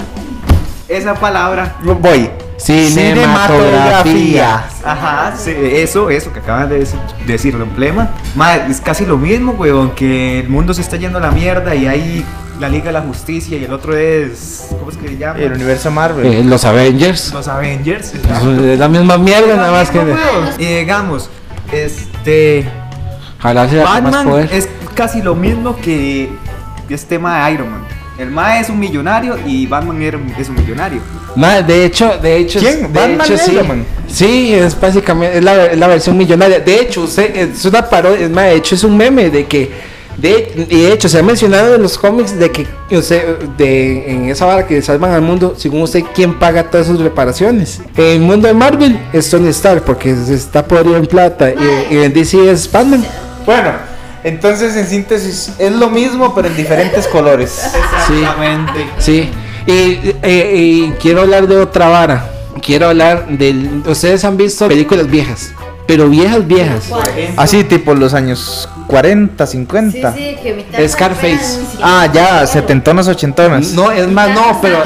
esa 0.90 1.14
palabra, 1.14 1.76
Voy. 1.84 2.28
Cinematografía. 2.58 4.66
ajá, 4.84 5.34
sí, 5.38 5.54
eso, 5.56 6.10
eso 6.10 6.34
que 6.34 6.40
acaban 6.40 6.70
de 6.70 6.80
decir, 6.80 7.00
decir 7.26 7.54
el 7.56 7.62
emblema, 7.62 8.10
ma, 8.36 8.56
es 8.56 8.82
casi 8.82 9.06
lo 9.06 9.18
mismo, 9.18 9.52
weón, 9.54 9.92
que 9.92 10.40
el 10.40 10.50
mundo 10.50 10.74
se 10.74 10.82
está 10.82 10.98
yendo 10.98 11.20
a 11.20 11.22
la 11.22 11.30
mierda 11.32 11.74
y 11.76 11.86
hay 11.88 12.26
la 12.60 12.70
Liga 12.70 12.86
de 12.86 12.94
la 12.94 13.02
Justicia 13.02 13.58
y 13.58 13.64
el 13.66 13.74
otro 13.74 13.96
es, 13.96 14.68
¿cómo 14.70 14.90
es 14.92 14.98
que 14.98 15.08
se 15.10 15.18
llama? 15.18 15.40
El 15.40 15.54
universo 15.54 15.92
Marvel. 15.92 16.26
Eh, 16.26 16.44
los 16.44 16.64
Avengers, 16.66 17.34
Los 17.34 17.48
Avengers. 17.48 18.14
es 18.14 18.80
la 18.80 18.88
misma 18.88 19.18
mierda, 19.18 19.56
nada 19.56 19.72
más 19.72 19.90
que 19.90 20.00
Y 20.60 20.66
digamos, 20.80 21.30
este... 21.72 22.66
ojalá 23.40 23.68
sea 23.70 23.84
con 23.84 23.92
más 23.94 24.04
Batman 24.04 24.28
poder. 24.28 24.50
es 24.54 24.70
casi 24.96 25.22
lo 25.22 25.36
mismo 25.36 25.76
que 25.78 26.30
este 26.90 27.16
tema 27.16 27.46
de 27.48 27.54
Iron 27.54 27.72
Man. 27.72 27.82
El 28.20 28.30
Mae 28.30 28.62
es 28.62 28.70
un 28.70 28.78
millonario 28.80 29.40
y 29.46 29.66
Batman 29.66 30.00
es 30.38 30.48
un 30.48 30.56
millonario. 30.56 31.02
Ma, 31.36 31.64
de 31.64 31.86
hecho, 31.86 32.20
de 32.20 32.38
hecho, 32.38 32.60
¿Quién? 32.60 32.94
de 32.94 33.00
¿Batman 33.00 33.22
hecho, 33.26 33.38
sí. 33.38 33.52
Iron 33.54 33.68
Man? 33.68 33.86
Sí, 34.08 34.54
es 34.54 34.80
básicamente 34.80 35.40
es 35.40 35.44
la, 35.44 35.66
es 35.66 35.78
la 35.80 35.88
versión 35.88 36.16
millonaria. 36.16 36.60
De 36.60 36.80
hecho, 36.80 37.02
usted, 37.02 37.36
es 37.36 37.66
una 37.66 37.90
parodia, 37.90 38.26
es 38.26 38.30
más, 38.30 38.44
de 38.46 38.56
hecho 38.56 38.76
es 38.76 38.84
un 38.84 38.96
meme 38.96 39.32
de 39.32 39.46
que 39.48 39.72
de, 40.18 40.68
y 40.70 40.82
de 40.84 40.94
hecho 40.94 41.10
se 41.10 41.20
ha 41.20 41.24
mencionado 41.24 41.76
en 41.76 41.82
los 41.82 41.98
cómics 41.98 42.38
de 42.38 42.52
que 42.52 42.68
usted, 42.92 43.40
de 43.58 44.12
en 44.12 44.30
esa 44.30 44.46
vara 44.46 44.68
que 44.68 44.82
salvan 44.82 45.12
al 45.12 45.22
mundo, 45.22 45.56
según 45.58 45.82
usted 45.82 46.04
quién 46.14 46.38
paga 46.40 46.70
todas 46.70 46.88
sus 46.88 47.00
reparaciones. 47.00 47.82
En 47.98 48.06
el 48.06 48.20
mundo 48.20 48.48
de 48.48 48.54
Marvel 48.54 49.00
es 49.12 49.30
Tony 49.30 49.50
Stark 49.50 49.84
porque 49.84 50.16
se 50.16 50.36
está 50.36 50.66
podrido 50.66 50.98
en 50.98 51.06
plata 51.06 51.50
y, 51.50 51.96
y 51.96 51.98
en 51.98 52.14
DC 52.14 52.52
es 52.52 52.72
Batman. 52.72 53.06
Bueno, 53.46 53.72
entonces 54.24 54.76
en 54.76 54.88
síntesis 54.88 55.52
es 55.58 55.72
lo 55.72 55.90
mismo 55.90 56.34
pero 56.34 56.48
en 56.48 56.56
diferentes 56.56 57.08
colores. 57.08 57.62
Exactamente. 57.66 58.86
Sí, 59.00 59.30
y, 59.66 60.16
eh, 60.22 60.52
y 60.56 60.92
quiero 61.02 61.22
hablar 61.22 61.48
de 61.48 61.58
otra 61.58 61.88
vara. 61.88 62.30
Quiero 62.62 62.88
hablar 62.88 63.28
del. 63.28 63.84
Ustedes 63.86 64.24
han 64.24 64.38
visto 64.38 64.68
películas 64.68 65.10
viejas, 65.10 65.52
pero 65.88 66.10
viejas, 66.10 66.48
viejas. 66.48 66.90
Así 67.38 67.64
tipo 67.64 67.94
los 67.94 68.14
años 68.14 68.70
40, 68.88 69.46
50. 69.46 70.14
Sí, 70.14 70.20
sí, 70.20 70.36
que 70.42 70.54
mitad 70.54 70.88
Scarface. 70.88 71.60
fueran 71.72 71.82
Ah, 71.82 72.10
ya, 72.14 72.48
setentonas, 72.48 73.08
ochentonas. 73.08 73.74
No, 73.74 73.92
es 73.92 74.08
más, 74.08 74.30
no, 74.34 74.60
pero. 74.62 74.84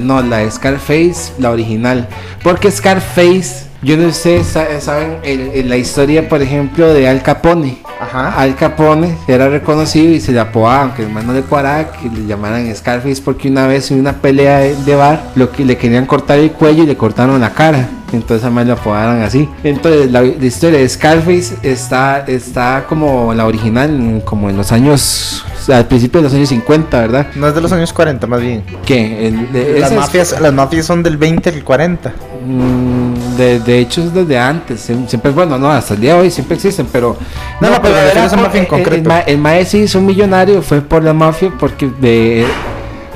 No, 0.00 0.22
la 0.22 0.50
Scarface, 0.50 1.32
la 1.38 1.50
original. 1.50 2.08
Porque 2.42 2.70
Scarface, 2.70 3.67
yo 3.82 3.96
no 3.96 4.10
sé, 4.12 4.42
sa- 4.44 4.80
saben 4.80 5.18
el- 5.22 5.50
el- 5.54 5.68
la 5.68 5.76
historia, 5.76 6.28
por 6.28 6.42
ejemplo, 6.42 6.92
de 6.92 7.08
Al 7.08 7.22
Capone. 7.22 7.78
Ajá. 8.00 8.30
Al 8.40 8.54
Capone 8.56 9.16
era 9.26 9.48
reconocido 9.48 10.12
y 10.12 10.20
se 10.20 10.32
le 10.32 10.40
apodaba, 10.40 10.82
aunque 10.82 11.02
el 11.02 11.12
no 11.14 11.32
le 11.32 11.42
cuadraba, 11.42 11.92
que 11.92 12.08
le 12.08 12.26
llamaran 12.26 12.74
Scarface 12.74 13.20
porque 13.24 13.48
una 13.48 13.66
vez 13.66 13.90
en 13.90 14.00
una 14.00 14.12
pelea 14.14 14.58
de, 14.58 14.76
de 14.76 14.94
bar 14.94 15.30
lo 15.34 15.50
que 15.50 15.64
le 15.64 15.76
querían 15.76 16.06
cortar 16.06 16.38
el 16.38 16.52
cuello 16.52 16.84
y 16.84 16.86
le 16.86 16.96
cortaron 16.96 17.40
la 17.40 17.52
cara. 17.52 17.88
Entonces 18.12 18.42
además 18.44 18.66
le 18.66 18.72
apodaron 18.72 19.20
así. 19.22 19.48
Entonces 19.64 20.10
la, 20.10 20.22
la 20.22 20.44
historia 20.46 20.78
de 20.78 20.88
Scarface 20.88 21.56
está, 21.62 22.24
está 22.26 22.84
como 22.88 23.34
la 23.34 23.46
original, 23.46 24.22
como 24.24 24.48
en 24.48 24.56
los 24.56 24.72
años, 24.72 25.44
al 25.68 25.86
principio 25.86 26.20
de 26.20 26.24
los 26.24 26.34
años 26.34 26.48
50, 26.48 27.00
¿verdad? 27.00 27.26
No 27.34 27.46
es 27.48 27.54
de 27.54 27.60
los 27.60 27.70
años 27.72 27.92
40 27.92 28.26
más 28.26 28.40
bien. 28.40 28.64
Que 28.86 29.28
el- 29.28 29.52
de- 29.52 29.80
Las 29.80 29.90
ese 29.90 29.94
es- 29.94 30.00
mafias, 30.00 30.40
las 30.40 30.52
mafias 30.52 30.86
son 30.86 31.02
del 31.02 31.16
20 31.16 31.50
al 31.50 31.62
40. 31.64 32.12
Mm, 32.46 33.36
de, 33.36 33.60
de 33.60 33.78
hecho 33.78 34.02
es 34.02 34.14
desde 34.14 34.38
antes, 34.38 34.88
siem- 34.88 35.06
siempre 35.06 35.30
bueno, 35.32 35.58
no, 35.58 35.70
hasta 35.70 35.94
el 35.94 36.00
día 36.00 36.14
de 36.14 36.20
hoy 36.20 36.30
siempre 36.30 36.56
existen, 36.56 36.86
pero 36.90 37.16
No, 37.60 37.70
no, 37.70 37.82
pero 37.82 37.94
era 37.96 38.04
refieres 38.06 38.32
a 38.32 38.36
por- 38.36 38.44
mafia 38.46 38.60
en 38.60 38.66
concreto. 38.66 39.10
El, 39.10 39.22
el 39.34 39.38
mae 39.38 39.66
hizo 39.72 39.98
un 39.98 40.06
millonario 40.06 40.62
fue 40.62 40.80
por 40.80 41.02
la 41.04 41.12
mafia 41.12 41.52
porque 41.58 41.90
de 42.00 42.46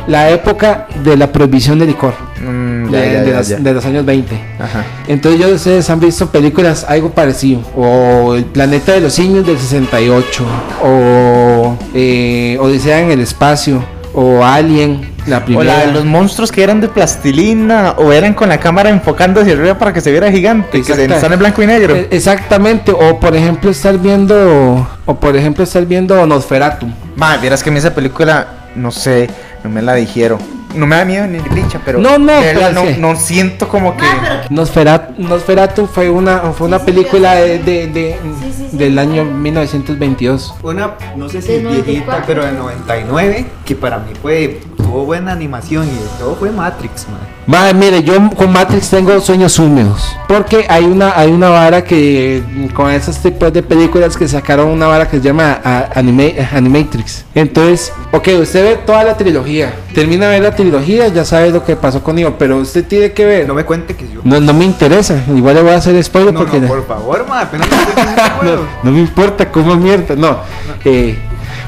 la 0.07 0.31
época 0.31 0.87
de 1.05 1.17
la 1.17 1.31
prohibición 1.33 1.79
de 1.79 1.87
licor, 1.87 2.15
Mm, 2.43 2.91
de, 2.91 3.13
ya, 3.13 3.21
de 3.23 3.31
ya, 3.31 3.37
los, 3.39 3.49
ya. 3.49 3.57
de 3.59 3.73
los 3.73 3.85
años 3.85 4.05
20. 4.05 4.35
Ajá. 4.59 4.85
Entonces 5.07 5.41
yo 5.41 5.49
ustedes 5.55 5.89
han 5.91 6.01
visto 6.01 6.27
películas 6.31 6.85
algo 6.89 7.11
parecido, 7.11 7.61
o 7.77 8.35
El 8.35 8.45
planeta 8.47 8.93
de 8.93 9.01
los 9.01 9.13
simios 9.13 9.47
del 9.47 9.59
68, 9.59 10.45
o 10.83 11.77
eh, 11.95 12.57
Odisea 12.61 13.01
en 13.01 13.11
el 13.13 13.21
espacio, 13.21 13.83
o 14.15 14.45
Alien, 14.45 15.11
la 15.27 15.39
O 15.39 15.45
primera. 15.45 15.77
la 15.79 15.87
de 15.87 15.93
los 15.93 16.05
monstruos 16.05 16.51
que 16.51 16.63
eran 16.65 16.81
de 16.81 16.89
plastilina 16.89 17.93
o 17.97 18.13
eran 18.13 18.35
con 18.35 18.49
la 18.49 18.59
cámara 18.59 18.91
enfocando 18.91 19.41
hacia 19.41 19.53
arriba 19.55 19.79
para 19.79 19.93
que 19.93 20.01
se 20.01 20.11
viera 20.11 20.31
gigante, 20.33 20.83
que 20.83 20.85
se- 20.95 21.05
están 21.05 21.33
en 21.33 21.39
blanco 21.39 21.63
y 21.63 21.67
negro. 21.67 21.95
Eh, 21.95 22.09
Exactamente, 22.11 22.91
o 22.93 23.21
por 23.21 23.37
ejemplo 23.37 23.71
estar 23.71 23.97
viendo, 23.99 24.87
o 25.07 25.15
por 25.15 25.37
ejemplo 25.37 25.63
estar 25.65 25.87
viendo 25.87 26.27
Nosferatu. 26.27 26.89
Ma, 27.17 27.37
vieras 27.37 27.63
que 27.63 27.71
a 27.71 27.73
mí 27.73 27.79
esa 27.79 27.95
película, 27.95 28.49
no 28.75 28.91
sé, 28.91 29.31
no 29.63 29.71
me 29.71 29.81
la 29.81 29.95
dijeron. 29.95 30.39
No 30.75 30.87
me 30.87 30.97
da 30.97 31.05
miedo 31.05 31.27
ni 31.27 31.39
picha, 31.41 31.81
pero. 31.85 31.99
No, 31.99 32.19
no, 32.19 32.41
de 32.41 32.53
pero 32.55 32.73
no, 32.73 32.83
es 32.83 32.95
que- 32.95 33.01
no 33.01 33.17
siento 33.17 33.69
como 33.69 33.97
que. 33.97 34.05
Ah, 34.07 34.43
Nosferatu, 34.51 35.15
Nosferatu 35.23 35.87
fue 35.87 36.09
una, 36.11 36.39
fue 36.53 36.67
una 36.67 36.79
Sí, 36.79 36.85
sí, 36.87 36.93
película 36.93 37.35
de, 37.35 37.59
de- 37.59 37.87
de- 37.89 38.19
Sí, 38.41 38.53
sí, 38.57 38.67
sí. 38.71 38.77
del 38.77 38.99
año 38.99 39.25
1922. 39.25 40.55
Una, 40.63 40.93
no 41.17 41.29
sé 41.29 41.43
si 41.43 41.59
viejita, 41.59 41.69
94. 41.71 42.25
pero 42.27 42.45
del 42.45 42.57
99, 42.59 43.47
que 43.65 43.75
para 43.75 43.99
mí 43.99 44.13
fue, 44.21 44.61
tuvo 44.77 45.05
buena 45.05 45.33
animación 45.33 45.87
y 45.87 45.91
de 45.91 46.09
todo 46.19 46.37
fue 46.37 46.51
Matrix, 46.51 47.07
man. 47.09 47.21
Madre, 47.47 47.75
mire, 47.75 48.03
yo 48.05 48.15
con 48.37 48.53
Matrix 48.53 48.89
tengo 48.91 49.21
sueños 49.21 49.59
húmedos. 49.59 50.15
Porque 50.29 50.65
hay 50.69 50.85
una, 50.85 51.19
hay 51.19 51.31
una 51.33 51.49
vara 51.49 51.83
que, 51.83 52.41
con 52.73 52.89
esos 52.91 53.19
tipos 53.19 53.53
de 53.53 53.63
películas 53.65 54.17
que 54.17 54.29
sacaron 54.29 54.69
una 54.69 54.87
vara 54.87 55.09
que 55.09 55.17
se 55.17 55.25
llama 55.25 55.59
a- 55.65 55.89
anime, 55.95 56.37
Animatrix. 56.53 57.25
Entonces, 57.35 57.93
ok, 58.13 58.29
usted 58.41 58.63
ve 58.65 58.77
toda 58.87 59.03
la 59.03 59.17
trilogía. 59.17 59.75
Termina 59.93 60.27
de 60.29 60.39
ver 60.41 60.43
la 60.51 60.55
trilogía, 60.57 61.09
ya 61.09 61.25
sabe 61.25 61.51
lo 61.51 61.65
que 61.65 61.75
pasó 61.75 62.03
conmigo. 62.03 62.37
Pero 62.39 62.59
usted 62.59 62.85
tiene 62.87 63.11
que 63.13 63.25
ver. 63.25 63.49
No 63.49 63.55
me 63.55 63.65
cuente 63.65 63.97
que 63.97 64.05
yo. 64.09 64.21
No, 64.23 64.41
no 64.41 64.53
me 64.55 64.65
interesa. 64.65 65.21
Igual 65.35 65.57
le 65.57 65.63
voy 65.63 65.73
a 65.73 65.77
hacer 65.79 66.03
spoiler 66.05 66.33
No, 66.33 66.41
porque. 66.41 66.61
no, 66.61 66.69
por 66.69 66.87
favor, 66.87 67.27
man, 67.29 67.47
apenas 67.47 67.67
me 68.43 68.51
no, 68.51 68.57
no 68.85 68.91
me 68.93 69.01
importa 69.01 69.51
cómo 69.51 69.75
mierda, 69.75 70.15
no. 70.15 70.37
Eh, 70.85 71.19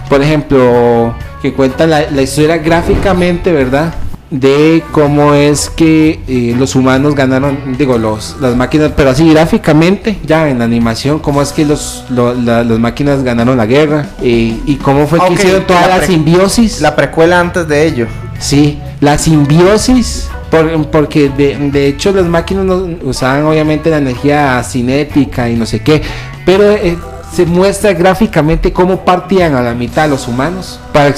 por 0.08 0.22
ejemplo, 0.22 1.14
que 1.42 1.52
cuenta 1.52 1.87
la, 1.87 2.02
la 2.10 2.22
historia 2.22 2.58
gráficamente, 2.58 3.50
¿verdad? 3.52 3.92
De 4.37 4.83
cómo 4.90 5.33
es 5.33 5.70
que 5.70 6.18
eh, 6.27 6.57
los 6.59 6.75
humanos 6.75 7.14
ganaron, 7.14 7.57
digo, 7.79 7.99
los, 7.99 8.35
las 8.40 8.57
máquinas, 8.57 8.90
pero 8.97 9.11
así 9.11 9.31
gráficamente, 9.31 10.18
ya 10.27 10.49
en 10.49 10.59
la 10.59 10.64
animación, 10.64 11.20
cómo 11.20 11.40
es 11.40 11.53
que 11.53 11.64
los, 11.64 12.05
lo- 12.11 12.35
la- 12.35 12.64
las 12.64 12.79
máquinas 12.81 13.23
ganaron 13.23 13.57
la 13.57 13.66
guerra 13.66 14.09
eh, 14.20 14.59
y 14.66 14.75
cómo 14.77 15.07
fue 15.07 15.20
Ah, 15.23 15.27
que 15.29 15.35
ok, 15.35 15.38
hicieron 15.38 15.66
toda 15.68 15.87
la 15.87 16.03
simbiosis. 16.05 16.81
La 16.81 16.97
precuela 16.97 17.38
antes 17.38 17.68
de 17.68 17.87
ello. 17.87 18.07
Sí, 18.40 18.81
la 19.01 19.18
simbiosis, 19.18 20.29
por- 20.51 20.88
porque 20.88 21.29
de, 21.29 21.57
de 21.70 21.87
hecho 21.87 22.11
las 22.11 22.27
máquinas 22.27 22.64
no- 22.64 22.88
usaban 23.05 23.44
obviamente 23.44 23.88
la 23.88 23.99
energía 23.99 24.61
cinética 24.64 25.49
y 25.49 25.55
no 25.55 25.64
sé 25.64 25.81
qué, 25.81 26.03
pero 26.44 26.73
eh, 26.73 26.99
se 27.35 27.47
muestra 27.47 27.92
gráficamente 27.92 28.73
cómo 28.73 29.05
partían 29.05 29.57
a 29.57 29.61
la 29.61 29.75
mitad 29.75 30.09
los 30.09 30.29
humanos, 30.29 30.79
para 30.92 31.12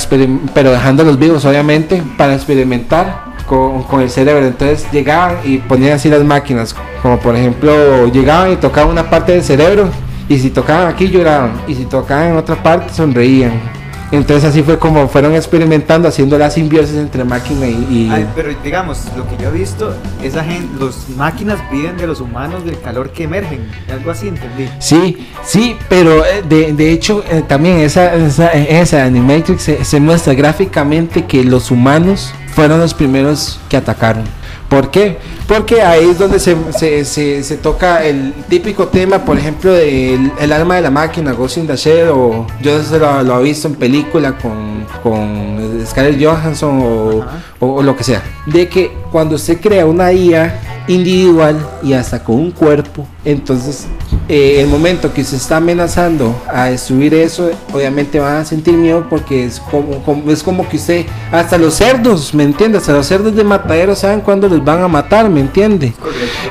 pero 0.55 0.71
dejándolos 0.71 1.19
vivos 1.19 1.45
obviamente, 1.45 2.03
para 2.17 2.35
experimentar 2.35 3.37
con 3.47 4.01
el 4.01 4.09
cerebro. 4.09 4.47
Entonces 4.47 4.87
llegaban 4.91 5.37
y 5.45 5.59
ponían 5.59 5.93
así 5.93 6.09
las 6.09 6.25
máquinas, 6.25 6.75
como 7.03 7.19
por 7.19 7.37
ejemplo 7.37 8.07
llegaban 8.07 8.53
y 8.53 8.57
tocaban 8.57 8.91
una 8.91 9.11
parte 9.11 9.33
del 9.33 9.43
cerebro, 9.43 9.91
y 10.27 10.39
si 10.39 10.49
tocaban 10.49 10.89
aquí 10.89 11.09
lloraban, 11.09 11.53
y 11.69 11.75
si 11.75 11.85
tocaban 11.85 12.31
en 12.31 12.37
otra 12.37 12.63
parte 12.63 12.95
sonreían. 12.95 13.76
Entonces 14.13 14.45
así 14.51 14.63
fue 14.63 14.79
como 14.79 15.09
fueron 15.09 15.35
experimentando, 15.35 16.07
haciendo 16.09 16.39
la 16.39 16.49
simbiosis 16.51 16.97
entre 16.97 17.25
máquina 17.25 17.67
y... 17.67 17.73
y- 17.91 18.11
Ay, 18.13 18.27
pero 18.37 18.51
digamos, 18.63 19.01
lo 19.17 19.27
que 19.29 19.37
yo 19.43 19.49
he 19.49 19.53
visto, 19.53 19.95
esa 20.23 20.45
gente, 20.45 20.69
los 20.79 21.09
máquinas 21.17 21.59
viven 21.73 21.97
de 21.97 22.07
los 22.07 22.21
humanos 22.21 22.65
del 22.65 22.81
calor 22.81 23.11
que 23.11 23.25
emergen. 23.25 23.67
Algo 23.93 24.11
así, 24.13 24.29
entendí. 24.29 24.69
Sí, 24.79 25.27
sí, 25.45 25.77
pero 25.89 26.25
eh, 26.25 26.43
de, 26.49 26.73
de 26.73 26.93
hecho 26.93 27.25
eh, 27.29 27.43
también 27.47 27.79
esa, 27.79 28.15
esa, 28.15 28.49
esa 28.53 29.05
Animatrix 29.05 29.63
se, 29.63 29.85
se 29.85 29.99
muestra 29.99 30.35
gráficamente 30.35 31.25
que 31.25 31.43
los 31.43 31.71
humanos 31.73 32.33
fueron 32.55 32.79
los 32.81 32.95
primeros 32.95 33.59
que 33.69 33.77
atacaron. 33.77 34.25
¿Por 34.69 34.91
qué? 34.91 35.17
Porque 35.47 35.81
ahí 35.81 36.09
es 36.11 36.19
donde 36.19 36.41
se, 36.41 36.57
se, 36.77 37.05
se- 37.05 37.43
se 37.45 37.57
toca 37.57 38.05
el 38.05 38.33
típico 38.49 38.89
tema, 38.89 39.25
por 39.25 39.39
ejemplo, 39.39 39.73
del 39.73 40.33
el 40.41 40.53
alma 40.53 40.75
de 40.75 40.83
la 40.83 40.91
máquina, 40.91 41.33
Ghost 41.33 41.59
in 41.59 41.67
the 41.69 41.77
Shell, 41.77 42.09
o 42.09 42.47
yo 42.61 42.83
se 42.83 42.99
lo, 42.99 43.23
lo 43.23 43.41
he 43.41 43.45
visto 43.45 43.69
en 43.69 43.77
película 43.77 44.37
con, 44.39 44.85
con 45.05 45.85
Scarlett 45.87 46.21
Johansson 46.23 46.81
o, 46.83 47.25
o- 47.65 47.75
o 47.77 47.83
lo 47.83 47.97
que 47.97 48.03
sea. 48.03 48.23
De 48.47 48.69
que 48.69 48.91
cuando 49.13 49.37
usted 49.37 49.61
crea 49.61 49.87
una 49.87 50.13
IA 50.13 50.61
individual 50.89 51.57
y 51.83 51.93
hasta 51.95 52.23
con 52.23 52.37
un 52.37 52.51
cuerpo, 52.51 53.07
entonces 53.25 53.87
eh, 54.29 54.61
el 54.61 54.69
momento 54.69 55.13
que 55.13 55.23
se 55.25 55.37
está 55.37 55.57
amenazando 55.59 56.35
a 56.49 56.67
destruir 56.67 57.15
eso, 57.15 57.51
obviamente 57.73 58.19
van 58.21 58.37
a 58.39 58.45
sentir 58.45 58.75
miedo 58.75 59.07
porque 59.09 59.45
es 59.45 59.61
como, 59.61 60.03
como- 60.05 60.31
es 60.31 60.43
como 60.43 60.69
que 60.69 60.77
usted, 60.77 61.07
hasta 61.33 61.59
los 61.59 61.75
cerdos, 61.75 62.35
¿me 62.35 62.43
entiende? 62.45 62.79
Hasta 62.79 62.93
los 62.93 63.07
cerdos 63.07 63.35
de 63.35 63.45
matadero 63.45 63.95
saben 63.95 64.21
cuándo 64.21 64.49
los 64.49 64.65
van 64.65 64.83
a 64.83 64.89
matar, 64.89 65.29
¿me 65.29 65.41
entiende? 65.41 65.93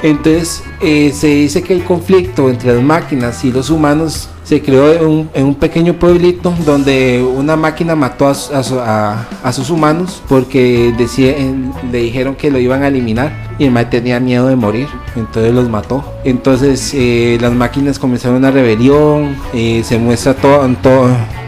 Entonces 0.04 0.64
eh, 0.82 1.14
se 1.16 1.28
dice 1.28 1.62
que 1.64 1.74
el 1.74 1.84
conflicto 1.84 2.50
entre 2.50 2.74
las 2.76 2.84
máquinas 2.84 3.44
y 3.46 3.52
los 3.52 3.70
humanos 3.70 4.30
se 4.46 4.62
creó 4.62 4.94
en 4.94 5.06
un, 5.06 5.30
en 5.34 5.46
un 5.48 5.56
pequeño 5.56 5.96
pueblito 5.96 6.54
donde 6.66 7.22
una 7.36 7.56
máquina 7.58 7.96
mató 7.96 8.28
a, 8.28 8.34
a 8.54 9.26
a- 9.44 9.52
sus 9.52 9.70
humanos 9.72 10.22
porque 10.30 10.94
decía, 10.98 11.36
le 11.92 11.98
dijeron 11.98 12.36
que 12.36 12.50
lo 12.52 12.60
iban 12.60 12.84
a 12.84 12.88
eliminar 12.88 13.34
y 13.60 13.66
el 13.66 13.72
tenía 13.90 14.20
miedo 14.20 14.48
de 14.48 14.56
morir, 14.56 14.88
entonces 15.16 15.54
los 15.54 15.68
mató. 15.68 16.04
Entonces 16.24 16.92
eh, 16.94 17.38
las 17.42 17.52
máquinas 17.54 17.98
comenzaron 18.00 18.38
una 18.38 18.52
rebelión, 18.52 19.36
eh, 19.54 19.82
se 19.84 19.98
muestra 19.98 20.34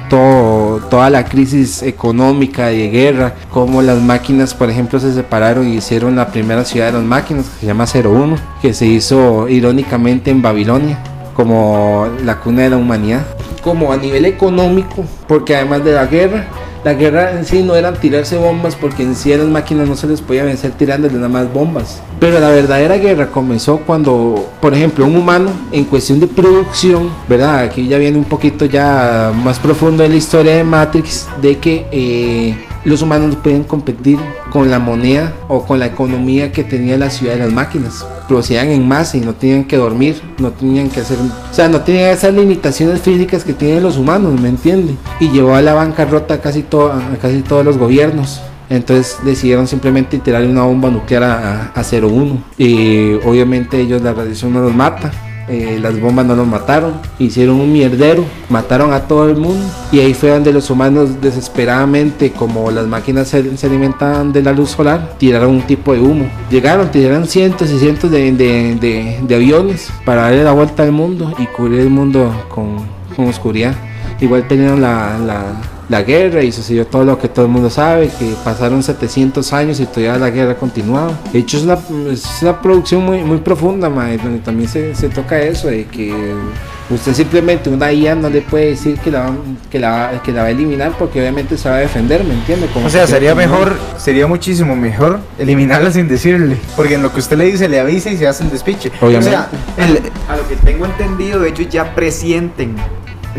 todo- 0.10 0.80
toda 0.90 1.10
la 1.10 1.26
crisis 1.26 1.84
económica 1.84 2.72
y 2.72 2.78
de 2.80 2.90
guerra, 2.90 3.34
como 3.52 3.82
las 3.82 4.02
máquinas, 4.02 4.54
por 4.54 4.70
ejemplo, 4.70 5.00
se 5.00 5.14
separaron 5.14 5.68
y 5.68 5.76
hicieron 5.78 6.16
la 6.16 6.32
primera 6.32 6.64
ciudad 6.66 6.88
de 6.88 6.94
las 6.94 7.04
máquinas, 7.04 7.46
que 7.46 7.60
se 7.60 7.66
llama 7.68 7.86
01, 7.86 8.38
que 8.62 8.74
se 8.74 8.86
hizo 8.88 9.48
irónicamente 9.50 10.32
en 10.32 10.42
Babilonia 10.42 10.98
como 11.38 12.10
la 12.26 12.40
cuna 12.40 12.64
de 12.64 12.72
la 12.72 12.78
humanidad, 12.78 13.22
como 13.62 13.94
a 13.94 13.98
nivel 13.98 14.26
económico, 14.26 15.06
porque 15.28 15.56
además 15.56 15.86
de 15.86 15.94
la 15.94 16.08
guerra, 16.08 16.48
la 16.84 16.96
guerra 16.96 17.32
en 17.32 17.46
sí 17.46 17.62
no 17.62 17.76
eran 17.76 17.96
tirarse 17.96 18.38
bombas, 18.38 18.76
porque 18.76 19.04
en 19.04 19.16
sí 19.16 19.32
a 19.32 19.38
las 19.38 19.46
máquinas 19.46 19.88
no 19.88 19.96
se 19.96 20.08
les 20.08 20.20
podía 20.20 20.44
vencer 20.44 20.72
tirándoles 20.72 21.16
nada 21.16 21.30
más 21.30 21.54
bombas. 21.54 22.02
Pero 22.20 22.40
la 22.40 22.50
verdadera 22.50 22.98
guerra 22.98 23.28
comenzó 23.28 23.78
cuando, 23.78 24.50
por 24.60 24.74
ejemplo, 24.74 25.06
un 25.06 25.16
humano 25.16 25.52
en 25.72 25.86
cuestión 25.86 26.20
de 26.20 26.26
producción, 26.26 27.12
¿verdad? 27.30 27.60
Aquí 27.60 27.88
ya 27.88 28.00
viene 28.00 28.18
un 28.18 28.26
poquito 28.26 28.66
ya 28.66 29.32
más 29.44 29.60
profundo 29.60 30.04
en 30.04 30.12
la 30.12 30.18
historia 30.18 30.56
de 30.56 30.64
Matrix, 30.64 31.28
de 31.40 31.60
que 31.60 31.86
eh, 31.92 32.58
los 32.84 33.04
humanos 33.04 33.36
no 33.36 33.44
pueden 33.44 33.64
competir 33.64 34.18
con 34.50 34.72
la 34.72 34.80
moneda 34.80 35.34
o 35.50 35.64
con 35.66 35.78
la 35.78 35.86
economía 35.86 36.52
que 36.52 36.64
tenía 36.64 36.98
la 36.98 37.12
ciudad 37.12 37.34
de 37.34 37.40
las 37.42 37.54
máquinas. 37.54 38.04
Procedían 38.28 38.70
en 38.70 38.88
masa 38.88 39.18
y 39.18 39.22
no 39.22 39.34
tenían 39.34 39.64
que 39.64 39.78
dormir, 39.78 40.22
no 40.38 40.52
tenían 40.52 40.90
que 40.90 41.00
hacer, 41.00 41.18
o 41.20 41.54
sea, 41.54 41.70
no 41.70 41.82
tenían 41.82 42.10
esas 42.10 42.34
limitaciones 42.34 43.02
físicas 43.02 43.44
que 43.46 43.54
tienen 43.54 43.84
los 43.84 43.98
humanos, 43.98 44.40
¿me 44.40 44.50
entiende? 44.50 44.96
Y 45.20 45.30
llevó 45.30 45.56
a 45.56 45.62
la 45.62 45.74
bancarrota 45.74 46.34
a 46.36 46.42
casi, 46.42 46.64
to- 46.64 46.92
a 46.92 47.18
casi 47.22 47.42
todos 47.42 47.64
los 47.64 47.78
gobiernos. 47.78 48.42
Entonces 48.70 49.16
decidieron 49.24 49.66
simplemente 49.66 50.18
tirar 50.20 50.44
una 50.46 50.64
bomba 50.64 50.90
nuclear 50.90 51.24
a, 51.24 51.72
a, 51.74 51.80
a 51.80 51.84
01. 51.84 52.44
Y 52.58 53.14
obviamente 53.26 53.80
ellos 53.80 54.02
la 54.02 54.12
radiación 54.14 54.52
no 54.54 54.60
los 54.60 54.76
mata. 54.76 55.10
Eh, 55.48 55.80
las 55.82 56.00
bombas 56.00 56.26
no 56.26 56.36
los 56.36 56.48
mataron. 56.48 56.94
Hicieron 57.20 57.60
un 57.60 57.72
mierdero. 57.72 58.26
Mataron 58.50 58.94
a 58.94 59.02
todo 59.02 59.30
el 59.30 59.38
mundo. 59.38 59.66
Y 59.92 60.00
ahí 60.00 60.14
fue 60.14 60.30
donde 60.30 60.52
los 60.52 60.70
humanos 60.70 61.22
desesperadamente, 61.22 62.32
como 62.32 62.70
las 62.72 62.88
máquinas 62.88 63.30
se, 63.30 63.58
se 63.58 63.68
alimentaban 63.68 64.34
de 64.34 64.44
la 64.44 64.52
luz 64.52 64.72
solar, 64.72 65.16
tiraron 65.18 65.52
un 65.52 65.62
tipo 65.62 65.94
de 65.94 66.02
humo. 66.02 66.30
Llegaron, 66.50 66.92
tiraron 66.92 67.28
cientos 67.28 67.72
y 67.72 67.80
cientos 67.80 68.12
de, 68.12 69.18
aviones 69.34 69.90
para 70.06 70.24
darle 70.24 70.44
la 70.44 70.52
vuelta 70.52 70.84
al 70.84 70.92
mundo 70.92 71.34
y 71.38 71.46
cubrir 71.48 71.82
el 71.82 71.90
mundo 71.90 72.32
con, 72.50 72.98
oscuridad. 73.18 73.74
Igual 74.20 74.48
tenían 74.48 74.82
la, 74.82 75.18
la 75.90 76.02
guerra 76.04 76.44
y 76.44 76.52
sucedió 76.52 76.86
todo 76.86 77.06
lo 77.06 77.18
que 77.18 77.30
todo 77.30 77.46
el 77.46 77.52
mundo 77.52 77.70
sabe, 77.70 78.10
que 78.20 78.34
pasaron 78.44 78.84
700 78.84 79.54
años 79.54 79.80
y 79.80 79.86
todavía 79.86 80.18
la 80.18 80.30
guerra 80.30 80.56
continuaba. 80.56 81.12
De 81.32 81.40
hecho 81.40 81.58
es 81.58 81.64
una, 81.64 81.78
es 82.12 82.26
una 82.42 82.62
producción 82.62 83.06
muy, 83.06 83.24
muy 83.24 83.38
profunda, 83.38 83.90
mae, 83.90 84.18
donde 84.18 84.40
también 84.40 84.68
se, 84.70 84.94
se 84.96 85.08
toca 85.10 85.40
eso, 85.40 85.70
de 85.70 85.86
que 85.86 86.14
usted 86.90 87.14
simplemente 87.14 87.70
una 87.70 87.92
IA 87.94 88.16
no 88.16 88.30
le 88.30 88.42
puede 88.42 88.66
decir 88.72 88.98
que 89.00 89.12
la, 89.12 89.22
va- 89.30 89.36
que 89.72 89.80
la, 89.80 90.22
que 90.26 90.32
la 90.34 90.42
va 90.42 90.48
a 90.48 90.52
eliminar 90.52 90.92
porque 91.00 91.20
obviamente 91.22 91.58
se 91.58 91.70
va 91.70 91.76
a 91.76 91.80
defender, 91.80 92.24
¿me 92.26 92.34
entiende? 92.34 92.68
Como 92.74 92.88
O 92.88 92.90
sea, 92.90 93.08
sería 93.08 93.34
mejor, 93.34 93.74
sería 93.98 94.28
muchísimo 94.28 94.76
mejor 94.76 95.20
eliminarla 95.40 95.92
sin 95.92 96.08
decirle. 96.10 96.58
Porque 96.76 96.96
en 96.96 97.02
lo 97.04 97.14
que 97.14 97.20
usted 97.20 97.38
le 97.38 97.46
dice, 97.46 97.70
le 97.70 97.80
avisa 97.80 98.10
y 98.10 98.18
se 98.18 98.28
hace 98.28 98.44
el 98.44 98.50
despiche. 98.50 98.92
Obviamente. 99.00 99.30
O 99.30 99.32
sea, 99.32 99.50
el- 99.78 100.02
A 100.30 100.36
lo 100.36 100.46
que 100.50 100.58
tengo 100.58 100.86
entendido, 100.86 101.46
ellos 101.46 101.70
ya 101.70 101.96
presienten. 101.96 102.76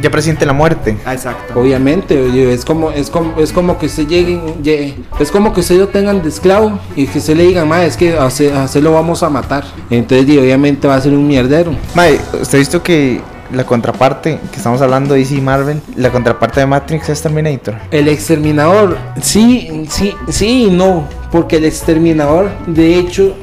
Ya 0.01 0.11
presiente 0.11 0.45
la 0.47 0.53
muerte. 0.53 0.97
Ah, 1.05 1.15
exacto. 1.15 1.59
Obviamente, 1.61 2.53
es 2.53 2.65
como, 2.65 2.91
es 2.91 3.11
como, 3.11 3.39
es 3.39 3.53
como 3.53 3.79
que 3.79 3.87
usted 3.87 4.07
llegue, 4.07 4.41
llegue- 4.63 4.95
es 5.19 5.31
como 5.31 5.53
que 5.53 5.61
usted 5.61 5.79
lo 5.79 5.89
tengan 5.89 6.23
de 6.23 6.29
esclavo 6.29 6.79
y 6.97 7.07
que 7.07 7.19
usted 7.19 7.37
le 7.37 7.45
diga, 7.45 7.65
ma, 7.65 7.85
es 7.85 7.97
que 7.97 8.17
a 8.17 8.27
usted, 8.27 8.55
a 8.55 8.65
usted 8.65 8.83
lo 8.83 8.93
vamos 8.93 9.23
a 9.23 9.29
matar. 9.31 9.65
Entonces, 9.91 10.29
y 10.29 10.39
obviamente 10.39 10.87
va 10.89 10.97
a 10.97 11.01
ser 11.01 11.13
un 11.13 11.27
mierdero. 11.27 11.73
Mae, 11.95 12.19
usted 12.41 12.59
ha 12.59 12.59
visto 12.59 12.83
que 12.83 13.21
la 13.53 13.65
contraparte, 13.65 14.39
que 14.51 14.57
estamos 14.59 14.83
hablando 14.83 15.15
de 15.15 15.21
DC 15.21 15.41
Marvel, 15.41 15.81
la 15.97 16.11
contraparte 16.11 16.61
de 16.61 16.67
Matrix 16.67 17.09
es 17.09 17.23
Terminator. 17.23 17.77
El 17.91 18.09
exterminador, 18.09 18.99
sí, 19.23 19.87
sí, 19.89 20.13
sí 20.29 20.65
y 20.67 20.71
no, 20.71 21.09
porque 21.33 21.57
el 21.57 21.65
exterminador, 21.65 22.51
de 22.67 22.99
hecho, 22.99 23.35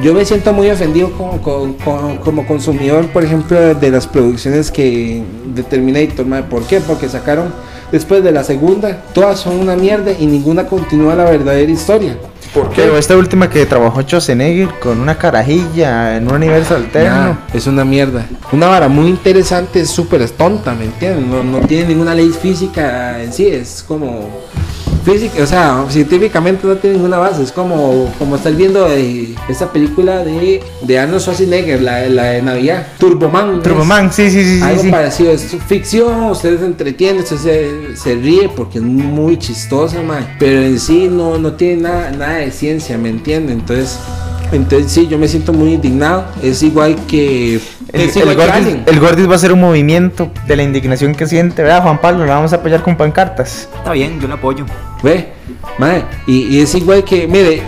yo 0.00 0.14
me 0.14 0.24
siento 0.24 0.52
muy 0.52 0.70
ofendido 0.70 1.10
como, 1.12 1.40
como, 1.42 1.76
como- 1.84 2.20
como 2.20 2.46
consumidor, 2.46 3.06
por 3.08 3.24
ejemplo, 3.24 3.74
de 3.74 3.90
las 3.90 4.06
producciones 4.06 4.70
que 4.70 5.22
de 5.54 5.62
Terminator. 5.62 6.26
¿por 6.44 6.62
qué? 6.64 6.80
Porque 6.80 7.08
sacaron 7.08 7.52
después 7.90 8.24
de 8.24 8.32
la 8.32 8.42
segunda, 8.44 9.02
todas 9.12 9.38
son 9.40 9.58
una 9.58 9.76
mierda 9.76 10.12
y 10.18 10.26
ninguna 10.26 10.66
continúa 10.66 11.14
la 11.14 11.24
verdadera 11.24 11.70
historia. 11.70 12.16
¿Por 12.54 12.68
Pero 12.74 12.98
esta 12.98 13.16
última 13.16 13.48
que 13.48 13.64
trabajó 13.64 14.02
Schwarzenegger 14.02 14.68
con 14.78 15.00
una 15.00 15.16
carajilla 15.16 16.16
en 16.18 16.28
un 16.28 16.34
universo 16.34 16.76
alterno. 16.76 17.10
Nah, 17.16 17.34
es 17.54 17.66
una 17.66 17.82
mierda. 17.82 18.26
Una 18.52 18.66
vara 18.68 18.88
muy 18.88 19.08
interesante, 19.08 19.80
es 19.80 19.90
súper 19.90 20.28
tonta, 20.30 20.74
¿me 20.74 20.84
entiendes? 20.84 21.26
No, 21.26 21.42
no 21.42 21.60
tiene 21.66 21.88
ninguna 21.88 22.14
ley 22.14 22.28
física 22.28 23.22
en 23.22 23.32
sí, 23.32 23.46
es 23.46 23.82
como 23.88 24.28
física, 25.04 25.42
o 25.42 25.46
sea, 25.46 25.84
científicamente 25.88 26.66
no 26.66 26.76
tiene 26.76 26.96
ninguna 26.96 27.18
base, 27.18 27.42
es 27.42 27.52
como, 27.52 28.12
como 28.18 28.36
estar 28.36 28.52
viendo 28.54 28.86
eh, 28.88 29.34
esa 29.48 29.72
película 29.72 30.24
de, 30.24 30.62
de 30.82 30.98
Arnold 30.98 31.20
Schwarzenegger, 31.20 31.82
la, 31.82 32.06
la 32.08 32.24
de 32.24 32.42
Navidad, 32.42 32.86
Turboman. 32.98 33.62
Turboman, 33.62 34.12
sí, 34.12 34.30
sí, 34.30 34.44
sí, 34.44 34.58
sí. 34.58 34.62
Algo 34.62 34.82
sí. 34.82 34.90
parecido, 34.90 35.32
es 35.32 35.56
ficción, 35.66 36.24
ustedes 36.24 36.60
se 36.60 36.66
entretienen, 36.66 37.22
usted 37.22 37.36
se, 37.36 37.96
se 37.96 38.14
ríe 38.14 38.48
porque 38.48 38.78
es 38.78 38.84
muy 38.84 39.38
chistosa, 39.38 40.02
man. 40.02 40.36
pero 40.38 40.60
en 40.62 40.78
sí 40.78 41.08
no, 41.10 41.38
no 41.38 41.52
tiene 41.54 41.82
nada, 41.82 42.10
nada 42.10 42.34
de 42.38 42.50
ciencia, 42.50 42.96
¿me 42.98 43.08
entienden? 43.08 43.60
Entonces, 43.60 43.98
entonces 44.52 44.92
sí, 44.92 45.08
yo 45.08 45.18
me 45.18 45.28
siento 45.28 45.52
muy 45.52 45.74
indignado, 45.74 46.26
es 46.42 46.62
igual 46.62 46.96
que... 47.06 47.60
El, 47.92 48.00
es 48.00 48.16
el 48.16 48.30
igual 48.30 48.48
Gordis, 48.48 48.76
el 48.86 49.00
Gordis 49.00 49.28
va 49.28 49.32
a 49.32 49.36
hacer 49.36 49.52
un 49.52 49.60
movimiento 49.60 50.30
de 50.46 50.56
la 50.56 50.62
indignación 50.62 51.14
que 51.14 51.26
siente, 51.26 51.62
¿verdad, 51.62 51.82
Juan 51.82 52.00
Pablo? 52.00 52.24
La 52.24 52.34
vamos 52.34 52.52
a 52.52 52.56
apoyar 52.56 52.82
con 52.82 52.96
pancartas. 52.96 53.68
Está 53.76 53.92
bien, 53.92 54.20
yo 54.20 54.28
lo 54.28 54.34
apoyo. 54.34 54.64
Ve, 55.02 55.32
mae, 55.78 56.04
y, 56.26 56.56
y 56.56 56.60
es 56.60 56.74
igual 56.74 57.04
que, 57.04 57.26
mire, 57.26 57.62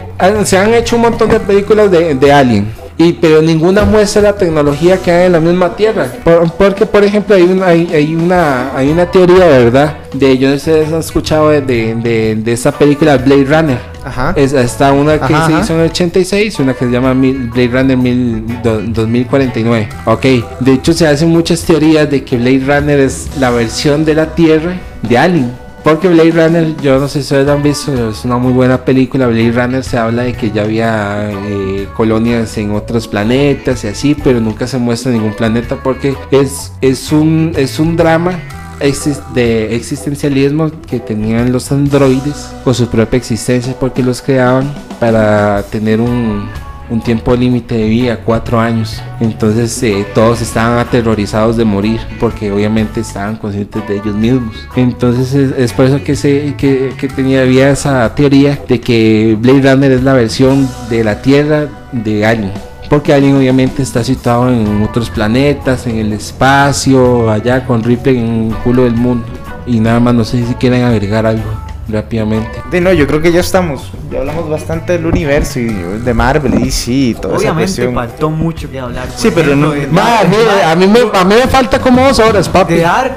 se 0.45 0.57
han 0.57 0.73
hecho 0.73 0.97
un 0.97 1.03
montón 1.03 1.29
de 1.29 1.41
películas 1.41 1.91
de, 1.91 2.15
de 2.15 2.33
Alien. 2.33 2.84
Y, 2.97 3.15
pero 3.15 3.43
ninguna 3.43 3.85
muestra 3.85 4.23
la 4.23 4.33
tecnología 4.37 4.99
que 4.99 5.11
hay 5.11 5.27
en 5.27 5.33
la 5.33 5.41
misma 5.41 5.75
tierra. 5.75 6.07
Por- 6.23 6.51
porque, 6.53 6.87
por 6.87 7.03
ejemplo, 7.03 7.35
hay 7.35 7.43
una, 7.43 7.67
hay, 7.67 7.89
hay 7.93 8.15
una, 8.15 8.77
hay 8.77 8.89
una 8.91 9.11
teoría, 9.11 9.47
¿verdad? 9.47 9.95
De, 10.13 10.39
yo 10.39 10.49
no 10.51 10.59
sé 10.61 10.87
si 10.87 10.93
han 10.95 11.01
escuchado 11.01 11.51
de, 11.51 11.61
de, 11.61 11.95
de, 11.97 12.37
de 12.37 12.53
esa 12.53 12.71
película 12.71 13.17
Blade 13.17 13.45
Runner. 13.47 13.79
Ajá. 14.05 14.33
Es, 14.37 14.53
está 14.53 14.93
una 14.93 15.19
que 15.19 15.33
Ajá, 15.35 15.47
se 15.47 15.53
hizo 15.65 15.73
en 15.75 15.81
el 15.81 15.87
86 15.91 16.57
y 16.59 16.63
una 16.63 16.75
que 16.75 16.85
se 16.85 16.91
llama 16.93 17.15
Blade 17.15 17.69
Runner 17.73 17.97
mil- 17.97 18.45
do- 18.63 18.81
2049. 18.83 19.89
Ok, 20.05 20.23
de 20.61 20.73
hecho 20.75 20.93
se 20.93 21.07
hacen 21.09 21.31
muchas 21.31 21.63
teorías 21.63 22.09
de 22.09 22.23
que 22.23 22.37
Blade 22.37 22.63
Runner 22.65 23.01
es 23.01 23.29
la 23.41 23.51
versión 23.51 24.05
de 24.05 24.15
la 24.15 24.27
Tierra 24.35 24.75
de 25.03 25.19
Alien. 25.19 25.64
Porque 25.85 26.09
Blade 26.09 26.31
Runner, 26.31 26.77
yo 26.79 26.99
no 26.99 27.09
sé 27.09 27.19
si 27.19 27.35
ustedes 27.35 27.47
han 27.47 27.63
visto, 27.63 28.09
es 28.09 28.25
una 28.25 28.39
muy 28.39 28.55
buena 28.55 28.87
película. 28.87 29.27
Blade 29.27 29.53
Runner 29.53 29.85
se 29.85 29.99
habla 29.99 30.23
de 30.23 30.33
que 30.33 30.51
ya 30.51 30.63
había 30.63 31.31
eh, 31.31 31.87
colonias 31.95 32.57
en 32.57 32.71
otros 32.71 33.07
planetas 33.07 33.85
y 33.85 33.89
así, 33.89 34.15
pero 34.15 34.41
nunca 34.41 34.67
se 34.67 34.79
muestra 34.79 35.13
ningún 35.13 35.35
planeta 35.35 35.77
porque 35.83 36.17
es, 36.31 36.73
es, 36.81 37.13
un, 37.13 37.53
es 37.55 37.79
un 37.79 37.99
drama 37.99 38.33
de 39.35 39.77
existencialismo 39.77 40.71
que 40.89 41.01
tenían 41.01 41.53
los 41.53 41.71
androides 41.71 42.51
con 42.65 42.75
su 42.75 42.89
propia 42.89 43.19
existencia 43.19 43.75
porque 43.79 44.03
los 44.03 44.21
creaban 44.21 44.75
para 44.99 45.63
tener 45.65 46.01
un, 46.01 46.49
un 46.91 47.01
tiempo 47.01 47.35
límite 47.35 47.77
de 47.77 47.89
vida, 47.89 48.21
cuatro 48.25 48.61
años. 48.61 49.03
Entonces 49.21 49.83
eh, 49.83 50.07
todos 50.15 50.41
estaban 50.43 50.79
aterrorizados 50.79 51.57
de 51.57 51.65
morir 51.65 52.01
porque 52.21 52.51
obviamente 52.53 53.01
estaban 53.01 53.37
conscientes 53.37 53.87
de 53.89 53.97
ellos 53.97 54.15
mismos. 54.15 54.55
Entonces 54.77 55.35
es, 55.57 55.73
por 55.73 55.87
eso 55.87 56.03
que, 56.03 56.17
se, 56.17 56.55
que, 56.57 56.93
que 56.99 57.09
tenía 57.09 57.43
había 57.43 57.71
esa 57.71 58.15
teoría 58.15 58.59
de 58.69 58.81
que 58.81 59.37
Blade 59.41 59.73
Runner 59.73 59.93
es 59.93 60.03
la 60.03 60.13
versión 60.13 60.69
de 60.91 61.05
la 61.05 61.23
Tierra 61.23 61.69
de 61.93 62.25
Alien. 62.27 62.53
Porque 62.91 63.15
Alien 63.15 63.37
obviamente 63.37 63.83
está 63.83 64.05
situado 64.05 64.51
en 64.51 64.83
otros 64.83 65.11
planetas, 65.11 65.87
en 65.87 65.97
el 65.97 66.13
espacio, 66.13 67.31
allá 67.31 67.65
con 67.67 67.83
Ripley 67.83 68.19
en 68.19 68.51
el 68.51 68.57
culo 68.59 68.85
del 68.85 68.95
mundo. 68.95 69.27
Y 69.67 69.81
nada 69.81 69.99
más, 70.01 70.15
no 70.15 70.25
sé 70.25 70.47
si 70.47 70.55
quieren 70.55 70.85
agregar 70.85 71.25
algo 71.25 71.64
rápidamente. 71.89 72.63
De 72.71 72.81
no, 72.81 72.93
yo 72.93 73.07
creo 73.07 73.21
que 73.21 73.31
ya 73.33 73.41
estamos. 73.41 73.91
Ya 74.11 74.19
hablamos 74.21 74.49
bastante 74.49 74.93
del 74.95 75.07
universo 75.07 75.59
y 75.61 75.67
de 75.67 76.15
Marvel 76.15 76.55
y 76.55 76.65
DC 76.65 76.91
y 76.93 77.15
toda 77.15 77.35
esa 77.37 77.43
Obviamente 77.53 77.65
cuestión. 77.73 77.95
faltó 77.95 78.31
mucho 78.31 78.71
que 78.71 78.79
hablar. 78.81 79.09
Sí, 79.17 79.31
pero 79.35 79.55
no- 79.57 79.71
me, 79.71 80.01
a 80.63 80.75
mí 80.77 80.87
me 80.87 81.47
falta 81.49 81.79
como 81.81 82.03
dos 82.07 82.19
horas, 82.19 82.49
papi. 82.49 82.75
De 82.75 82.85
Ark, 82.87 83.13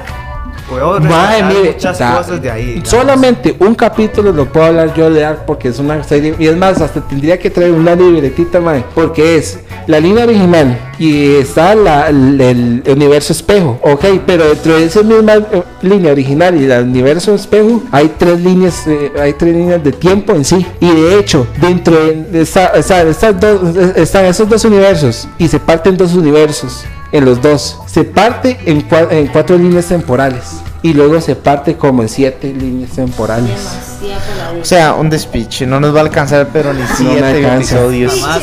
puedo 0.68 0.98
rescatar 0.98 1.44
mire, 1.54 1.72
muchas 1.72 1.98
da- 1.98 2.16
cosas 2.18 2.42
de 2.42 2.50
ahí. 2.50 2.64
digamos. 2.66 2.88
solamente 2.88 3.56
un 3.60 3.74
capítulo 3.74 4.32
lo 4.32 4.46
puedo 4.46 4.66
hablar 4.66 4.94
yo 4.94 5.10
de 5.10 5.24
Ark 5.24 5.40
porque 5.46 5.68
es 5.68 5.78
una 5.78 6.02
serie 6.04 6.34
y 6.38 6.46
es 6.46 6.56
más 6.56 6.80
hasta 6.80 7.00
tendría 7.00 7.38
que 7.38 7.50
traer 7.50 7.72
una 7.72 7.94
libretita 7.94 8.60
mae, 8.60 8.84
porque 8.94 9.36
es 9.36 9.60
la 9.86 9.98
línea 10.00 10.24
original 10.24 10.78
y 10.98 11.36
está 11.36 11.74
la, 11.74 12.08
el, 12.08 12.38
el 12.84 12.92
universo 12.96 13.32
espejo, 13.32 13.78
ok, 13.82 14.04
pero 14.26 14.48
dentro 14.48 14.76
de 14.76 14.84
esa 14.84 15.02
misma 15.02 15.34
eh, 15.36 15.62
línea 15.82 16.12
original 16.12 16.60
y 16.60 16.64
el 16.70 16.82
universo 16.82 17.34
espejo 17.34 17.82
hay 17.92 18.12
tres 18.18 18.40
líneas, 18.40 18.86
eh, 18.86 19.12
hay 19.20 19.32
tres 19.32 19.54
líneas 19.54 19.82
de 19.82 19.92
tiempo 19.92 20.32
en 20.32 20.44
sí 20.44 20.66
y 20.80 20.90
de 20.90 21.18
hecho 21.18 21.46
dentro 21.60 21.94
de 21.96 22.42
esta- 22.42 22.72
estas 22.76 23.40
dos, 23.40 23.76
están 23.96 24.26
esos 24.26 24.48
dos 24.48 24.64
universos 24.64 25.26
y 25.38 25.48
se 25.48 25.58
parten 25.60 25.96
dos 25.96 26.14
universos 26.14 26.84
en 27.12 27.24
los 27.24 27.40
dos. 27.42 27.78
Se 27.86 28.04
parte 28.04 28.58
en, 28.66 28.88
cua- 28.88 29.08
en 29.10 29.26
cuatro 29.28 29.56
líneas 29.56 29.86
temporales 29.86 30.44
y 30.82 30.92
luego 30.92 31.20
se 31.20 31.34
parte 31.36 31.76
como 31.76 32.02
en 32.02 32.08
siete 32.08 32.52
líneas 32.52 32.90
temporales. 32.92 33.50
O 34.60 34.64
sea, 34.64 34.94
un 34.94 35.10
despiche. 35.10 35.66
No 35.66 35.80
nos 35.80 35.94
va 35.94 35.98
a 36.00 36.02
alcanzar, 36.02 36.48
pero 36.52 36.72
ni 36.72 36.82
siete 36.96 37.24
alcanza. 37.24 37.76
episodios. 37.76 38.12
Además, 38.24 38.42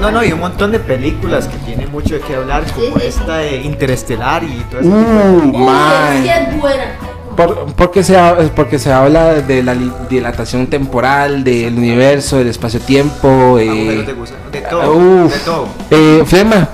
no, 0.00 0.10
no, 0.10 0.24
y 0.24 0.32
un 0.32 0.40
montón 0.40 0.72
de 0.72 0.78
películas 0.78 1.46
que 1.48 1.56
tienen 1.58 1.90
mucho 1.90 2.14
de 2.14 2.20
qué 2.20 2.34
hablar, 2.36 2.64
como 2.72 2.96
esta 2.98 3.38
de 3.38 3.56
Interestelar 3.62 4.44
y 4.44 4.62
todo 4.70 4.80
eso. 4.80 4.88
Uh, 4.90 5.52
buena. 5.52 6.92
Por- 7.36 7.66
porque, 7.74 8.02
se, 8.02 8.16
porque 8.54 8.78
se 8.78 8.90
habla 8.92 9.34
de 9.34 9.62
la 9.62 9.74
dilatación 10.08 10.68
temporal, 10.68 11.44
del 11.44 11.76
universo, 11.76 12.38
del 12.38 12.48
espacio-tiempo. 12.48 13.58
eh, 13.58 13.68
Agujeros 13.68 14.06
de 14.06 14.60
de 14.60 14.66
todo, 14.66 14.92
uf. 14.96 15.32
de 15.32 15.38
todo. 15.40 15.68
Eh, 15.90 16.22
Flema, 16.26 16.68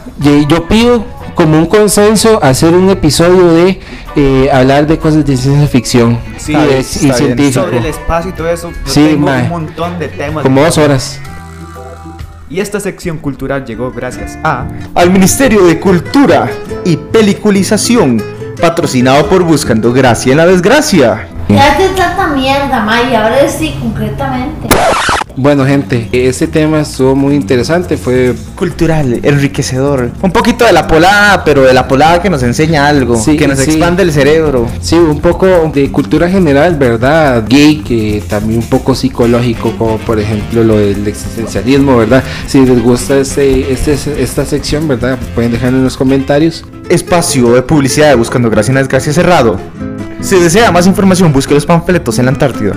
yo 0.49 0.69
pido 0.69 1.05
como 1.35 1.59
un 1.59 1.67
consenso 1.67 2.43
hacer 2.43 2.75
un 2.75 2.91
episodio 2.91 3.53
de 3.53 3.81
eh, 4.17 4.51
hablar 4.53 4.87
de 4.87 4.99
cosas 4.99 5.25
de 5.25 5.37
ciencia 5.37 5.67
ficción 5.67 6.19
Sí, 6.37 6.55
y, 6.55 6.83
científico. 6.83 7.65
Sobre 7.65 7.79
el 7.79 7.87
espacio 7.87 8.31
y 8.31 8.35
todo 8.35 8.49
eso, 8.49 8.71
yo 8.71 8.77
Sí, 8.85 9.07
tengo 9.11 9.27
mae. 9.27 9.43
un 9.45 9.49
montón 9.49 9.99
de 9.99 10.09
temas. 10.09 10.43
Como 10.43 10.63
dos 10.63 10.79
horas. 10.79 11.21
Y 12.51 12.61
esta 12.61 12.81
sección 12.81 13.17
cultural 13.19 13.65
llegó 13.65 13.91
gracias 13.93 14.39
a... 14.45 14.67
Al 14.95 15.11
Ministerio 15.11 15.65
de 15.65 15.81
Cultura 15.81 16.51
y 16.85 16.99
Peliculización, 16.99 18.23
patrocinado 18.61 19.27
por 19.27 19.43
Buscando 19.43 19.91
Gracia 19.93 20.33
en 20.33 20.37
la 20.37 20.47
Desgracia. 20.47 21.29
Ya 21.49 21.77
te 21.79 21.89
tanta 21.89 22.27
mierda, 22.29 22.83
May, 22.85 23.15
ahora 23.15 23.49
sí, 23.49 23.75
concretamente. 23.81 24.69
Bueno, 25.37 25.65
gente, 25.65 26.09
este 26.13 26.47
tema 26.47 26.81
estuvo 26.81 27.15
muy 27.15 27.35
interesante. 27.35 27.97
Fue 27.97 28.35
Cultural, 28.55 29.21
enriquecedor. 29.23 30.11
Un 30.21 30.31
poquito 30.31 30.67
de 30.67 30.73
la 30.73 30.87
polada, 30.87 31.43
pero 31.45 31.63
de 31.63 31.73
la 31.73 31.89
polada 31.89 32.21
que 32.21 32.29
nos 32.29 32.43
enseña 32.43 32.87
algo, 32.87 33.17
Sí, 33.17 33.37
que 33.37 33.49
nos 33.49 33.59
sí. 33.59 33.71
expande 33.71 34.03
el 34.03 34.13
cerebro. 34.13 34.67
Sí, 34.81 34.97
un 34.97 35.21
poco 35.21 35.47
de 35.73 35.91
cultura 35.91 36.29
general, 36.29 36.77
¿verdad? 36.77 37.45
Gay, 37.49 37.79
que 37.79 38.23
también 38.29 38.61
un 38.61 38.67
poco 38.69 38.95
psicológico, 38.95 39.73
como 39.79 39.97
por 39.99 40.19
ejemplo 40.19 40.63
lo 40.65 40.77
del 40.77 41.07
existencialismo, 41.07 41.97
¿verdad? 41.97 42.23
Si 42.47 42.61
les 42.65 42.83
gusta 42.83 43.17
este, 43.19 43.73
este, 43.73 43.97
esta 44.23 44.45
sección, 44.45 44.87
¿verdad? 44.87 45.19
Pueden 45.35 45.53
dejarlo 45.53 45.79
en 45.79 45.85
los 45.85 45.97
comentarios. 45.97 46.65
Espacio 46.89 47.53
de 47.55 47.63
publicidad 47.63 48.09
de 48.11 48.17
Buscando 48.17 48.51
Gracia 48.51 48.71
en 48.71 48.75
la 48.77 48.81
Desgracia 48.83 49.13
cerrado. 49.13 49.59
Si 50.21 50.37
desea 50.39 50.71
más 50.71 50.87
información, 50.87 51.33
busque 51.33 51.55
los 51.55 51.65
panfletos 51.67 52.19
en 52.19 52.27
la 52.27 52.33
Antártida. 52.33 52.75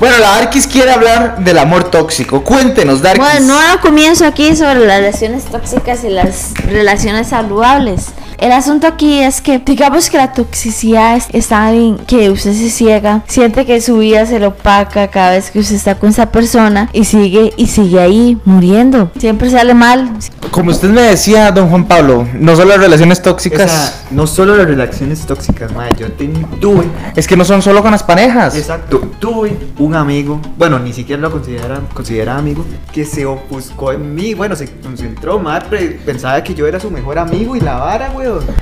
Bueno, 0.00 0.16
la 0.18 0.36
Arquis 0.36 0.66
quiere 0.66 0.90
hablar 0.90 1.44
del 1.44 1.58
amor 1.58 1.90
tóxico. 1.90 2.42
Cuéntenos, 2.42 3.02
Darkis. 3.02 3.22
Bueno, 3.22 3.52
ahora 3.52 3.82
comienzo 3.82 4.24
aquí 4.24 4.56
sobre 4.56 4.86
las 4.86 5.00
relaciones 5.00 5.44
tóxicas 5.44 6.02
y 6.04 6.08
las 6.08 6.54
relaciones 6.54 7.28
saludables. 7.28 8.06
El 8.40 8.52
asunto 8.52 8.86
aquí 8.86 9.18
es 9.20 9.42
que, 9.42 9.58
digamos 9.58 10.08
que 10.08 10.16
la 10.16 10.32
toxicidad 10.32 11.14
es, 11.14 11.26
está 11.34 11.70
en 11.74 11.98
que 11.98 12.30
usted 12.30 12.54
se 12.54 12.70
ciega, 12.70 13.22
siente 13.26 13.66
que 13.66 13.82
su 13.82 13.98
vida 13.98 14.24
se 14.24 14.38
lo 14.40 14.48
opaca 14.48 15.08
cada 15.08 15.32
vez 15.32 15.50
que 15.50 15.58
usted 15.58 15.74
está 15.76 15.96
con 15.96 16.08
esa 16.08 16.32
persona 16.32 16.88
y 16.94 17.04
sigue 17.04 17.52
y 17.58 17.66
sigue 17.66 18.00
ahí 18.00 18.38
muriendo. 18.46 19.10
Siempre 19.18 19.50
sale 19.50 19.74
mal. 19.74 20.10
Como 20.50 20.70
usted 20.70 20.88
me 20.88 21.02
decía, 21.02 21.52
don 21.52 21.68
Juan 21.68 21.84
Pablo, 21.84 22.26
no 22.32 22.56
solo 22.56 22.70
las 22.70 22.78
relaciones 22.78 23.20
tóxicas, 23.20 24.04
no 24.10 24.26
solo 24.26 24.56
las 24.56 24.66
relaciones 24.66 25.20
tóxicas, 25.26 25.70
madre, 25.74 25.96
yo 25.98 26.10
ten- 26.12 26.46
tuve, 26.60 26.84
es 27.14 27.26
que 27.28 27.36
no 27.36 27.44
son 27.44 27.60
solo 27.60 27.82
con 27.82 27.90
las 27.90 28.02
parejas. 28.02 28.56
exacto, 28.56 29.02
tuve 29.18 29.54
un 29.78 29.94
amigo, 29.94 30.40
bueno, 30.56 30.78
ni 30.78 30.94
siquiera 30.94 31.20
lo 31.20 31.30
considera, 31.30 31.78
considera 31.92 32.38
amigo, 32.38 32.64
que 32.90 33.04
se 33.04 33.26
ofuscó 33.26 33.92
en 33.92 34.14
mí, 34.14 34.32
bueno, 34.32 34.56
se 34.56 34.66
concentró, 34.80 35.38
madre, 35.38 36.00
pensaba 36.06 36.42
que 36.42 36.54
yo 36.54 36.66
era 36.66 36.80
su 36.80 36.90
mejor 36.90 37.18
amigo 37.18 37.54
y 37.54 37.60
la 37.60 37.74
vara, 37.76 38.08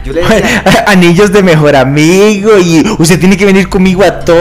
Yo 0.05 0.13
le 0.13 0.23
decía, 0.23 0.85
Anillos 0.87 1.33
de 1.33 1.43
mejor 1.43 1.77
amigo 1.77 2.59
y 2.59 2.85
usted 2.99 3.19
tiene 3.19 3.37
que 3.37 3.45
venir 3.45 3.69
conmigo 3.69 4.03
a 4.03 4.21
todo. 4.21 4.39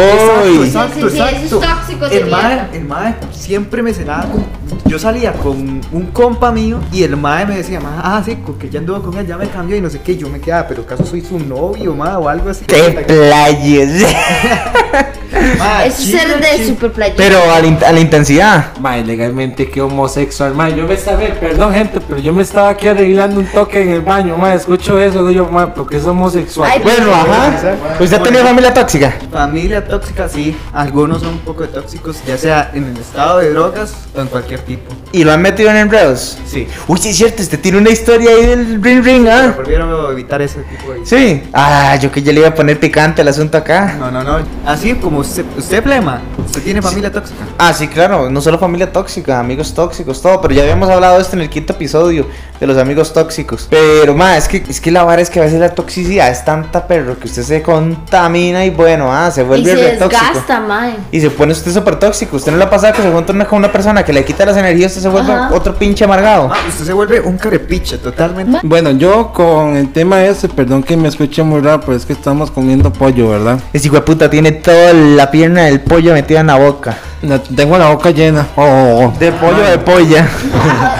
Exacto, 0.63 0.93
Sí, 0.93 1.01
sí, 1.01 1.09
sí, 1.09 1.17
exacto. 1.17 1.45
esos 1.45 1.61
tóxicos 1.61 2.09
de 2.09 2.17
el 2.17 2.29
mae, 2.29 2.67
el 2.73 2.85
mae 2.85 3.15
siempre 3.31 3.81
me 3.81 3.93
cenaba 3.93 4.25
con. 4.25 4.45
Yo 4.85 4.97
salía 4.99 5.33
con 5.33 5.81
un 5.91 6.05
compa 6.13 6.51
mío 6.51 6.79
y 6.93 7.03
el 7.03 7.17
mae 7.17 7.45
me 7.45 7.57
decía, 7.57 7.79
mae, 7.79 7.99
ah, 8.01 8.21
sí, 8.25 8.37
con 8.37 8.57
que 8.57 8.69
ya 8.69 8.79
anduvo 8.79 9.01
con 9.01 9.17
él, 9.17 9.27
ya 9.27 9.37
me 9.37 9.47
cambió 9.49 9.75
y 9.75 9.81
no 9.81 9.89
sé 9.89 9.99
qué. 10.01 10.15
Yo 10.17 10.29
me 10.29 10.39
quedaba, 10.39 10.67
pero 10.67 10.83
acaso 10.83 11.05
soy 11.05 11.21
su 11.21 11.39
novio, 11.39 11.93
mae, 11.93 12.15
o 12.15 12.29
algo 12.29 12.49
así. 12.49 12.65
Te 12.65 12.91
playes. 12.91 14.05
Eso 15.31 16.01
es 16.03 16.11
ser 16.11 16.39
de 16.39 16.65
super 16.65 16.91
playa. 16.91 17.13
Pero 17.17 17.39
a 17.51 17.59
la, 17.59 17.67
in- 17.67 17.79
a 17.85 17.91
la 17.91 17.99
intensidad. 17.99 18.77
Mae, 18.79 19.03
legalmente 19.03 19.69
que 19.69 19.81
homosexual, 19.81 20.53
mae. 20.53 20.75
Yo 20.75 20.87
me 20.87 20.93
estaba, 20.93 21.19
perdón, 21.39 21.73
gente, 21.73 21.99
pero 22.01 22.19
yo 22.19 22.33
me 22.33 22.43
estaba 22.43 22.69
aquí 22.69 22.87
arreglando 22.87 23.39
un 23.39 23.45
toque 23.47 23.81
en 23.81 23.89
el 23.89 24.01
baño, 24.01 24.37
mae. 24.37 24.55
Escucho 24.55 24.99
eso, 24.99 25.25
digo 25.27 25.45
yo, 25.45 25.51
mae, 25.51 25.67
porque 25.67 25.97
es 25.97 26.05
homosexual. 26.05 26.69
Ay, 26.73 26.81
Bueno, 26.81 27.13
ajá. 27.13 27.47
Exacto. 27.53 28.03
¿Usted 28.03 28.17
ha 28.17 28.23
tenido 28.23 28.43
familia 28.43 28.73
tóxica? 28.73 29.13
Familia 29.31 29.85
tóxica, 29.85 30.29
sí. 30.29 30.55
Algunos 30.73 31.19
son 31.21 31.29
un 31.33 31.39
poco 31.39 31.65
tóxicos, 31.67 32.17
ya 32.25 32.37
sea 32.37 32.71
en 32.73 32.85
el 32.85 32.97
estado 32.97 33.39
de 33.39 33.51
drogas 33.51 33.93
o 34.15 34.21
en 34.21 34.27
cualquier 34.27 34.61
tipo. 34.61 34.93
¿Y 35.11 35.23
lo 35.23 35.31
han 35.31 35.41
metido 35.41 35.69
en 35.69 35.77
enredos? 35.77 36.37
Sí. 36.45 36.67
Uy, 36.87 36.97
sí 36.97 37.09
es 37.09 37.17
cierto, 37.17 37.41
usted 37.41 37.59
tiene 37.59 37.77
una 37.77 37.89
historia 37.89 38.29
ahí 38.31 38.45
del 38.45 38.83
ring 38.83 39.03
ring, 39.03 39.27
¿ah? 39.27 39.53
prefiero 39.55 40.11
evitar 40.11 40.41
ese 40.41 40.61
tipo 40.61 40.91
de. 40.93 41.05
Sí. 41.05 41.43
Ah, 41.53 41.95
yo 42.01 42.11
que 42.11 42.21
ya 42.21 42.31
le 42.33 42.39
iba 42.39 42.49
a 42.49 42.53
poner 42.55 42.79
picante 42.79 43.21
el 43.21 43.27
asunto 43.27 43.57
acá. 43.57 43.95
No, 43.99 44.11
no, 44.11 44.23
no. 44.23 44.39
Así 44.65 44.93
como 44.95 45.16
usted, 45.17 45.45
usted 45.57 45.83
plema, 45.83 46.21
usted 46.45 46.63
tiene 46.63 46.81
familia 46.81 47.11
tóxica. 47.11 47.45
Ah, 47.57 47.73
sí, 47.73 47.87
claro, 47.87 48.29
no 48.29 48.41
solo 48.41 48.57
familia 48.57 48.91
tóxica, 48.91 49.39
amigos 49.39 49.73
tóxicos, 49.73 50.21
todo, 50.21 50.41
pero 50.41 50.53
ya 50.53 50.61
habíamos 50.63 50.89
hablado 50.89 51.15
de 51.15 51.21
esto 51.21 51.35
en 51.35 51.41
el 51.41 51.49
quinto 51.49 51.73
episodio 51.73 52.27
de 52.59 52.67
los 52.67 52.77
amigos 52.77 53.13
tóxicos. 53.13 53.67
Pero, 53.69 54.15
ma, 54.15 54.37
es 54.37 54.47
que, 54.47 54.63
es 54.67 54.81
que 54.81 54.91
la 54.91 55.03
vara 55.03 55.21
es 55.21 55.29
que 55.29 55.39
a 55.39 55.43
veces 55.43 55.59
la 55.59 55.69
toxicidad 55.69 56.29
es 56.29 56.43
tanta 56.45 56.87
perro 56.87 57.17
que 57.19 57.27
usted 57.27 57.43
se 57.43 57.61
contamina 57.61 58.65
y 58.65 58.69
bueno, 58.69 59.11
ah, 59.13 59.29
se 59.31 59.41
y 59.41 59.43
vuelve 59.45 59.69
se 59.69 59.75
re 59.75 59.97
tóxico. 59.97 60.23
desgasta, 60.25 60.59
mae. 60.59 60.95
Y 61.11 61.21
se 61.21 61.29
pone 61.29 61.51
usted 61.51 61.71
súper 61.71 61.97
tóxico. 61.97 62.35
Usted 62.37 62.51
no 62.51 62.57
le 62.57 62.63
ha 62.63 62.69
pasado 62.69 62.93
que 62.93 63.01
se 63.01 63.11
junta 63.11 63.33
una- 63.33 63.45
con 63.45 63.59
una 63.59 63.71
persona 63.71 64.03
que 64.03 64.13
le 64.13 64.23
quita 64.25 64.45
las 64.45 64.57
energías, 64.57 64.91
usted 64.91 65.03
se 65.03 65.09
vuelve 65.09 65.33
Ajá. 65.33 65.53
otro 65.53 65.75
pinche 65.75 66.03
amargado. 66.05 66.49
Ah, 66.51 66.57
usted 66.67 66.85
se 66.85 66.93
vuelve 66.93 67.19
un 67.19 67.37
carepiche 67.37 67.97
totalmente. 67.97 68.59
Bueno, 68.63 68.91
yo 68.91 69.31
con 69.33 69.75
el 69.77 69.91
tema 69.93 70.23
ese, 70.23 70.49
perdón 70.49 70.83
que 70.83 70.97
me 70.97 71.07
escuche 71.07 71.43
muy 71.43 71.61
raro, 71.61 71.81
pero 71.81 71.95
es 71.95 72.05
que 72.05 72.13
estamos 72.13 72.49
comiendo 72.51 72.91
pollo, 72.91 73.29
¿verdad? 73.29 73.59
Ese 73.73 73.87
hijo 73.87 73.95
de 73.95 74.01
puta 74.01 74.29
tiene 74.29 74.51
toda 74.51 74.93
la 74.93 75.29
pierna 75.31 75.65
del 75.65 75.81
pollo 75.81 76.13
metida 76.13 76.39
en 76.41 76.47
la 76.47 76.55
boca. 76.55 76.97
La- 77.21 77.39
tengo 77.39 77.77
la 77.77 77.89
boca 77.89 78.11
llena. 78.11 78.47
Oh, 78.55 78.63
oh, 78.63 79.05
oh. 79.05 79.13
De 79.19 79.31
pollo 79.31 79.63
de 79.63 79.77
polla. 79.79 80.27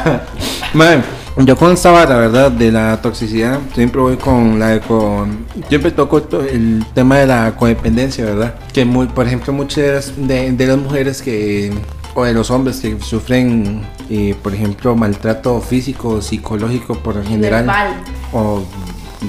Man, 0.73 1.03
yo 1.45 1.55
con 1.55 1.71
esta 1.71 1.91
vara, 1.91 2.17
¿verdad? 2.17 2.51
De 2.51 2.71
la 2.71 2.99
toxicidad, 3.01 3.59
siempre 3.75 4.01
voy 4.01 4.17
con 4.17 4.57
la 4.59 4.79
con 4.79 5.45
siempre 5.69 5.91
toco 5.91 6.21
to- 6.23 6.43
el 6.43 6.83
tema 6.93 7.17
de 7.17 7.27
la 7.27 7.55
codependencia, 7.55 8.25
¿verdad? 8.25 8.55
Que 8.73 8.85
muy, 8.85 9.07
por 9.07 9.27
ejemplo, 9.27 9.53
muchas 9.53 10.13
de, 10.17 10.51
de 10.51 10.67
las 10.67 10.77
mujeres 10.77 11.21
que 11.21 11.71
o 12.15 12.23
de 12.23 12.33
los 12.33 12.49
hombres 12.49 12.79
que 12.79 12.99
sufren, 12.99 13.83
eh, 14.09 14.33
por 14.41 14.53
ejemplo, 14.55 14.95
maltrato 14.95 15.61
físico 15.61 16.09
o 16.09 16.21
psicológico 16.21 16.95
por 16.95 17.15
lo 17.17 17.23
general 17.23 17.65
Verbal. 17.67 17.93
o 18.33 18.63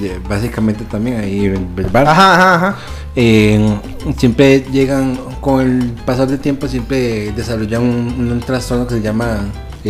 de- 0.00 0.18
básicamente 0.26 0.84
también 0.84 1.20
ahí 1.20 1.48
verbal. 1.76 2.06
Ajá, 2.06 2.34
ajá, 2.34 2.54
ajá. 2.54 2.76
Eh, 3.16 3.76
siempre 4.16 4.64
llegan, 4.72 5.18
con 5.40 5.60
el 5.60 5.90
pasar 6.06 6.28
del 6.28 6.38
tiempo, 6.38 6.66
siempre 6.68 7.32
desarrollan 7.32 7.82
un, 7.82 8.30
un 8.32 8.40
trastorno 8.40 8.86
que 8.86 8.94
se 8.94 9.00
llama 9.02 9.40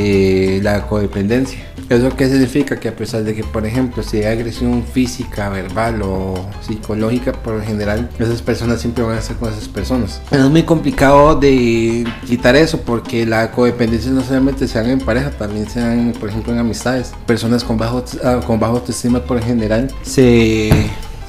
eh, 0.00 0.60
la 0.62 0.86
codependencia. 0.86 1.58
¿Eso 1.88 2.14
qué 2.14 2.28
significa? 2.28 2.78
Que 2.78 2.88
a 2.88 2.94
pesar 2.94 3.24
de 3.24 3.34
que, 3.34 3.42
por 3.42 3.66
ejemplo, 3.66 4.02
si 4.04 4.18
hay 4.18 4.26
agresión 4.26 4.84
física, 4.84 5.48
verbal 5.48 6.02
o 6.02 6.34
psicológica, 6.60 7.32
por 7.32 7.54
lo 7.54 7.62
general, 7.62 8.08
esas 8.16 8.40
personas 8.40 8.80
siempre 8.80 9.02
van 9.02 9.16
a 9.16 9.18
estar 9.18 9.36
con 9.38 9.52
esas 9.52 9.66
personas. 9.66 10.20
Es 10.30 10.40
muy 10.44 10.62
complicado 10.62 11.34
de 11.34 12.06
quitar 12.26 12.54
eso 12.54 12.80
porque 12.82 13.26
la 13.26 13.50
codependencia 13.50 14.12
no 14.12 14.22
solamente 14.22 14.68
se 14.68 14.78
dan 14.78 14.90
en 14.90 15.00
pareja, 15.00 15.30
también 15.30 15.68
se 15.68 15.80
dan, 15.80 16.12
por 16.20 16.28
ejemplo, 16.28 16.52
en 16.52 16.60
amistades. 16.60 17.12
Personas 17.26 17.64
con 17.64 17.76
bajo, 17.76 18.04
ah, 18.22 18.38
con 18.46 18.60
bajo 18.60 18.76
autoestima, 18.76 19.24
por 19.24 19.38
lo 19.38 19.42
general, 19.42 19.90
se 20.02 20.70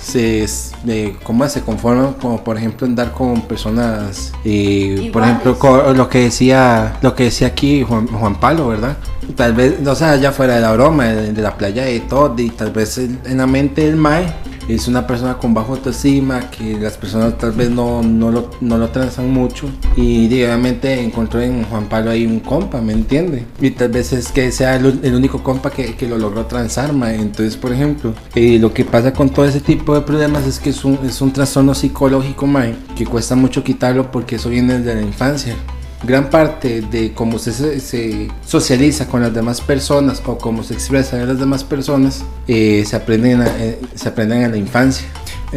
se, 0.01 0.45
eh, 0.87 1.15
¿cómo 1.23 1.47
se 1.47 1.61
conforman 1.61 2.13
como 2.13 2.43
por 2.43 2.57
ejemplo 2.57 2.87
andar 2.87 3.11
con 3.11 3.41
personas 3.41 4.31
eh, 4.45 5.09
por 5.11 5.23
ejemplo 5.23 5.57
lo 5.93 6.09
que 6.09 6.19
decía 6.19 6.97
lo 7.01 7.15
que 7.15 7.25
decía 7.25 7.47
aquí 7.47 7.83
Juan, 7.83 8.07
Juan 8.07 8.39
Pablo 8.39 8.69
verdad 8.69 8.97
tal 9.35 9.53
vez 9.53 9.85
o 9.85 9.95
sea 9.95 10.15
ya 10.15 10.31
fuera 10.31 10.55
de 10.55 10.61
la 10.61 10.71
broma 10.73 11.05
de, 11.07 11.33
de 11.33 11.41
la 11.41 11.57
playa 11.57 11.89
y 11.89 11.99
todo 11.99 12.33
y 12.37 12.49
tal 12.49 12.71
vez 12.71 12.97
en 12.97 13.37
la 13.37 13.47
mente 13.47 13.85
del 13.85 13.97
Mae 13.97 14.33
es 14.69 14.87
una 14.87 15.07
persona 15.07 15.37
con 15.37 15.53
bajo 15.53 15.73
autoestima 15.73 16.49
que 16.51 16.77
las 16.79 16.97
personas 16.97 17.37
tal 17.37 17.51
vez 17.51 17.69
no, 17.69 18.03
no, 18.03 18.31
lo, 18.31 18.51
no 18.61 18.77
lo 18.77 18.89
transan 18.89 19.31
mucho 19.31 19.67
y 19.95 20.27
obviamente 20.27 21.01
encontró 21.01 21.41
en 21.41 21.63
Juan 21.63 21.87
Pablo 21.87 22.11
ahí 22.11 22.25
un 22.25 22.39
compa, 22.39 22.79
¿me 22.81 22.93
entiende? 22.93 23.45
Y 23.59 23.71
tal 23.71 23.89
vez 23.89 24.13
es 24.13 24.31
que 24.31 24.51
sea 24.51 24.75
el, 24.75 25.15
único 25.15 25.43
compa 25.43 25.71
que, 25.71 25.95
que 25.95 26.07
lo 26.07 26.17
logró 26.17 26.45
transar, 26.45 26.93
mae. 26.93 27.15
Entonces, 27.15 27.57
por 27.57 27.73
ejemplo, 27.73 28.13
eh, 28.35 28.59
lo 28.59 28.73
que 28.73 28.85
pasa 28.85 29.11
con 29.13 29.29
todo 29.29 29.45
ese 29.45 29.59
tipo 29.59 29.95
de 29.95 30.01
problemas 30.01 30.45
es 30.45 30.59
que 30.59 30.69
es 30.69 30.85
un, 30.85 30.99
es 31.03 31.21
un 31.21 31.33
trastorno 31.33 31.73
psicológico, 31.73 32.47
mae, 32.47 32.75
que 32.95 33.05
cuesta 33.05 33.35
mucho 33.35 33.63
quitarlo 33.63 34.11
porque 34.11 34.35
eso 34.35 34.49
viene 34.49 34.79
desde 34.79 34.95
la 34.95 35.01
infancia 35.01 35.55
gran 36.03 36.29
parte 36.29 36.81
de 36.81 37.13
cómo 37.13 37.37
se, 37.39 37.79
se 37.79 38.27
socializa 38.45 39.07
con 39.07 39.21
las 39.21 39.33
demás 39.33 39.59
personas 39.61 40.21
o 40.25 40.37
cómo 40.37 40.63
se 40.63 40.73
expresa 40.73 41.17
a 41.17 41.25
las 41.25 41.39
demás 41.39 41.63
personas 41.63 42.23
eh, 42.47 42.83
se 42.87 42.95
aprenden 42.95 43.41
a- 43.41 43.47
eh, 43.57 43.79
se 43.95 44.07
aprenden 44.09 44.43
en 44.43 44.51
la 44.51 44.57
infancia 44.57 45.07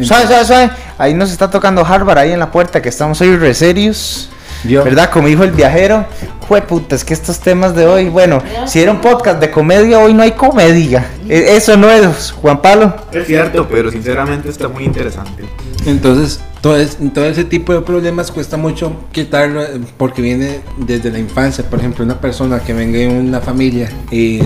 Suave, 0.01 0.25
suave, 0.25 0.45
suave. 0.45 0.71
Ahí 0.97 1.13
nos 1.13 1.31
está 1.31 1.51
tocando 1.51 1.85
Harvard 1.85 2.17
ahí 2.17 2.31
en 2.31 2.39
la 2.39 2.51
puerta 2.51 2.81
que 2.81 2.89
estamos 2.89 3.21
hoy 3.21 3.35
re 3.37 3.53
serios. 3.53 4.27
Yo- 4.63 4.83
¿Verdad? 4.83 5.09
Como 5.11 5.27
dijo 5.27 5.43
el 5.43 5.51
viajero. 5.51 6.05
Jue 6.47 6.61
puta, 6.61 6.95
es 6.95 7.03
que 7.05 7.13
estos 7.13 7.39
temas 7.39 7.73
de 7.75 7.85
hoy, 7.87 8.09
bueno, 8.09 8.41
si 8.65 8.81
era 8.81 8.91
un 8.91 8.99
podcast 8.99 9.39
de 9.39 9.49
comedia, 9.49 9.99
hoy 9.99 10.13
no 10.13 10.23
hay 10.23 10.31
comedia. 10.31 11.05
E- 11.27 11.55
Eso 11.55 11.77
no 11.77 11.89
es, 11.89 12.31
Juan 12.31 12.61
Pablo. 12.61 12.93
Es 13.13 13.27
cierto, 13.27 13.67
pero 13.69 13.89
sinceramente 13.91 14.49
está 14.49 14.67
muy 14.67 14.83
interesante. 14.83 15.45
Entonces, 15.85 16.41
todo, 16.61 16.75
es- 16.77 16.97
todo 17.13 17.25
ese 17.25 17.45
tipo 17.45 17.73
de 17.73 17.81
problemas 17.81 18.29
cuesta 18.31 18.57
mucho 18.57 18.91
quitarlo 19.13 19.61
eh, 19.63 19.79
porque 19.97 20.21
viene 20.21 20.59
desde 20.77 21.11
la 21.11 21.19
infancia. 21.19 21.63
Por 21.69 21.79
ejemplo, 21.79 22.03
una 22.03 22.19
persona 22.19 22.59
que 22.59 22.73
venga 22.73 22.99
de 22.99 23.07
una 23.07 23.39
familia 23.39 23.89
eh, 24.11 24.43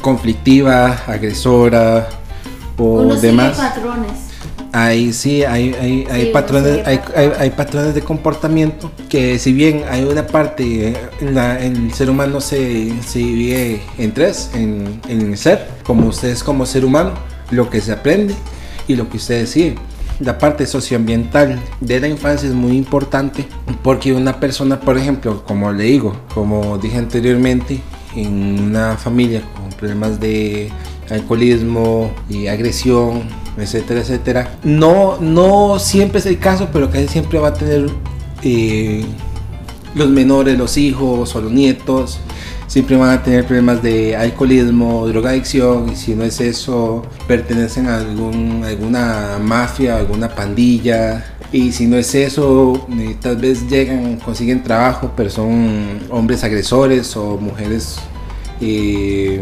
conflictiva, 0.00 0.98
agresora 1.06 2.08
o 2.78 2.84
Uno 3.02 3.14
sigue 3.14 3.28
demás. 3.28 3.56
patrones. 3.56 4.10
Ahí 4.74 5.12
sí, 5.12 5.44
hay, 5.44 5.74
hay, 5.74 6.06
hay 6.10 6.22
Sí, 6.26 6.30
patrones, 6.32 6.70
sigue 6.76 6.82
hay, 6.86 7.00
hay- 7.14 7.32
hay 7.38 7.50
patrones 7.50 7.94
de 7.94 8.00
comportamiento 8.00 8.90
que 9.10 9.38
si 9.38 9.52
bien 9.52 9.84
hay 9.90 10.02
una 10.04 10.26
parte, 10.26 10.88
eh, 10.88 10.96
la- 11.20 11.62
el 11.62 11.92
ser 11.92 12.08
humano 12.08 12.40
se, 12.40 12.90
se 13.06 13.18
divide 13.18 13.82
en 13.98 14.12
tres, 14.14 14.50
en, 14.54 14.98
en 15.08 15.20
el 15.20 15.36
ser, 15.36 15.68
como 15.84 16.06
ustedes 16.08 16.42
como 16.42 16.64
ser 16.64 16.86
humano, 16.86 17.12
lo 17.50 17.68
que 17.68 17.82
se 17.82 17.92
aprende 17.92 18.34
y 18.88 18.96
lo 18.96 19.10
que 19.10 19.18
usted 19.18 19.40
decide. 19.40 19.74
La 20.20 20.38
parte 20.38 20.66
socioambiental 20.66 21.60
de 21.80 22.00
la 22.00 22.08
infancia 22.08 22.48
es 22.48 22.54
muy 22.54 22.76
importante 22.76 23.44
porque 23.82 24.14
una 24.14 24.40
persona, 24.40 24.80
por 24.80 24.96
ejemplo, 24.96 25.44
como 25.44 25.70
le 25.72 25.84
digo, 25.84 26.16
como 26.32 26.78
dije 26.78 26.96
anteriormente, 26.96 27.80
en 28.16 28.58
una 28.70 28.96
familia 28.96 29.42
con 29.54 29.68
problemas 29.78 30.18
de 30.20 30.70
alcoholismo 31.10 32.10
y 32.28 32.46
agresión, 32.46 33.22
etcétera, 33.56 34.00
etcétera. 34.00 34.58
No, 34.64 35.18
no 35.20 35.78
siempre 35.78 36.20
es 36.20 36.26
el 36.26 36.38
caso, 36.38 36.68
pero 36.72 36.90
casi 36.90 37.08
siempre 37.08 37.38
va 37.38 37.48
a 37.48 37.54
tener 37.54 37.90
eh, 38.42 39.04
los 39.94 40.08
menores, 40.08 40.56
los 40.56 40.76
hijos 40.76 41.34
o 41.34 41.40
los 41.40 41.52
nietos, 41.52 42.18
siempre 42.66 42.96
van 42.96 43.10
a 43.10 43.22
tener 43.22 43.44
problemas 43.44 43.82
de 43.82 44.16
alcoholismo, 44.16 45.06
drogadicción, 45.06 45.90
y 45.90 45.96
si 45.96 46.14
no 46.14 46.24
es 46.24 46.40
eso, 46.40 47.04
pertenecen 47.28 47.86
a 47.86 47.98
algún, 47.98 48.62
alguna 48.64 49.38
mafia, 49.42 49.96
alguna 49.96 50.28
pandilla. 50.28 51.24
Y 51.52 51.72
si 51.72 51.86
no 51.86 51.98
es 51.98 52.14
eso, 52.14 52.86
eh, 52.98 53.14
tal 53.20 53.36
vez 53.36 53.68
llegan, 53.68 54.16
consiguen 54.16 54.62
trabajo, 54.62 55.12
pero 55.14 55.28
son 55.28 56.00
hombres 56.08 56.42
agresores 56.44 57.14
o 57.14 57.36
mujeres 57.36 57.98
eh, 58.62 59.40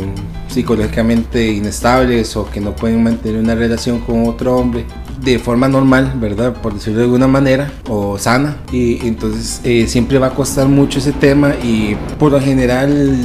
psicológicamente 0.49 1.53
inestables 1.53 2.37
o 2.37 2.51
que 2.51 2.61
no 2.61 2.75
pueden 2.75 3.03
mantener 3.03 3.41
una 3.41 3.55
relación 3.55 4.01
con 4.01 4.27
otro 4.27 4.57
hombre 4.57 4.87
de 5.23 5.39
forma 5.39 5.69
normal, 5.69 6.13
¿verdad? 6.17 6.55
Por 6.55 6.75
decirlo 6.75 6.99
de 6.99 7.05
alguna 7.05 7.29
manera, 7.29 7.73
o 7.89 8.19
sana. 8.19 8.57
Y 8.73 9.07
entonces 9.07 9.61
eh, 9.65 9.87
siempre 9.87 10.19
va 10.19 10.29
a 10.29 10.35
costar 10.35 10.69
mucho 10.69 10.99
ese 10.99 11.13
tema 11.13 11.55
y 11.63 11.97
por 12.19 12.33
lo 12.33 12.41
general, 12.41 13.17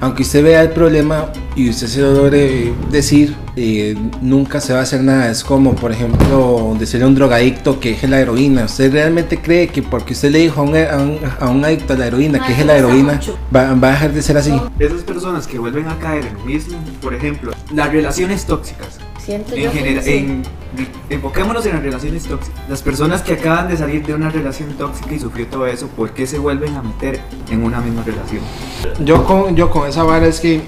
aunque 0.00 0.22
usted 0.22 0.42
vea 0.42 0.62
el 0.62 0.70
problema 0.70 1.26
y 1.54 1.68
usted 1.68 1.86
se 1.86 2.00
lo 2.00 2.12
logre 2.14 2.72
decir, 2.90 3.34
eh, 3.56 3.94
nunca 4.22 4.60
se 4.60 4.72
va 4.72 4.80
a 4.80 4.82
hacer 4.82 5.02
nada. 5.02 5.30
Es 5.30 5.44
como, 5.44 5.74
por 5.74 5.92
ejemplo, 5.92 6.74
decirle 6.78 7.04
a 7.04 7.08
un 7.08 7.14
drogadicto 7.14 7.78
que 7.80 7.90
es 7.90 8.08
la 8.08 8.20
heroína. 8.20 8.64
¿Usted 8.64 8.92
realmente 8.92 9.38
cree 9.38 9.68
que 9.68 9.82
porque 9.82 10.14
usted 10.14 10.30
le 10.30 10.38
dijo 10.38 10.60
a 10.60 10.64
un, 10.64 10.76
a 10.76 10.96
un, 10.96 11.18
a 11.40 11.48
un 11.48 11.64
adicto 11.64 11.92
a 11.92 11.96
la 11.96 12.06
heroína 12.06 12.38
No, 12.38 12.46
que 12.46 12.52
es 12.52 12.66
la 12.66 12.76
heroína, 12.76 13.20
va, 13.54 13.74
va 13.74 13.88
a 13.88 13.92
dejar 13.92 14.12
de 14.12 14.22
ser 14.22 14.38
así? 14.38 14.52
Esas 14.78 15.02
personas 15.02 15.46
que 15.46 15.58
vuelven 15.58 15.86
a 15.88 15.98
caer 15.98 16.26
en 16.26 16.34
lo 16.34 16.44
mismo, 16.44 16.78
por 17.00 17.14
ejemplo, 17.14 17.52
las 17.74 17.92
relaciones 17.92 18.46
tóxicas. 18.46 18.98
Siento 19.24 19.54
En 19.54 19.62
yo 19.62 19.70
que 19.70 19.78
general, 19.78 20.04
sí. 20.04 20.10
en, 20.16 20.42
enfoquémonos 21.10 21.64
en 21.66 21.74
las 21.74 21.82
relaciones 21.82 22.24
tóxicas. 22.24 22.60
Las 22.68 22.82
personas 22.82 23.22
que 23.22 23.34
acaban 23.34 23.68
de 23.68 23.76
salir 23.76 24.04
de 24.04 24.14
una 24.14 24.30
relación 24.30 24.70
tóxica 24.72 25.14
y 25.14 25.18
sufrió 25.18 25.46
todo 25.46 25.66
eso, 25.66 25.86
¿por 25.88 26.10
qué 26.12 26.26
se 26.26 26.38
vuelven 26.38 26.74
a 26.74 26.82
meter 26.82 27.20
en 27.50 27.62
una 27.62 27.80
misma 27.80 28.02
relación? 28.02 28.40
Yo 29.04 29.24
con, 29.24 29.54
yo 29.54 29.70
con 29.70 29.88
esa 29.88 30.02
vara 30.02 30.26
es 30.26 30.40
que 30.40 30.62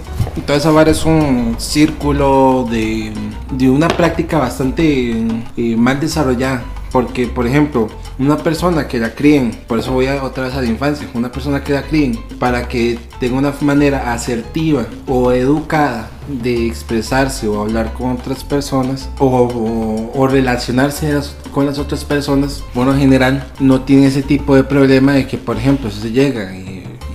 toda 0.47 0.59
esa 0.59 0.71
vara 0.71 0.91
es 0.91 1.05
un 1.05 1.57
círculo 1.59 2.67
de, 2.71 3.13
de 3.53 3.71
una 3.71 3.89
práctica 3.89 4.39
bastante 4.39 5.27
eh, 5.57 5.77
mal 5.77 5.99
desarrollada. 5.99 6.63
Porque, 6.95 7.27
por 7.27 7.45
ejemplo, 7.45 7.89
una 8.21 8.37
persona 8.37 8.87
que 8.87 9.01
la 9.01 9.17
críen, 9.17 9.51
por 9.67 9.81
eso 9.81 9.91
voy 9.91 10.07
a 10.07 10.23
otra 10.23 10.45
vez 10.45 10.55
a 10.55 10.61
la 10.63 10.69
infancia, 10.69 11.09
una 11.13 11.33
persona 11.33 11.65
que 11.65 11.73
la 11.73 11.83
críen 11.83 12.17
para 12.39 12.69
que 12.69 13.01
tenga 13.19 13.37
una 13.37 13.53
manera 13.63 14.13
asertiva 14.13 14.87
o 15.09 15.33
educada 15.33 16.09
de 16.29 16.69
expresarse 16.69 17.49
o 17.49 17.61
hablar 17.63 17.93
con 17.95 18.13
otras 18.13 18.45
personas 18.45 19.11
o, 19.19 19.27
o- 19.27 20.13
o 20.15 20.27
relacionarse 20.29 21.13
las- 21.13 21.35
con 21.51 21.67
las 21.67 21.81
otras 21.81 22.05
personas, 22.05 22.63
bueno, 22.75 22.93
en 22.95 23.01
general 23.01 23.45
no 23.59 23.81
tiene 23.83 24.07
ese 24.07 24.23
tipo 24.23 24.55
de 24.55 24.63
problema 24.63 25.15
de 25.15 25.27
que, 25.27 25.37
por 25.37 25.57
ejemplo, 25.57 25.91
si 25.91 26.01
se 26.01 26.13
llega 26.13 26.55
y 26.55 26.74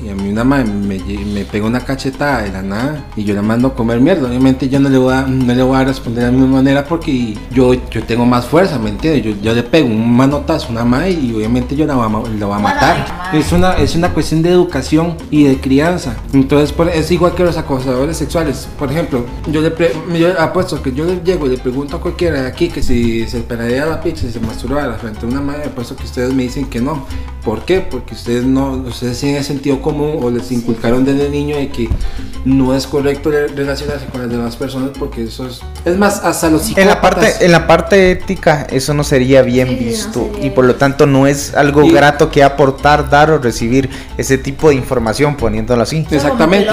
y 0.09 0.11
a 0.11 0.15
mí 0.15 0.29
una 0.29 0.43
madre 0.43 0.65
me, 0.65 0.97
me 0.99 1.45
pega 1.45 1.67
una 1.67 1.79
cachetada 1.81 2.41
de 2.41 2.51
la 2.51 2.61
nada 2.61 3.05
y 3.15 3.23
yo 3.23 3.35
la 3.35 3.41
mando 3.41 3.69
a 3.69 3.75
comer 3.75 4.01
mierda. 4.01 4.27
Obviamente 4.27 4.67
yo 4.69 4.79
no 4.79 4.89
le 4.89 4.97
voy 4.97 5.13
a, 5.13 5.21
no 5.21 5.53
le 5.53 5.61
voy 5.63 5.77
a 5.77 5.83
responder 5.83 6.25
de 6.25 6.31
la 6.31 6.37
misma 6.37 6.55
manera 6.57 6.85
porque 6.85 7.37
yo, 7.51 7.73
yo 7.89 8.03
tengo 8.03 8.25
más 8.25 8.45
fuerza, 8.45 8.79
¿me 8.79 8.89
entiendes? 8.89 9.23
Yo, 9.23 9.41
yo 9.41 9.53
le 9.53 9.63
pego 9.63 9.87
un 9.87 10.15
manotazo 10.15 10.67
a 10.67 10.71
una 10.71 10.85
madre 10.85 11.11
y 11.11 11.33
obviamente 11.33 11.75
yo 11.75 11.85
la 11.85 11.95
voy 11.95 12.05
a, 12.05 12.29
la 12.39 12.45
voy 12.47 12.55
a 12.55 12.59
matar. 12.59 13.29
Es 13.33 13.51
una, 13.51 13.73
es 13.73 13.95
una 13.95 14.13
cuestión 14.13 14.41
de 14.41 14.49
educación 14.49 15.15
y 15.29 15.43
de 15.43 15.57
crianza. 15.59 16.15
Entonces 16.33 16.71
por- 16.73 16.89
es 16.89 17.11
igual 17.11 17.35
que 17.35 17.43
los 17.43 17.57
acosadores 17.57 18.17
sexuales. 18.17 18.67
Por 18.79 18.91
ejemplo, 18.91 19.25
yo 19.51 19.61
le 19.61 19.69
pre- 19.71 19.93
yo 20.17 20.29
apuesto 20.39 20.81
que 20.81 20.91
yo 20.93 21.05
le 21.05 21.21
llego 21.23 21.45
y 21.45 21.49
le 21.49 21.57
pregunto 21.57 21.97
a 21.97 22.01
cualquiera 22.01 22.41
de 22.41 22.47
aquí 22.47 22.69
que 22.69 22.81
si 22.81 23.27
se 23.27 23.41
pelaría 23.41 23.85
la 23.85 24.01
pizza 24.01 24.25
y 24.25 24.31
se 24.31 24.39
masturbara 24.39 24.93
frente 24.95 25.25
a 25.25 25.29
una 25.29 25.41
madre, 25.41 25.65
apuesto 25.65 25.95
que 25.95 26.05
ustedes 26.05 26.33
me 26.33 26.43
dicen 26.43 26.65
que 26.65 26.81
no. 26.81 27.05
¿Por 27.43 27.63
qué? 27.63 27.79
Porque 27.81 28.13
ustedes 28.15 28.43
no, 28.45 28.71
ustedes 28.73 29.19
tienen 29.19 29.43
sentido 29.43 29.81
común 29.81 29.98
o 30.03 30.29
les 30.29 30.51
inculcaron 30.51 31.05
desde 31.05 31.29
niño 31.29 31.57
de 31.57 31.69
que 31.69 31.89
no 32.45 32.73
es 32.75 32.87
correcto 32.87 33.31
re- 33.31 33.47
relacionarse 33.49 34.05
con 34.05 34.21
las 34.21 34.29
demás 34.29 34.55
personas 34.55 34.91
porque 34.97 35.23
eso 35.23 35.45
es... 35.47 35.59
Es 35.85 35.97
más, 35.97 36.23
hasta 36.23 36.49
los 36.49 36.75
En 36.77 36.87
la 36.87 37.01
parte, 37.01 37.21
psicópatas- 37.27 37.41
en 37.45 37.51
la 37.51 37.67
parte 37.67 38.11
ética, 38.11 38.67
eso 38.69 38.93
no 38.93 39.03
sería 39.03 39.41
bien 39.41 39.67
Sí, 39.67 39.73
no 39.75 39.79
visto 39.79 40.29
sería 40.33 40.47
y 40.47 40.49
por 40.51 40.65
lo 40.65 40.75
tanto 40.75 41.05
no 41.05 41.27
es 41.27 41.53
algo 41.53 41.83
Y- 41.83 41.91
grato 41.91 42.29
que 42.31 42.43
aportar, 42.43 43.09
dar 43.09 43.29
o 43.31 43.37
recibir 43.39 43.89
ese 44.17 44.37
tipo 44.37 44.69
de 44.69 44.75
información, 44.75 45.35
poniéndolo 45.35 45.83
así. 45.83 46.05
Exactamente. 46.09 46.71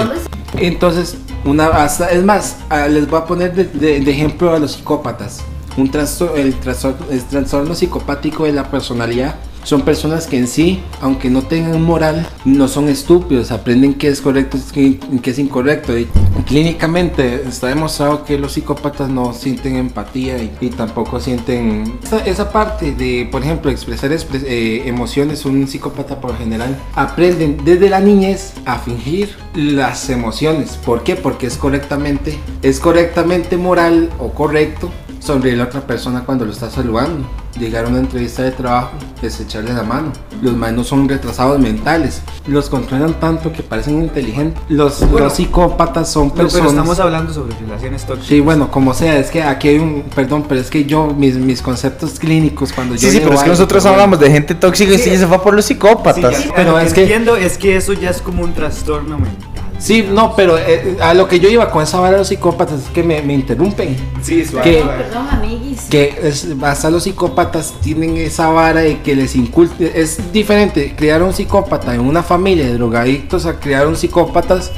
Entonces, 0.57 1.17
una 1.45 1.67
hasta, 1.67 2.09
es 2.11 2.23
más, 2.23 2.57
ah, 2.69 2.87
les 2.87 3.07
voy 3.09 3.19
a 3.19 3.25
poner 3.25 3.53
de, 3.53 3.65
de- 3.65 3.99
de 3.99 4.11
ejemplo 4.11 4.53
a 4.53 4.59
los 4.59 4.73
psicópatas. 4.73 5.41
Un 5.75 5.91
trastorno, 5.91 6.35
el, 6.37 6.55
trastorno, 6.55 7.05
el 7.11 7.23
trastorno 7.25 7.75
psicopático 7.75 8.45
de 8.45 8.53
la 8.53 8.71
personalidad 8.71 9.35
son 9.67 9.81
personas 9.81 10.27
que 10.27 10.37
en 10.37 10.47
sí, 10.47 10.79
aunque 11.01 11.29
no 11.29 11.41
tengan 11.41 11.83
moral, 11.83 12.25
no 12.45 12.69
son 12.69 12.87
estúpidos, 12.87 13.51
aprenden 13.51 13.95
qué 13.95 14.07
es 14.07 14.21
correcto 14.21 14.57
y 14.73 14.93
qué, 14.93 15.29
es 15.29 15.39
incorrecto. 15.39 15.97
Y 15.97 16.07
clínicamente 16.45 17.43
está 17.45 17.67
demostrado 17.67 18.23
que 18.23 18.39
los 18.39 18.53
psicópatas 18.53 19.09
no 19.09 19.33
sienten 19.33 19.75
empatía 19.75 20.37
y, 20.41 20.69
tampoco 20.69 21.19
sienten 21.19 21.99
esa, 22.25 22.49
parte 22.53 22.93
de, 22.93 23.27
por 23.29 23.41
ejemplo, 23.41 23.69
expresar 23.69 24.11
expres- 24.13 24.45
eh, 24.45 24.83
emociones. 24.85 25.43
Un 25.43 25.67
psicópata 25.67 26.21
por 26.21 26.37
general 26.37 26.77
aprenden 26.95 27.57
desde 27.65 27.89
la 27.89 27.99
niñez 27.99 28.53
a 28.63 28.79
fingir 28.79 29.35
las 29.53 30.09
emociones. 30.09 30.79
¿Por 30.85 31.03
qué? 31.03 31.17
Porque 31.17 31.47
es 31.47 31.57
correctamente, 31.57 32.39
es 32.61 32.79
correctamente 32.79 33.57
moral 33.57 34.09
o 34.17 34.29
correcto 34.31 34.89
sonreír 35.19 35.59
a 35.61 35.65
otra 35.65 35.81
persona 35.81 36.23
cuando 36.25 36.45
lo 36.45 36.51
está 36.51 36.69
saludando. 36.69 37.27
Llegar 37.59 37.85
a 37.85 37.87
una 37.87 37.97
entrevista 37.99 38.43
de 38.43 38.51
trabajo 38.51 38.91
es 39.21 39.39
echarle 39.39 39.73
la 39.73 39.81
mano. 39.81 40.11
Los 40.43 40.53
manos 40.55 40.87
son 40.87 41.09
retrasados 41.09 41.59
mentales. 41.59 42.21
Los 42.45 42.69
controlan 42.69 43.15
tanto 43.19 43.51
que 43.51 43.63
parecen 43.63 44.03
inteligentes. 44.03 44.61
Los, 44.69 45.01
los 45.01 45.33
psicópatas 45.33 46.11
son 46.11 46.27
No, 46.27 46.33
pero 46.35 46.43
personas. 46.49 46.69
estamos 46.73 46.99
hablando 46.99 47.33
sobre 47.33 47.55
relaciones 47.59 48.05
tóxicas. 48.05 48.27
Sí, 48.29 48.39
bueno, 48.41 48.69
como 48.69 48.93
sea, 48.93 49.17
es 49.17 49.31
que 49.31 49.41
aquí 49.41 49.69
hay 49.69 49.79
un, 49.79 50.03
perdón, 50.15 50.45
pero 50.47 50.61
es 50.61 50.69
que 50.69 50.85
yo, 50.85 51.07
mis, 51.07 51.35
mis 51.35 51.63
conceptos 51.63 52.19
clínicos 52.19 52.71
cuando 52.73 52.93
yo 52.93 53.01
Sí, 53.01 53.11
sí, 53.11 53.19
pero 53.23 53.33
es 53.33 53.41
que 53.43 53.49
nosotros 53.49 53.81
bueno, 53.83 53.95
hablamos 53.95 54.19
de 54.19 54.29
gente 54.31 54.53
tóxica 54.53 54.93
y 54.93 54.97
Sí. 54.99 55.09
sí, 55.09 55.17
se 55.17 55.25
fue 55.25 55.41
por 55.41 55.55
los 55.55 55.65
Sí, 55.65 55.73
psicópatas. 55.73 56.45
ya, 56.45 56.53
pero 56.55 56.73
lo 56.73 56.79
es 56.79 56.89
que 56.89 56.95
que- 56.95 57.01
entiendo 57.01 57.35
es 57.35 57.57
que 57.57 57.75
eso 57.75 57.93
ya 57.93 58.11
es 58.11 58.21
como 58.21 58.43
un 58.43 58.53
trastorno 58.53 59.17
mental. 59.17 59.49
Sí, 59.79 60.03
no, 60.11 60.35
pero 60.35 60.57
eh, 60.57 60.97
a 61.01 61.13
lo 61.13 61.27
que 61.27 61.39
yo 61.39 61.49
iba 61.49 61.69
con 61.69 61.83
esa 61.83 61.99
vara 61.99 62.13
de 62.13 62.17
los 62.19 62.27
psicópatas 62.29 62.81
es 62.81 62.89
que 62.89 63.03
me, 63.03 63.21
me 63.21 63.33
interrumpen. 63.35 63.95
Sí, 64.23 64.43
Que- 64.63 64.83
Perdón, 64.83 65.27
amiguis. 65.29 65.81
que 65.89 66.19
es, 66.23 66.47
hasta 66.63 66.89
los 66.89 67.03
psicópatas 67.03 67.75
tienen 67.81 68.17
esa 68.17 68.49
vara 68.49 68.81
de 68.81 69.01
que 69.01 69.15
les 69.15 69.35
inculte. 69.35 70.01
Es 70.01 70.31
diferente 70.33 70.95
criar 70.97 71.21
a 71.21 71.25
un 71.25 71.33
psicópata 71.33 71.93
en 71.93 72.01
una 72.01 72.23
familia 72.23 72.65
de 72.65 72.73
drogadictos 72.73 73.45
a 73.45 73.59
criar 73.59 73.85
un 73.87 73.95
psicópatas 73.95 74.71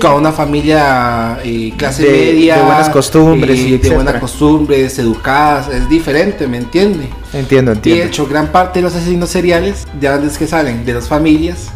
con 0.00 0.12
una 0.12 0.30
familia 0.30 1.38
eh, 1.42 1.72
clase 1.76 2.02
De- 2.04 2.10
media. 2.10 2.56
de 2.58 2.62
buenas 2.64 2.90
costumbres 2.90 3.58
eh, 3.58 3.62
y 3.62 3.78
de 3.78 3.90
buenas 3.90 4.20
costumbres, 4.20 4.98
educadas. 4.98 5.68
Es 5.68 5.88
diferente, 5.88 6.46
¿me 6.46 6.58
entiende? 6.58 7.08
Entiendo, 7.32 7.72
Y 7.72 7.74
de 7.74 7.78
entiendo. 7.78 8.04
hecho, 8.04 8.26
gran 8.26 8.48
parte 8.48 8.78
de 8.80 8.82
los 8.84 8.94
asesinos 8.94 9.30
seriales, 9.30 9.86
ya 10.00 10.16
es 10.16 10.36
que 10.36 10.46
salen 10.46 10.84
de 10.84 10.92
las 10.94 11.08
familias 11.08 11.70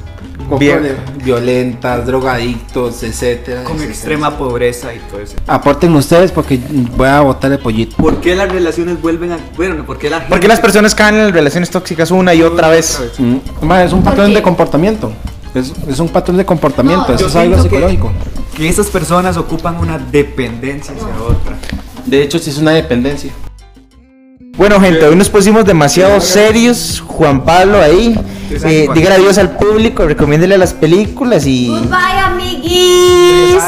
con 0.49 0.59
Bien. 0.59 0.79
problemas, 0.79 1.25
violentas, 1.25 2.07
drogadictos, 2.07 3.03
etcétera. 3.03 3.63
Con 3.65 3.73
etcétera. 3.77 3.93
extrema 3.95 4.39
pobreza 4.39 4.95
y 4.95 4.99
todo 5.11 5.21
eso. 5.21 5.35
Aporten 5.47 5.95
ustedes 5.95 6.33
porque 6.33 6.59
voy 6.97 7.09
a 7.09 7.21
botar 7.21 7.53
el 7.53 7.59
pollito. 7.59 7.97
¿Por 7.97 8.21
qué 8.21 8.35
las 8.35 8.51
relaciones 8.51 9.01
vuelven 9.01 9.33
a.? 9.33 9.39
Bueno, 9.57 9.85
¿por 9.85 9.99
qué 9.99 10.09
la 10.11 10.17
gente. 10.19 10.31
Porque 10.31 10.49
las 10.49 10.61
personas 10.61 10.95
caen 10.95 11.17
en 11.17 11.33
relaciones 11.33 11.71
tóxicas 11.71 12.11
una 12.11 12.35
y 12.35 12.43
otra 12.43 12.69
vez. 12.69 13.01
Mm, 13.19 13.37
es 13.73 13.93
un 13.93 14.03
patrón 14.03 14.29
qué? 14.31 14.35
de 14.37 14.43
comportamiento. 14.43 15.13
Es, 15.55 15.73
es 15.89 15.99
un 15.99 16.09
patrón 16.09 16.37
de 16.37 16.45
comportamiento. 16.45 17.07
No, 17.09 17.15
Eso 17.15 17.27
es 17.27 17.37
algo 17.37 17.55
siento 17.55 17.63
que- 17.71 17.77
psicológico. 17.77 18.13
Que 18.57 18.69
esas 18.69 18.87
personas 18.89 19.37
ocupan 19.37 19.77
una 19.77 19.99
dependencia 19.99 20.93
hacia 20.95 21.07
otra. 21.23 21.57
De 22.07 22.23
hecho, 22.23 22.39
sí 22.39 22.51
es 22.51 22.59
una 22.59 22.73
dependencia. 22.73 23.31
Bueno, 24.59 24.81
gente, 24.81 25.07
hoy 25.07 25.15
nos 25.15 25.29
pusimos 25.29 25.65
demasiado 25.65 26.21
serios. 26.21 27.01
Juan 27.07 27.45
Pablo 27.45 27.81
ahí. 27.81 28.19
Eh, 28.51 28.89
dígale 28.93 29.15
adiós 29.15 29.39
al 29.39 29.57
público, 29.57 30.05
recomiéndele 30.05 30.59
las 30.59 30.75
películas 30.75 31.47
y. 31.47 31.69
Goodbye, 31.69 32.19
amiguis. 32.25 33.63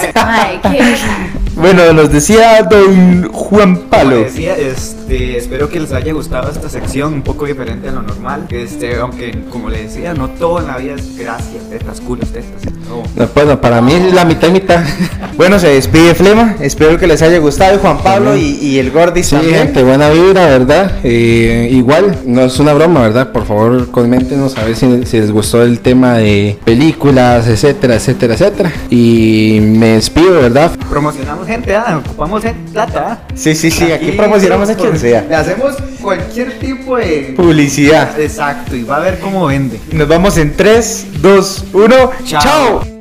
Bueno, 1.61 1.93
nos 1.93 2.11
decía 2.11 2.63
don 2.63 3.31
Juan 3.33 3.75
Como 3.77 3.89
Pablo. 3.91 4.17
decía, 4.21 4.57
este, 4.57 5.37
espero 5.37 5.69
que 5.69 5.79
les 5.79 5.93
haya 5.93 6.13
gustado 6.15 6.51
esta 6.51 6.71
sección, 6.71 7.13
un 7.13 7.23
poco 7.23 7.45
diferente 7.45 7.89
a 7.89 7.93
lo 7.93 8.01
normal. 8.03 8.47
Este, 8.51 8.97
aunque, 8.97 9.39
como 9.51 9.69
le 9.69 9.83
decía, 9.83 10.15
no 10.15 10.31
todo 10.31 10.61
en 10.61 10.69
la 10.69 10.79
vida 10.79 10.95
es 10.95 11.19
gracias, 11.19 11.69
tetas, 11.69 12.01
culos, 12.01 12.31
tetas. 12.33 12.73
No. 12.89 13.03
No, 13.15 13.29
Bueno, 13.35 13.61
para 13.61 13.81
mí 13.83 13.93
es 13.93 14.13
la 14.15 14.25
mitad 14.25 14.49
y 14.49 14.53
mitad. 14.53 14.83
Bueno, 15.37 15.59
se 15.59 15.69
despide 15.69 16.15
Flema. 16.15 16.57
Espero 16.61 16.99
que 16.99 17.07
les 17.07 17.23
haya 17.23 17.39
gustado 17.39 17.79
Juan 17.79 17.97
Pablo 18.03 18.37
y, 18.37 18.59
y 18.61 18.79
el 18.79 18.91
Gordis 18.91 19.27
Sí, 19.29 19.37
también. 19.37 19.55
gente, 19.57 19.83
buena 19.83 20.11
vibra, 20.11 20.45
¿verdad? 20.47 20.99
Eh, 21.03 21.69
igual, 21.73 22.15
no 22.27 22.43
es 22.43 22.59
una 22.59 22.75
broma, 22.75 23.01
¿verdad? 23.01 23.33
Por 23.33 23.47
favor, 23.47 23.91
coméntenos 23.91 24.59
a 24.59 24.65
ver 24.65 24.77
si, 24.77 25.07
si 25.07 25.19
les 25.19 25.31
gustó 25.33 25.63
el 25.63 25.81
tema 25.81 26.15
de 26.19 26.59
películas, 26.65 27.47
etcétera, 27.49 27.95
etcétera, 27.95 28.35
etcétera. 28.35 28.73
Y 28.91 29.61
me 29.63 29.95
despido, 29.95 30.33
¿verdad? 30.43 30.73
Promocionamos 30.91 31.49
gente, 31.51 31.75
ah, 31.75 32.01
ocupamos 32.05 32.43
plata. 32.73 33.07
ah. 33.11 33.19
Sí, 33.35 33.55
sí, 33.55 33.71
sí, 33.71 33.91
aquí 33.93 34.13
promocionamos 34.13 34.69
a 34.71 34.77
quien 34.77 34.99
sea. 34.99 35.23
Le 35.29 35.35
hacemos 35.35 35.77
cualquier 36.01 36.59
tipo 36.59 36.97
de. 36.97 37.35
Publicidad. 37.37 38.19
Exacto, 38.19 38.77
y 38.77 38.85
va 38.85 38.97
a 38.97 39.01
ver 39.01 39.19
cómo 39.19 39.47
vende. 39.47 39.81
Nos 39.93 40.09
vamos 40.09 40.37
en 40.39 40.57
3, 40.57 41.07
2, 41.21 41.65
1. 41.73 41.97
Chao. 42.25 42.41
¡Chao! 42.43 43.00